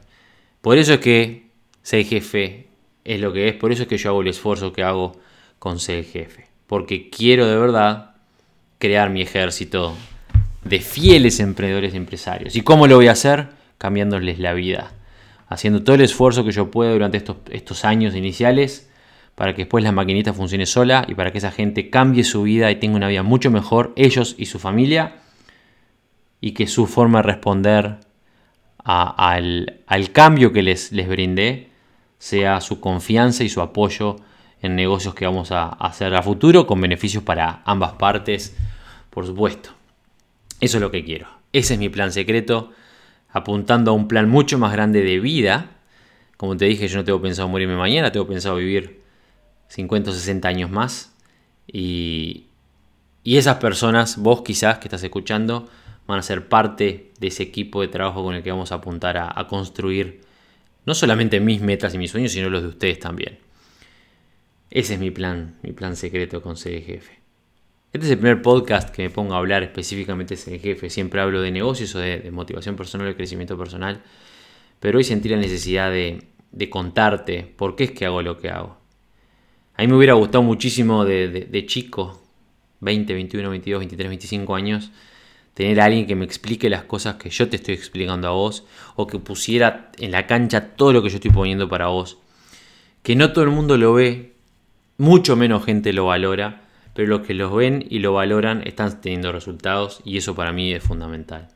Por 0.61 0.79
eso 0.79 0.95
es 0.95 0.99
que 0.99 1.49
ser 1.83 2.03
jefe 2.03 2.67
es 3.05 3.21
lo 3.21 3.31
que 3.31 3.47
es, 3.47 3.53
por 3.53 3.71
eso 3.71 3.83
es 3.83 3.87
que 3.87 3.97
yo 3.97 4.09
hago 4.09 4.21
el 4.21 4.27
esfuerzo 4.27 4.73
que 4.73 4.81
hago 4.81 5.19
con 5.59 5.79
ser 5.79 6.03
jefe. 6.03 6.47
Porque 6.65 7.11
quiero 7.11 7.47
de 7.47 7.57
verdad 7.57 8.15
crear 8.79 9.11
mi 9.11 9.21
ejército 9.21 9.95
de 10.63 10.79
fieles 10.79 11.39
emprendedores 11.39 11.93
y 11.93 11.97
empresarios. 11.97 12.55
¿Y 12.55 12.61
cómo 12.61 12.87
lo 12.87 12.95
voy 12.95 13.07
a 13.07 13.13
hacer? 13.13 13.49
Cambiándoles 13.77 14.39
la 14.39 14.53
vida. 14.53 14.91
Haciendo 15.47 15.83
todo 15.83 15.95
el 15.95 16.01
esfuerzo 16.01 16.43
que 16.43 16.51
yo 16.51 16.69
pueda 16.69 16.91
durante 16.91 17.17
estos, 17.17 17.37
estos 17.49 17.85
años 17.85 18.15
iniciales 18.15 18.89
para 19.39 19.53
que 19.53 19.61
después 19.61 19.85
la 19.85 19.93
maquinita 19.93 20.33
funcione 20.33 20.65
sola 20.65 21.05
y 21.07 21.15
para 21.15 21.31
que 21.31 21.37
esa 21.37 21.49
gente 21.49 21.89
cambie 21.89 22.25
su 22.25 22.43
vida 22.43 22.69
y 22.71 22.75
tenga 22.75 22.97
una 22.97 23.07
vida 23.07 23.23
mucho 23.23 23.49
mejor, 23.49 23.93
ellos 23.95 24.35
y 24.37 24.47
su 24.47 24.59
familia, 24.59 25.21
y 26.41 26.51
que 26.51 26.67
su 26.67 26.87
forma 26.87 27.19
de 27.19 27.23
responder 27.23 27.99
al, 28.83 29.79
al, 29.87 30.11
cambio 30.11 30.51
que 30.51 30.61
les, 30.61 30.91
les 30.91 31.07
brindé 31.07 31.69
sea 32.17 32.59
su 32.59 32.81
confianza 32.81 33.45
y 33.45 33.49
su 33.49 33.61
apoyo 33.61 34.17
en 34.61 34.75
negocios 34.75 35.15
que 35.15 35.25
vamos 35.25 35.53
a 35.53 35.69
hacer 35.69 36.13
a 36.15 36.21
futuro 36.21 36.67
con 36.67 36.81
beneficios 36.81 37.23
para 37.23 37.61
ambas 37.63 37.93
partes, 37.93 38.57
por 39.09 39.25
supuesto. 39.25 39.78
Eso 40.59 40.77
es 40.77 40.81
lo 40.81 40.91
que 40.91 41.03
quiero. 41.03 41.27
Ese 41.53 41.73
es 41.73 41.79
mi 41.79 41.89
plan 41.89 42.11
secreto, 42.11 42.71
apuntando 43.29 43.91
a 43.91 43.93
un 43.93 44.07
plan 44.07 44.29
mucho 44.29 44.57
más 44.57 44.71
grande 44.71 45.01
de 45.01 45.19
vida. 45.19 45.71
Como 46.37 46.57
te 46.57 46.65
dije, 46.65 46.87
yo 46.87 46.97
no 46.97 47.03
tengo 47.03 47.21
pensado 47.21 47.47
morirme 47.47 47.75
mañana, 47.75 48.11
tengo 48.11 48.27
pensado 48.27 48.57
vivir 48.57 49.01
50 49.69 50.11
o 50.11 50.13
60 50.13 50.47
años 50.47 50.69
más. 50.69 51.13
Y, 51.67 52.45
esas 53.23 53.57
personas, 53.57 54.17
vos 54.17 54.41
quizás 54.41 54.79
que 54.79 54.87
estás 54.87 55.03
escuchando, 55.03 55.69
van 56.07 56.19
a 56.19 56.23
ser 56.23 56.47
parte 56.47 57.11
de 57.19 57.27
ese 57.27 57.43
equipo 57.43 57.81
de 57.81 57.87
trabajo 57.87 58.23
con 58.23 58.33
el 58.33 58.41
que 58.41 58.49
vamos 58.49 58.71
a 58.71 58.75
apuntar 58.75 59.17
a, 59.17 59.31
a 59.39 59.45
construir 59.45 60.21
no 60.85 60.95
solamente 60.95 61.39
mis 61.39 61.61
metas 61.61 61.93
y 61.93 61.99
mis 61.99 62.09
sueños, 62.09 62.31
sino 62.31 62.49
los 62.49 62.63
de 62.63 62.69
ustedes 62.69 62.97
también. 62.97 63.37
Ese 64.71 64.95
es 64.95 64.99
mi 64.99 65.11
plan, 65.11 65.57
mi 65.61 65.73
plan 65.73 65.95
secreto 65.95 66.41
con 66.41 66.55
CDGF. 66.55 67.18
Este 67.91 68.05
es 68.05 68.11
el 68.11 68.19
primer 68.19 68.43
podcast 68.43 68.89
que 68.89 69.01
me 69.01 69.09
pongo 69.09 69.33
a 69.33 69.39
hablar 69.39 69.63
específicamente 69.63 70.35
de 70.35 70.53
el 70.53 70.61
jefe. 70.61 70.91
Siempre 70.91 71.21
hablo 71.21 71.41
de 71.41 71.49
negocios 71.49 71.95
o 71.95 71.99
de, 71.99 72.29
motivación 72.29 72.75
personal 72.75 73.07
o 73.07 73.09
de 73.09 73.15
crecimiento 73.15 73.57
personal. 73.57 74.03
Pero 74.79 74.99
hoy 74.99 75.03
sentí 75.03 75.27
la 75.27 75.37
necesidad 75.37 75.89
de, 75.89 76.27
contarte 76.69 77.51
por 77.57 77.75
qué 77.75 77.85
es 77.85 77.91
que 77.91 78.05
hago 78.05 78.21
lo 78.21 78.37
que 78.37 78.51
hago. 78.51 78.77
A 79.73 79.81
mí 79.81 79.87
me 79.87 79.95
hubiera 79.95 80.13
gustado 80.13 80.43
muchísimo 80.43 81.03
de, 81.03 81.63
chico, 81.65 82.21
20, 82.81 83.11
21, 83.11 83.49
22, 83.49 83.79
23, 83.79 84.07
25 84.09 84.55
años, 84.55 84.91
tener 85.55 85.81
a 85.81 85.85
alguien 85.85 86.05
que 86.05 86.15
me 86.15 86.25
explique 86.25 86.69
las 86.69 86.83
cosas 86.83 87.15
que 87.15 87.31
yo 87.31 87.49
te 87.49 87.55
estoy 87.55 87.73
explicando 87.73 88.27
a 88.27 88.31
vos 88.31 88.67
o 88.97 89.07
que 89.07 89.17
pusiera 89.17 89.91
en 89.97 90.11
la 90.11 90.27
cancha 90.27 90.75
todo 90.75 90.93
lo 90.93 91.01
que 91.01 91.09
yo 91.09 91.15
estoy 91.15 91.31
poniendo 91.31 91.67
para 91.67 91.87
vos. 91.87 92.19
Que 93.01 93.15
no 93.15 93.33
todo 93.33 93.45
el 93.45 93.49
mundo 93.49 93.77
lo 93.77 93.95
ve, 93.95 94.35
mucho 94.97 95.35
menos 95.35 95.65
gente 95.65 95.91
lo 95.91 96.05
valora 96.05 96.68
pero 96.99 97.11
los 97.11 97.25
que 97.25 97.33
los 97.33 97.55
ven 97.55 97.85
y 97.89 97.99
lo 97.99 98.11
valoran 98.11 98.61
están 98.67 98.99
teniendo 98.99 99.31
resultados 99.31 100.01
y 100.03 100.17
eso 100.17 100.35
para 100.35 100.51
mí 100.51 100.73
es 100.73 100.83
fundamental. 100.83 101.47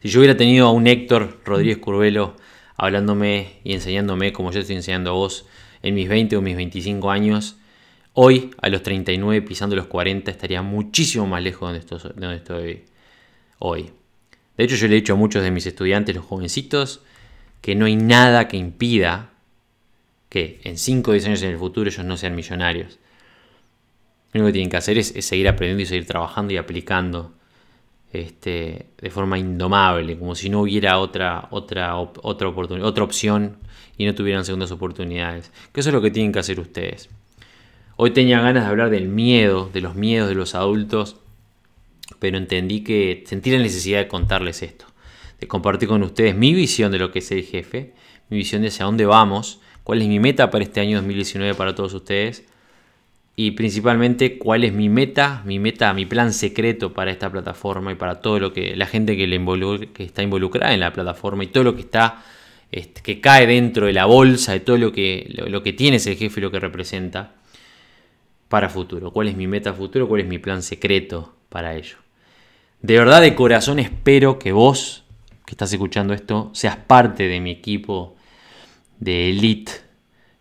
Si 0.00 0.08
yo 0.08 0.20
hubiera 0.20 0.38
tenido 0.38 0.68
a 0.68 0.72
un 0.72 0.86
Héctor 0.86 1.42
Rodríguez 1.44 1.76
Curvelo 1.76 2.34
hablándome 2.78 3.60
y 3.62 3.74
enseñándome 3.74 4.32
como 4.32 4.50
yo 4.50 4.60
estoy 4.60 4.76
enseñando 4.76 5.10
a 5.10 5.12
vos 5.12 5.44
en 5.82 5.94
mis 5.94 6.08
20 6.08 6.34
o 6.38 6.40
mis 6.40 6.56
25 6.56 7.10
años, 7.10 7.56
hoy 8.14 8.52
a 8.62 8.70
los 8.70 8.82
39 8.82 9.42
pisando 9.42 9.76
los 9.76 9.84
40 9.88 10.30
estaría 10.30 10.62
muchísimo 10.62 11.26
más 11.26 11.42
lejos 11.42 11.70
de 11.70 11.98
donde 12.16 12.36
estoy, 12.36 12.84
hoy. 13.58 13.90
De 14.56 14.64
hecho 14.64 14.76
yo 14.76 14.88
le 14.88 14.94
he 14.94 15.00
dicho 15.00 15.12
a 15.12 15.16
muchos 15.16 15.42
de 15.42 15.50
mis 15.50 15.66
estudiantes, 15.66 16.16
los 16.16 16.24
jovencitos, 16.24 17.02
que 17.60 17.74
no 17.74 17.84
hay 17.84 17.96
nada 17.96 18.48
que 18.48 18.56
impida 18.56 19.28
que 20.30 20.62
en 20.64 20.78
5 20.78 21.10
o 21.10 21.12
10 21.12 21.26
años 21.26 21.42
en 21.42 21.50
el 21.50 21.58
futuro 21.58 21.90
ellos 21.90 22.06
no 22.06 22.16
sean 22.16 22.34
millonarios. 22.34 22.98
Lo 24.32 24.40
único 24.40 24.46
que 24.46 24.52
tienen 24.54 24.70
que 24.70 24.78
hacer 24.78 24.96
es, 24.96 25.12
seguir 25.20 25.46
aprendiendo 25.46 25.82
y 25.82 25.86
seguir 25.86 26.06
trabajando 26.06 26.54
y 26.54 26.56
aplicando 26.56 27.32
este, 28.12 28.86
de 28.98 29.10
forma 29.10 29.38
indomable, 29.38 30.18
como 30.18 30.34
si 30.34 30.48
no 30.48 30.62
hubiera 30.62 30.98
otra, 30.98 31.48
otra, 31.50 31.96
otra, 31.96 32.48
oportunidad, 32.48 32.88
otra 32.88 33.04
opción 33.04 33.58
y 33.98 34.06
no 34.06 34.14
tuvieran 34.14 34.44
segundas 34.46 34.70
oportunidades. 34.70 35.52
Que 35.72 35.80
eso 35.80 35.90
es 35.90 35.94
lo 35.94 36.00
que 36.00 36.10
tienen 36.10 36.32
que 36.32 36.38
hacer 36.38 36.60
ustedes. 36.60 37.10
Hoy 37.96 38.12
tenía 38.12 38.40
ganas 38.40 38.64
de 38.64 38.70
hablar 38.70 38.88
del 38.88 39.08
miedo, 39.08 39.68
de 39.70 39.82
los 39.82 39.94
miedos 39.94 40.30
de 40.30 40.34
los 40.34 40.54
adultos, 40.54 41.16
pero 42.18 42.38
entendí 42.38 42.82
que 42.82 43.24
sentí 43.26 43.50
la 43.50 43.58
necesidad 43.58 43.98
de 43.98 44.08
contarles 44.08 44.62
esto, 44.62 44.86
de 45.40 45.46
compartir 45.46 45.90
con 45.90 46.02
ustedes 46.02 46.34
mi 46.34 46.54
visión 46.54 46.90
de 46.90 46.98
lo 46.98 47.12
que 47.12 47.18
es 47.18 47.30
el 47.32 47.44
jefe, 47.44 47.92
mi 48.30 48.38
visión 48.38 48.62
de 48.62 48.68
hacia 48.68 48.86
dónde 48.86 49.04
vamos, 49.04 49.60
cuál 49.84 50.00
es 50.00 50.08
mi 50.08 50.20
meta 50.20 50.50
para 50.50 50.64
este 50.64 50.80
año 50.80 50.96
2019 50.96 51.54
para 51.54 51.74
todos 51.74 51.92
ustedes 51.92 52.44
y 53.34 53.52
principalmente 53.52 54.38
cuál 54.38 54.64
es 54.64 54.72
mi 54.72 54.88
meta, 54.88 55.42
mi 55.46 55.58
meta, 55.58 55.94
mi 55.94 56.04
plan 56.04 56.32
secreto 56.32 56.92
para 56.92 57.10
esta 57.10 57.30
plataforma 57.30 57.92
y 57.92 57.94
para 57.94 58.20
todo 58.20 58.38
lo 58.38 58.52
que 58.52 58.76
la 58.76 58.86
gente 58.86 59.16
que, 59.16 59.26
le 59.26 59.40
está 59.98 60.22
involucrada 60.22 60.74
en 60.74 60.80
la 60.80 60.92
plataforma 60.92 61.44
y 61.44 61.46
todo 61.46 61.64
lo 61.64 61.74
que 61.74 61.80
está 61.80 62.22
este, 62.70 63.00
que 63.02 63.20
cae 63.20 63.46
dentro 63.46 63.86
de 63.86 63.94
la 63.94 64.04
bolsa 64.04 64.52
de 64.52 64.60
todo 64.60 64.76
lo 64.76 64.92
que, 64.92 65.26
lo, 65.30 65.62
que 65.62 65.72
tiene 65.72 65.96
ese 65.96 66.14
jefe 66.16 66.40
y 66.40 66.42
lo 66.42 66.50
que 66.50 66.60
representa 66.60 67.34
para 68.48 68.68
futuro. 68.68 69.10
¿Cuál 69.12 69.28
es 69.28 69.36
mi 69.36 69.46
meta 69.46 69.72
futuro? 69.72 70.08
¿Cuál 70.08 70.22
es 70.22 70.26
mi 70.26 70.38
plan 70.38 70.62
secreto 70.62 71.34
para 71.48 71.74
ello? 71.74 71.96
De 72.82 72.98
verdad, 72.98 73.22
de 73.22 73.34
corazón 73.34 73.78
espero 73.78 74.38
que 74.38 74.52
vos, 74.52 75.04
que 75.46 75.52
estás 75.52 75.72
escuchando 75.72 76.12
esto, 76.12 76.50
seas 76.52 76.76
parte 76.76 77.28
de 77.28 77.40
mi 77.40 77.50
equipo 77.50 78.14
de 79.00 79.30
elite 79.30 79.72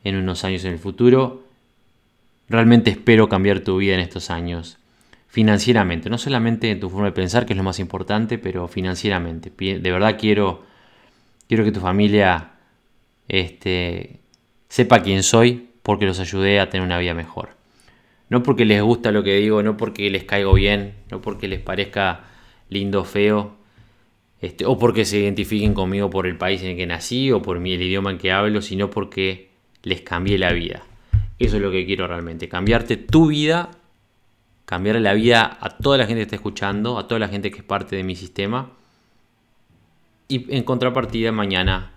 en 0.03 0.17
unos 0.17 0.43
años 0.43 0.65
en 0.65 0.73
el 0.73 0.79
futuro 0.79 1.50
Realmente 2.51 2.89
espero 2.89 3.29
cambiar 3.29 3.61
tu 3.61 3.77
vida 3.77 3.93
en 3.93 4.01
estos 4.01 4.29
años. 4.29 4.77
Financieramente, 5.29 6.09
no 6.09 6.17
solamente 6.17 6.69
en 6.69 6.81
tu 6.81 6.89
forma 6.89 7.05
de 7.05 7.13
pensar, 7.13 7.45
que 7.45 7.53
es 7.53 7.57
lo 7.57 7.63
más 7.63 7.79
importante, 7.79 8.37
pero 8.37 8.67
financieramente. 8.67 9.49
De 9.57 9.89
verdad 9.89 10.17
quiero, 10.19 10.65
quiero 11.47 11.63
que 11.63 11.71
tu 11.71 11.79
familia 11.79 12.51
este, 13.29 14.19
sepa 14.67 15.01
quién 15.01 15.23
soy 15.23 15.69
porque 15.81 16.05
los 16.05 16.19
ayudé 16.19 16.59
a 16.59 16.69
tener 16.69 16.85
una 16.85 16.99
vida 16.99 17.13
mejor. 17.13 17.55
No 18.27 18.43
porque 18.43 18.65
les 18.65 18.81
gusta 18.81 19.13
lo 19.13 19.23
que 19.23 19.37
digo, 19.37 19.63
no 19.63 19.77
porque 19.77 20.09
les 20.09 20.25
caigo 20.25 20.53
bien, 20.53 20.95
no 21.09 21.21
porque 21.21 21.47
les 21.47 21.61
parezca 21.61 22.25
lindo 22.67 22.99
o 22.99 23.05
feo, 23.05 23.55
este, 24.41 24.65
o 24.65 24.77
porque 24.77 25.05
se 25.05 25.19
identifiquen 25.19 25.73
conmigo 25.73 26.09
por 26.09 26.27
el 26.27 26.37
país 26.37 26.61
en 26.63 26.71
el 26.71 26.75
que 26.75 26.85
nací 26.85 27.31
o 27.31 27.41
por 27.41 27.55
el 27.55 27.65
idioma 27.65 28.11
en 28.11 28.17
que 28.17 28.33
hablo, 28.33 28.61
sino 28.61 28.89
porque 28.89 29.51
les 29.83 30.01
cambié 30.01 30.37
la 30.37 30.51
vida. 30.51 30.83
Eso 31.41 31.55
es 31.55 31.61
lo 31.63 31.71
que 31.71 31.87
quiero 31.87 32.05
realmente, 32.05 32.47
cambiarte 32.47 32.97
tu 32.97 33.29
vida, 33.29 33.71
cambiar 34.65 35.01
la 35.01 35.13
vida 35.13 35.57
a 35.59 35.69
toda 35.71 35.97
la 35.97 36.05
gente 36.05 36.19
que 36.19 36.23
está 36.25 36.35
escuchando, 36.35 36.99
a 36.99 37.07
toda 37.07 37.17
la 37.17 37.29
gente 37.29 37.49
que 37.49 37.57
es 37.57 37.63
parte 37.63 37.95
de 37.95 38.03
mi 38.03 38.15
sistema. 38.15 38.69
Y 40.27 40.55
en 40.55 40.63
contrapartida, 40.63 41.31
mañana 41.31 41.93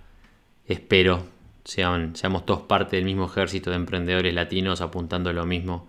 espero 0.67 1.27
sean, 1.65 2.17
seamos 2.17 2.47
todos 2.47 2.63
parte 2.63 2.97
del 2.97 3.05
mismo 3.05 3.27
ejército 3.27 3.69
de 3.69 3.77
emprendedores 3.77 4.33
latinos 4.33 4.81
apuntando 4.81 5.29
a 5.29 5.35
lo 5.35 5.45
mismo 5.45 5.89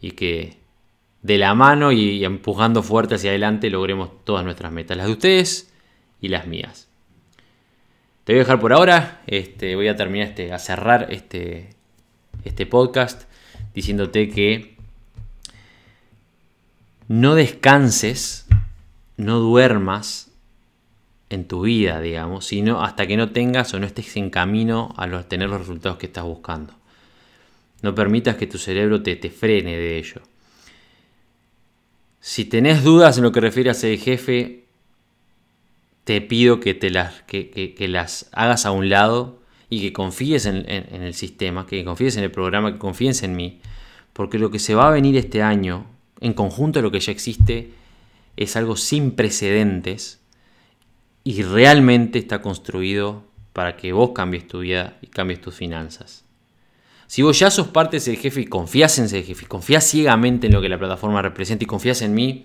y 0.00 0.10
que 0.10 0.56
de 1.22 1.38
la 1.38 1.54
mano 1.54 1.92
y 1.92 2.24
empujando 2.24 2.82
fuerte 2.82 3.14
hacia 3.14 3.30
adelante 3.30 3.70
logremos 3.70 4.24
todas 4.24 4.44
nuestras 4.44 4.72
metas, 4.72 4.96
las 4.96 5.06
de 5.06 5.12
ustedes 5.12 5.72
y 6.20 6.28
las 6.28 6.48
mías. 6.48 6.88
Te 8.24 8.32
voy 8.32 8.40
a 8.40 8.42
dejar 8.42 8.58
por 8.58 8.72
ahora, 8.72 9.22
este, 9.28 9.76
voy 9.76 9.86
a 9.86 9.94
terminar 9.94 10.26
este, 10.26 10.52
a 10.52 10.58
cerrar 10.58 11.06
este, 11.10 11.70
este 12.44 12.66
podcast 12.66 13.24
diciéndote 13.74 14.28
que 14.28 14.76
no 17.08 17.34
descanses, 17.34 18.46
no 19.16 19.38
duermas 19.38 20.30
en 21.30 21.46
tu 21.46 21.62
vida, 21.62 22.00
digamos, 22.00 22.46
sino 22.46 22.82
hasta 22.82 23.06
que 23.06 23.16
no 23.16 23.30
tengas 23.30 23.72
o 23.74 23.80
no 23.80 23.86
estés 23.86 24.16
en 24.16 24.30
camino 24.30 24.94
a 24.96 25.06
los, 25.06 25.28
tener 25.28 25.48
los 25.48 25.60
resultados 25.60 25.98
que 25.98 26.06
estás 26.06 26.24
buscando. 26.24 26.74
No 27.80 27.94
permitas 27.94 28.36
que 28.36 28.46
tu 28.46 28.58
cerebro 28.58 29.02
te, 29.02 29.16
te 29.16 29.30
frene 29.30 29.76
de 29.76 29.98
ello. 29.98 30.22
Si 32.20 32.44
tenés 32.44 32.84
dudas 32.84 33.16
en 33.16 33.24
lo 33.24 33.32
que 33.32 33.40
refiere 33.40 33.70
a 33.70 33.74
ser 33.74 33.98
jefe, 33.98 34.64
te 36.04 36.20
pido 36.20 36.60
que, 36.60 36.74
te 36.74 36.90
las, 36.90 37.22
que 37.22 37.86
las 37.88 38.28
hagas 38.32 38.66
a 38.66 38.70
un 38.70 38.88
lado 38.88 39.41
y 39.72 39.80
que 39.80 39.94
confíes 39.94 40.44
en, 40.44 40.66
el 40.68 41.14
sistema, 41.14 41.66
que 41.66 41.82
confíes 41.82 42.18
en 42.18 42.24
el 42.24 42.30
programa, 42.30 42.74
que 42.74 42.78
confíes 42.78 43.22
en 43.22 43.34
mí, 43.34 43.58
porque 44.12 44.38
lo 44.38 44.50
que 44.50 44.58
se 44.58 44.74
va 44.74 44.88
a 44.88 44.90
venir 44.90 45.16
este 45.16 45.42
año, 45.42 45.86
en 46.20 46.34
conjunto 46.34 46.78
a 46.78 46.82
lo 46.82 46.90
que 46.90 47.00
ya 47.00 47.10
existe, 47.10 47.70
es 48.36 48.54
algo 48.56 48.76
sin 48.76 49.12
precedentes 49.12 50.20
y 51.24 51.42
realmente 51.42 52.18
está 52.18 52.42
construido 52.42 53.24
para 53.54 53.78
que 53.78 53.94
vos 53.94 54.10
cambies 54.14 54.46
tu 54.46 54.58
vida 54.58 54.98
y 55.00 55.06
cambies 55.06 55.40
tus 55.40 55.54
finanzas. 55.54 56.26
Si 57.06 57.22
vos 57.22 57.38
ya 57.38 57.50
sos 57.50 57.68
parte 57.68 57.92
de 57.92 57.98
ese 58.02 58.16
jefe 58.16 58.42
y 58.42 58.46
confías 58.48 58.98
en 58.98 59.06
ese 59.06 59.22
jefe, 59.22 59.46
y 59.46 59.48
confías 59.48 59.88
ciegamente 59.88 60.48
en 60.48 60.52
lo 60.52 60.60
que 60.60 60.68
la 60.68 60.78
plataforma 60.78 61.22
representa 61.22 61.64
y 61.64 61.66
confías 61.66 62.02
en 62.02 62.12
mí, 62.12 62.44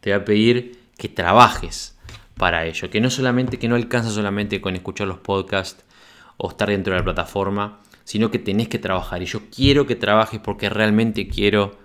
te 0.00 0.10
voy 0.10 0.20
a 0.20 0.24
pedir 0.26 0.78
que 0.98 1.08
trabajes 1.08 1.96
para 2.36 2.66
ello, 2.66 2.90
que 2.90 3.00
no 3.00 3.08
solamente, 3.08 3.58
que 3.58 3.66
no 3.66 3.76
alcanza 3.76 4.10
solamente 4.10 4.60
con 4.60 4.76
escuchar 4.76 5.08
los 5.08 5.20
podcasts 5.20 5.86
o 6.36 6.50
estar 6.50 6.68
dentro 6.68 6.92
de 6.92 7.00
la 7.00 7.04
plataforma, 7.04 7.80
sino 8.04 8.30
que 8.30 8.38
tenés 8.38 8.68
que 8.68 8.78
trabajar. 8.78 9.22
Y 9.22 9.26
yo 9.26 9.42
quiero 9.54 9.86
que 9.86 9.96
trabajes 9.96 10.40
porque 10.40 10.68
realmente 10.68 11.28
quiero 11.28 11.76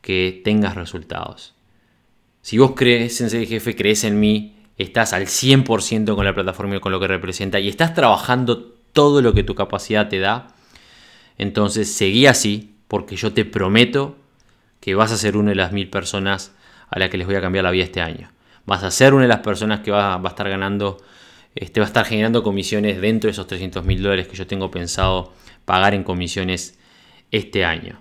que 0.00 0.40
tengas 0.44 0.74
resultados. 0.74 1.54
Si 2.42 2.58
vos 2.58 2.72
crees 2.74 3.20
en 3.20 3.30
ser 3.30 3.46
jefe, 3.46 3.76
crees 3.76 4.04
en 4.04 4.18
mí, 4.18 4.56
estás 4.78 5.12
al 5.12 5.26
100% 5.26 6.14
con 6.14 6.24
la 6.24 6.34
plataforma 6.34 6.76
y 6.76 6.80
con 6.80 6.92
lo 6.92 7.00
que 7.00 7.06
representa 7.06 7.60
y 7.60 7.68
estás 7.68 7.92
trabajando 7.92 8.72
todo 8.92 9.20
lo 9.20 9.34
que 9.34 9.42
tu 9.42 9.54
capacidad 9.54 10.08
te 10.08 10.18
da, 10.18 10.54
entonces 11.36 11.92
seguí 11.92 12.26
así 12.26 12.74
porque 12.88 13.16
yo 13.16 13.32
te 13.32 13.44
prometo 13.44 14.16
que 14.80 14.94
vas 14.94 15.12
a 15.12 15.18
ser 15.18 15.36
una 15.36 15.50
de 15.50 15.56
las 15.56 15.72
mil 15.72 15.90
personas 15.90 16.52
a 16.88 16.98
las 16.98 17.10
que 17.10 17.18
les 17.18 17.26
voy 17.26 17.36
a 17.36 17.40
cambiar 17.40 17.64
la 17.64 17.70
vida 17.70 17.84
este 17.84 18.00
año. 18.00 18.30
Vas 18.64 18.82
a 18.82 18.90
ser 18.90 19.14
una 19.14 19.22
de 19.22 19.28
las 19.28 19.40
personas 19.40 19.80
que 19.80 19.90
va, 19.90 20.16
va 20.16 20.30
a 20.30 20.32
estar 20.32 20.48
ganando 20.48 20.96
este 21.54 21.80
va 21.80 21.86
a 21.86 21.88
estar 21.88 22.04
generando 22.04 22.42
comisiones 22.42 23.00
dentro 23.00 23.28
de 23.28 23.32
esos 23.32 23.46
300 23.46 23.84
mil 23.84 24.02
dólares 24.02 24.28
que 24.28 24.36
yo 24.36 24.46
tengo 24.46 24.70
pensado 24.70 25.32
pagar 25.64 25.94
en 25.94 26.04
comisiones 26.04 26.78
este 27.30 27.64
año. 27.64 28.00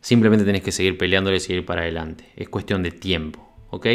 Simplemente 0.00 0.44
tenés 0.44 0.62
que 0.62 0.72
seguir 0.72 0.98
peleándole 0.98 1.36
y 1.36 1.40
seguir 1.40 1.64
para 1.64 1.82
adelante. 1.82 2.26
Es 2.36 2.48
cuestión 2.48 2.82
de 2.82 2.90
tiempo, 2.90 3.48
¿ok? 3.70 3.86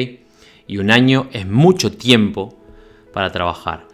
Y 0.68 0.78
un 0.78 0.92
año 0.92 1.30
es 1.34 1.46
mucho 1.46 1.92
tiempo 1.92 2.58
para 3.12 3.32
trabajar. 3.32 3.88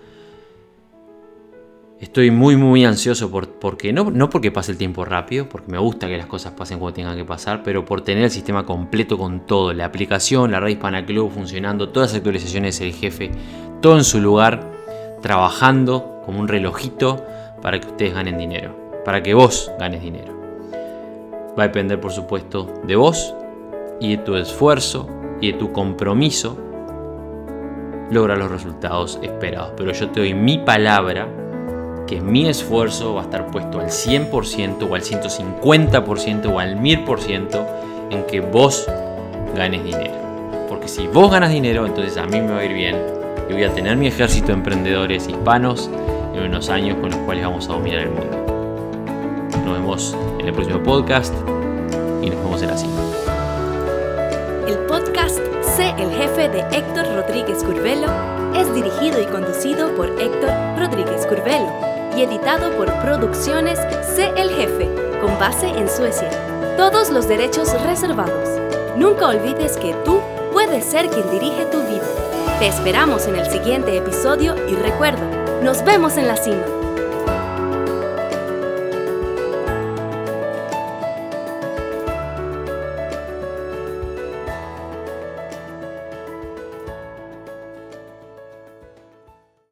Estoy 1.99 2.31
muy 2.31 2.57
muy 2.57 2.83
ansioso 2.83 3.31
por, 3.31 3.49
porque 3.59 3.93
no, 3.93 4.11
no 4.11 4.29
porque 4.29 4.51
pase 4.51 4.73
el 4.73 4.77
tiempo 4.77 5.05
rápido, 5.05 5.47
porque 5.47 5.71
me 5.71 5.77
gusta 5.77 6.07
que 6.07 6.17
las 6.17 6.25
cosas 6.25 6.51
pasen 6.51 6.77
cuando 6.77 6.95
tengan 6.95 7.15
que 7.15 7.23
pasar, 7.23 7.63
pero 7.63 7.85
por 7.85 8.01
tener 8.01 8.25
el 8.25 8.31
sistema 8.31 8.65
completo 8.65 9.17
con 9.17 9.45
todo, 9.45 9.73
la 9.73 9.85
aplicación, 9.85 10.51
la 10.51 10.59
red 10.59 10.71
Hispana 10.71 11.05
Club 11.05 11.31
funcionando, 11.31 11.89
todas 11.89 12.11
las 12.11 12.17
actualizaciones 12.17 12.79
del 12.79 12.93
jefe, 12.93 13.31
todo 13.81 13.97
en 13.97 14.03
su 14.03 14.19
lugar 14.19 14.72
trabajando 15.23 16.21
como 16.25 16.39
un 16.39 16.47
relojito 16.47 17.25
para 17.61 17.79
que 17.79 17.87
ustedes 17.87 18.13
ganen 18.13 18.37
dinero, 18.37 18.75
para 19.05 19.23
que 19.23 19.33
vos 19.33 19.71
ganes 19.79 20.01
dinero. 20.01 20.33
Va 21.57 21.63
a 21.63 21.67
depender, 21.67 21.99
por 21.99 22.11
supuesto, 22.11 22.67
de 22.83 22.95
vos 22.95 23.33
y 23.99 24.17
de 24.17 24.23
tu 24.23 24.35
esfuerzo 24.35 25.07
y 25.39 25.53
de 25.53 25.57
tu 25.57 25.71
compromiso 25.71 26.57
logra 28.11 28.35
los 28.35 28.51
resultados 28.51 29.17
esperados. 29.23 29.71
Pero 29.77 29.93
yo 29.93 30.09
te 30.09 30.19
doy 30.19 30.33
mi 30.33 30.57
palabra 30.57 31.27
que 32.05 32.19
mi 32.19 32.47
esfuerzo 32.47 33.15
va 33.15 33.21
a 33.21 33.23
estar 33.23 33.47
puesto 33.47 33.79
al 33.79 33.87
100% 33.87 34.89
o 34.89 34.93
al 34.93 35.01
150% 35.01 36.53
o 36.53 36.59
al 36.59 36.77
1000% 36.77 37.65
en 38.09 38.23
que 38.25 38.41
vos 38.41 38.87
ganes 39.55 39.85
dinero. 39.85 40.15
Porque 40.67 40.89
si 40.89 41.07
vos 41.07 41.31
ganas 41.31 41.51
dinero, 41.51 41.85
entonces 41.85 42.17
a 42.17 42.25
mí 42.25 42.41
me 42.41 42.51
va 42.51 42.59
a 42.59 42.65
ir 42.65 42.73
bien 42.73 43.22
y 43.49 43.53
voy 43.53 43.63
a 43.63 43.73
tener 43.73 43.97
mi 43.97 44.07
ejército 44.07 44.47
de 44.47 44.53
emprendedores 44.53 45.27
hispanos 45.27 45.89
en 46.33 46.43
unos 46.43 46.69
años 46.69 46.97
con 46.99 47.11
los 47.11 47.19
cuales 47.19 47.45
vamos 47.45 47.69
a 47.69 47.73
dominar 47.73 48.01
el 48.01 48.09
mundo. 48.09 48.43
Nos 49.65 49.73
vemos 49.73 50.17
en 50.39 50.47
el 50.47 50.53
próximo 50.53 50.81
podcast 50.83 51.33
y 52.21 52.29
nos 52.29 52.43
vemos 52.43 52.61
en 52.61 52.69
la 52.69 52.77
cima. 52.77 52.93
El 54.67 54.77
podcast 54.87 55.39
Sé 55.75 55.89
el 55.97 56.11
jefe 56.11 56.49
de 56.49 56.59
Héctor 56.71 57.05
Rodríguez 57.15 57.63
Curvelo 57.63 58.07
es 58.55 58.73
dirigido 58.73 59.21
y 59.21 59.25
conducido 59.25 59.95
por 59.95 60.07
Héctor 60.07 60.51
Rodríguez 60.77 61.25
Curvelo 61.25 61.71
y 62.15 62.21
editado 62.21 62.71
por 62.77 62.93
Producciones 63.01 63.79
Sé 64.15 64.31
el 64.37 64.49
jefe, 64.51 64.87
con 65.19 65.37
base 65.39 65.67
en 65.67 65.89
Suecia. 65.89 66.29
Todos 66.77 67.09
los 67.09 67.27
derechos 67.27 67.73
reservados. 67.83 68.49
Nunca 68.97 69.27
olvides 69.27 69.77
que 69.77 69.95
tú 70.05 70.19
puedes 70.51 70.85
ser 70.85 71.09
quien 71.09 71.29
dirige 71.31 71.65
tu 71.65 71.81
vida. 71.81 72.32
Te 72.63 72.69
esperamos 72.69 73.27
en 73.27 73.35
el 73.35 73.45
siguiente 73.51 73.97
episodio 73.97 74.55
y 74.69 74.75
recuerda, 74.75 75.29
nos 75.61 75.83
vemos 75.83 76.15
en 76.15 76.29
la 76.29 76.37
cima. 76.37 76.82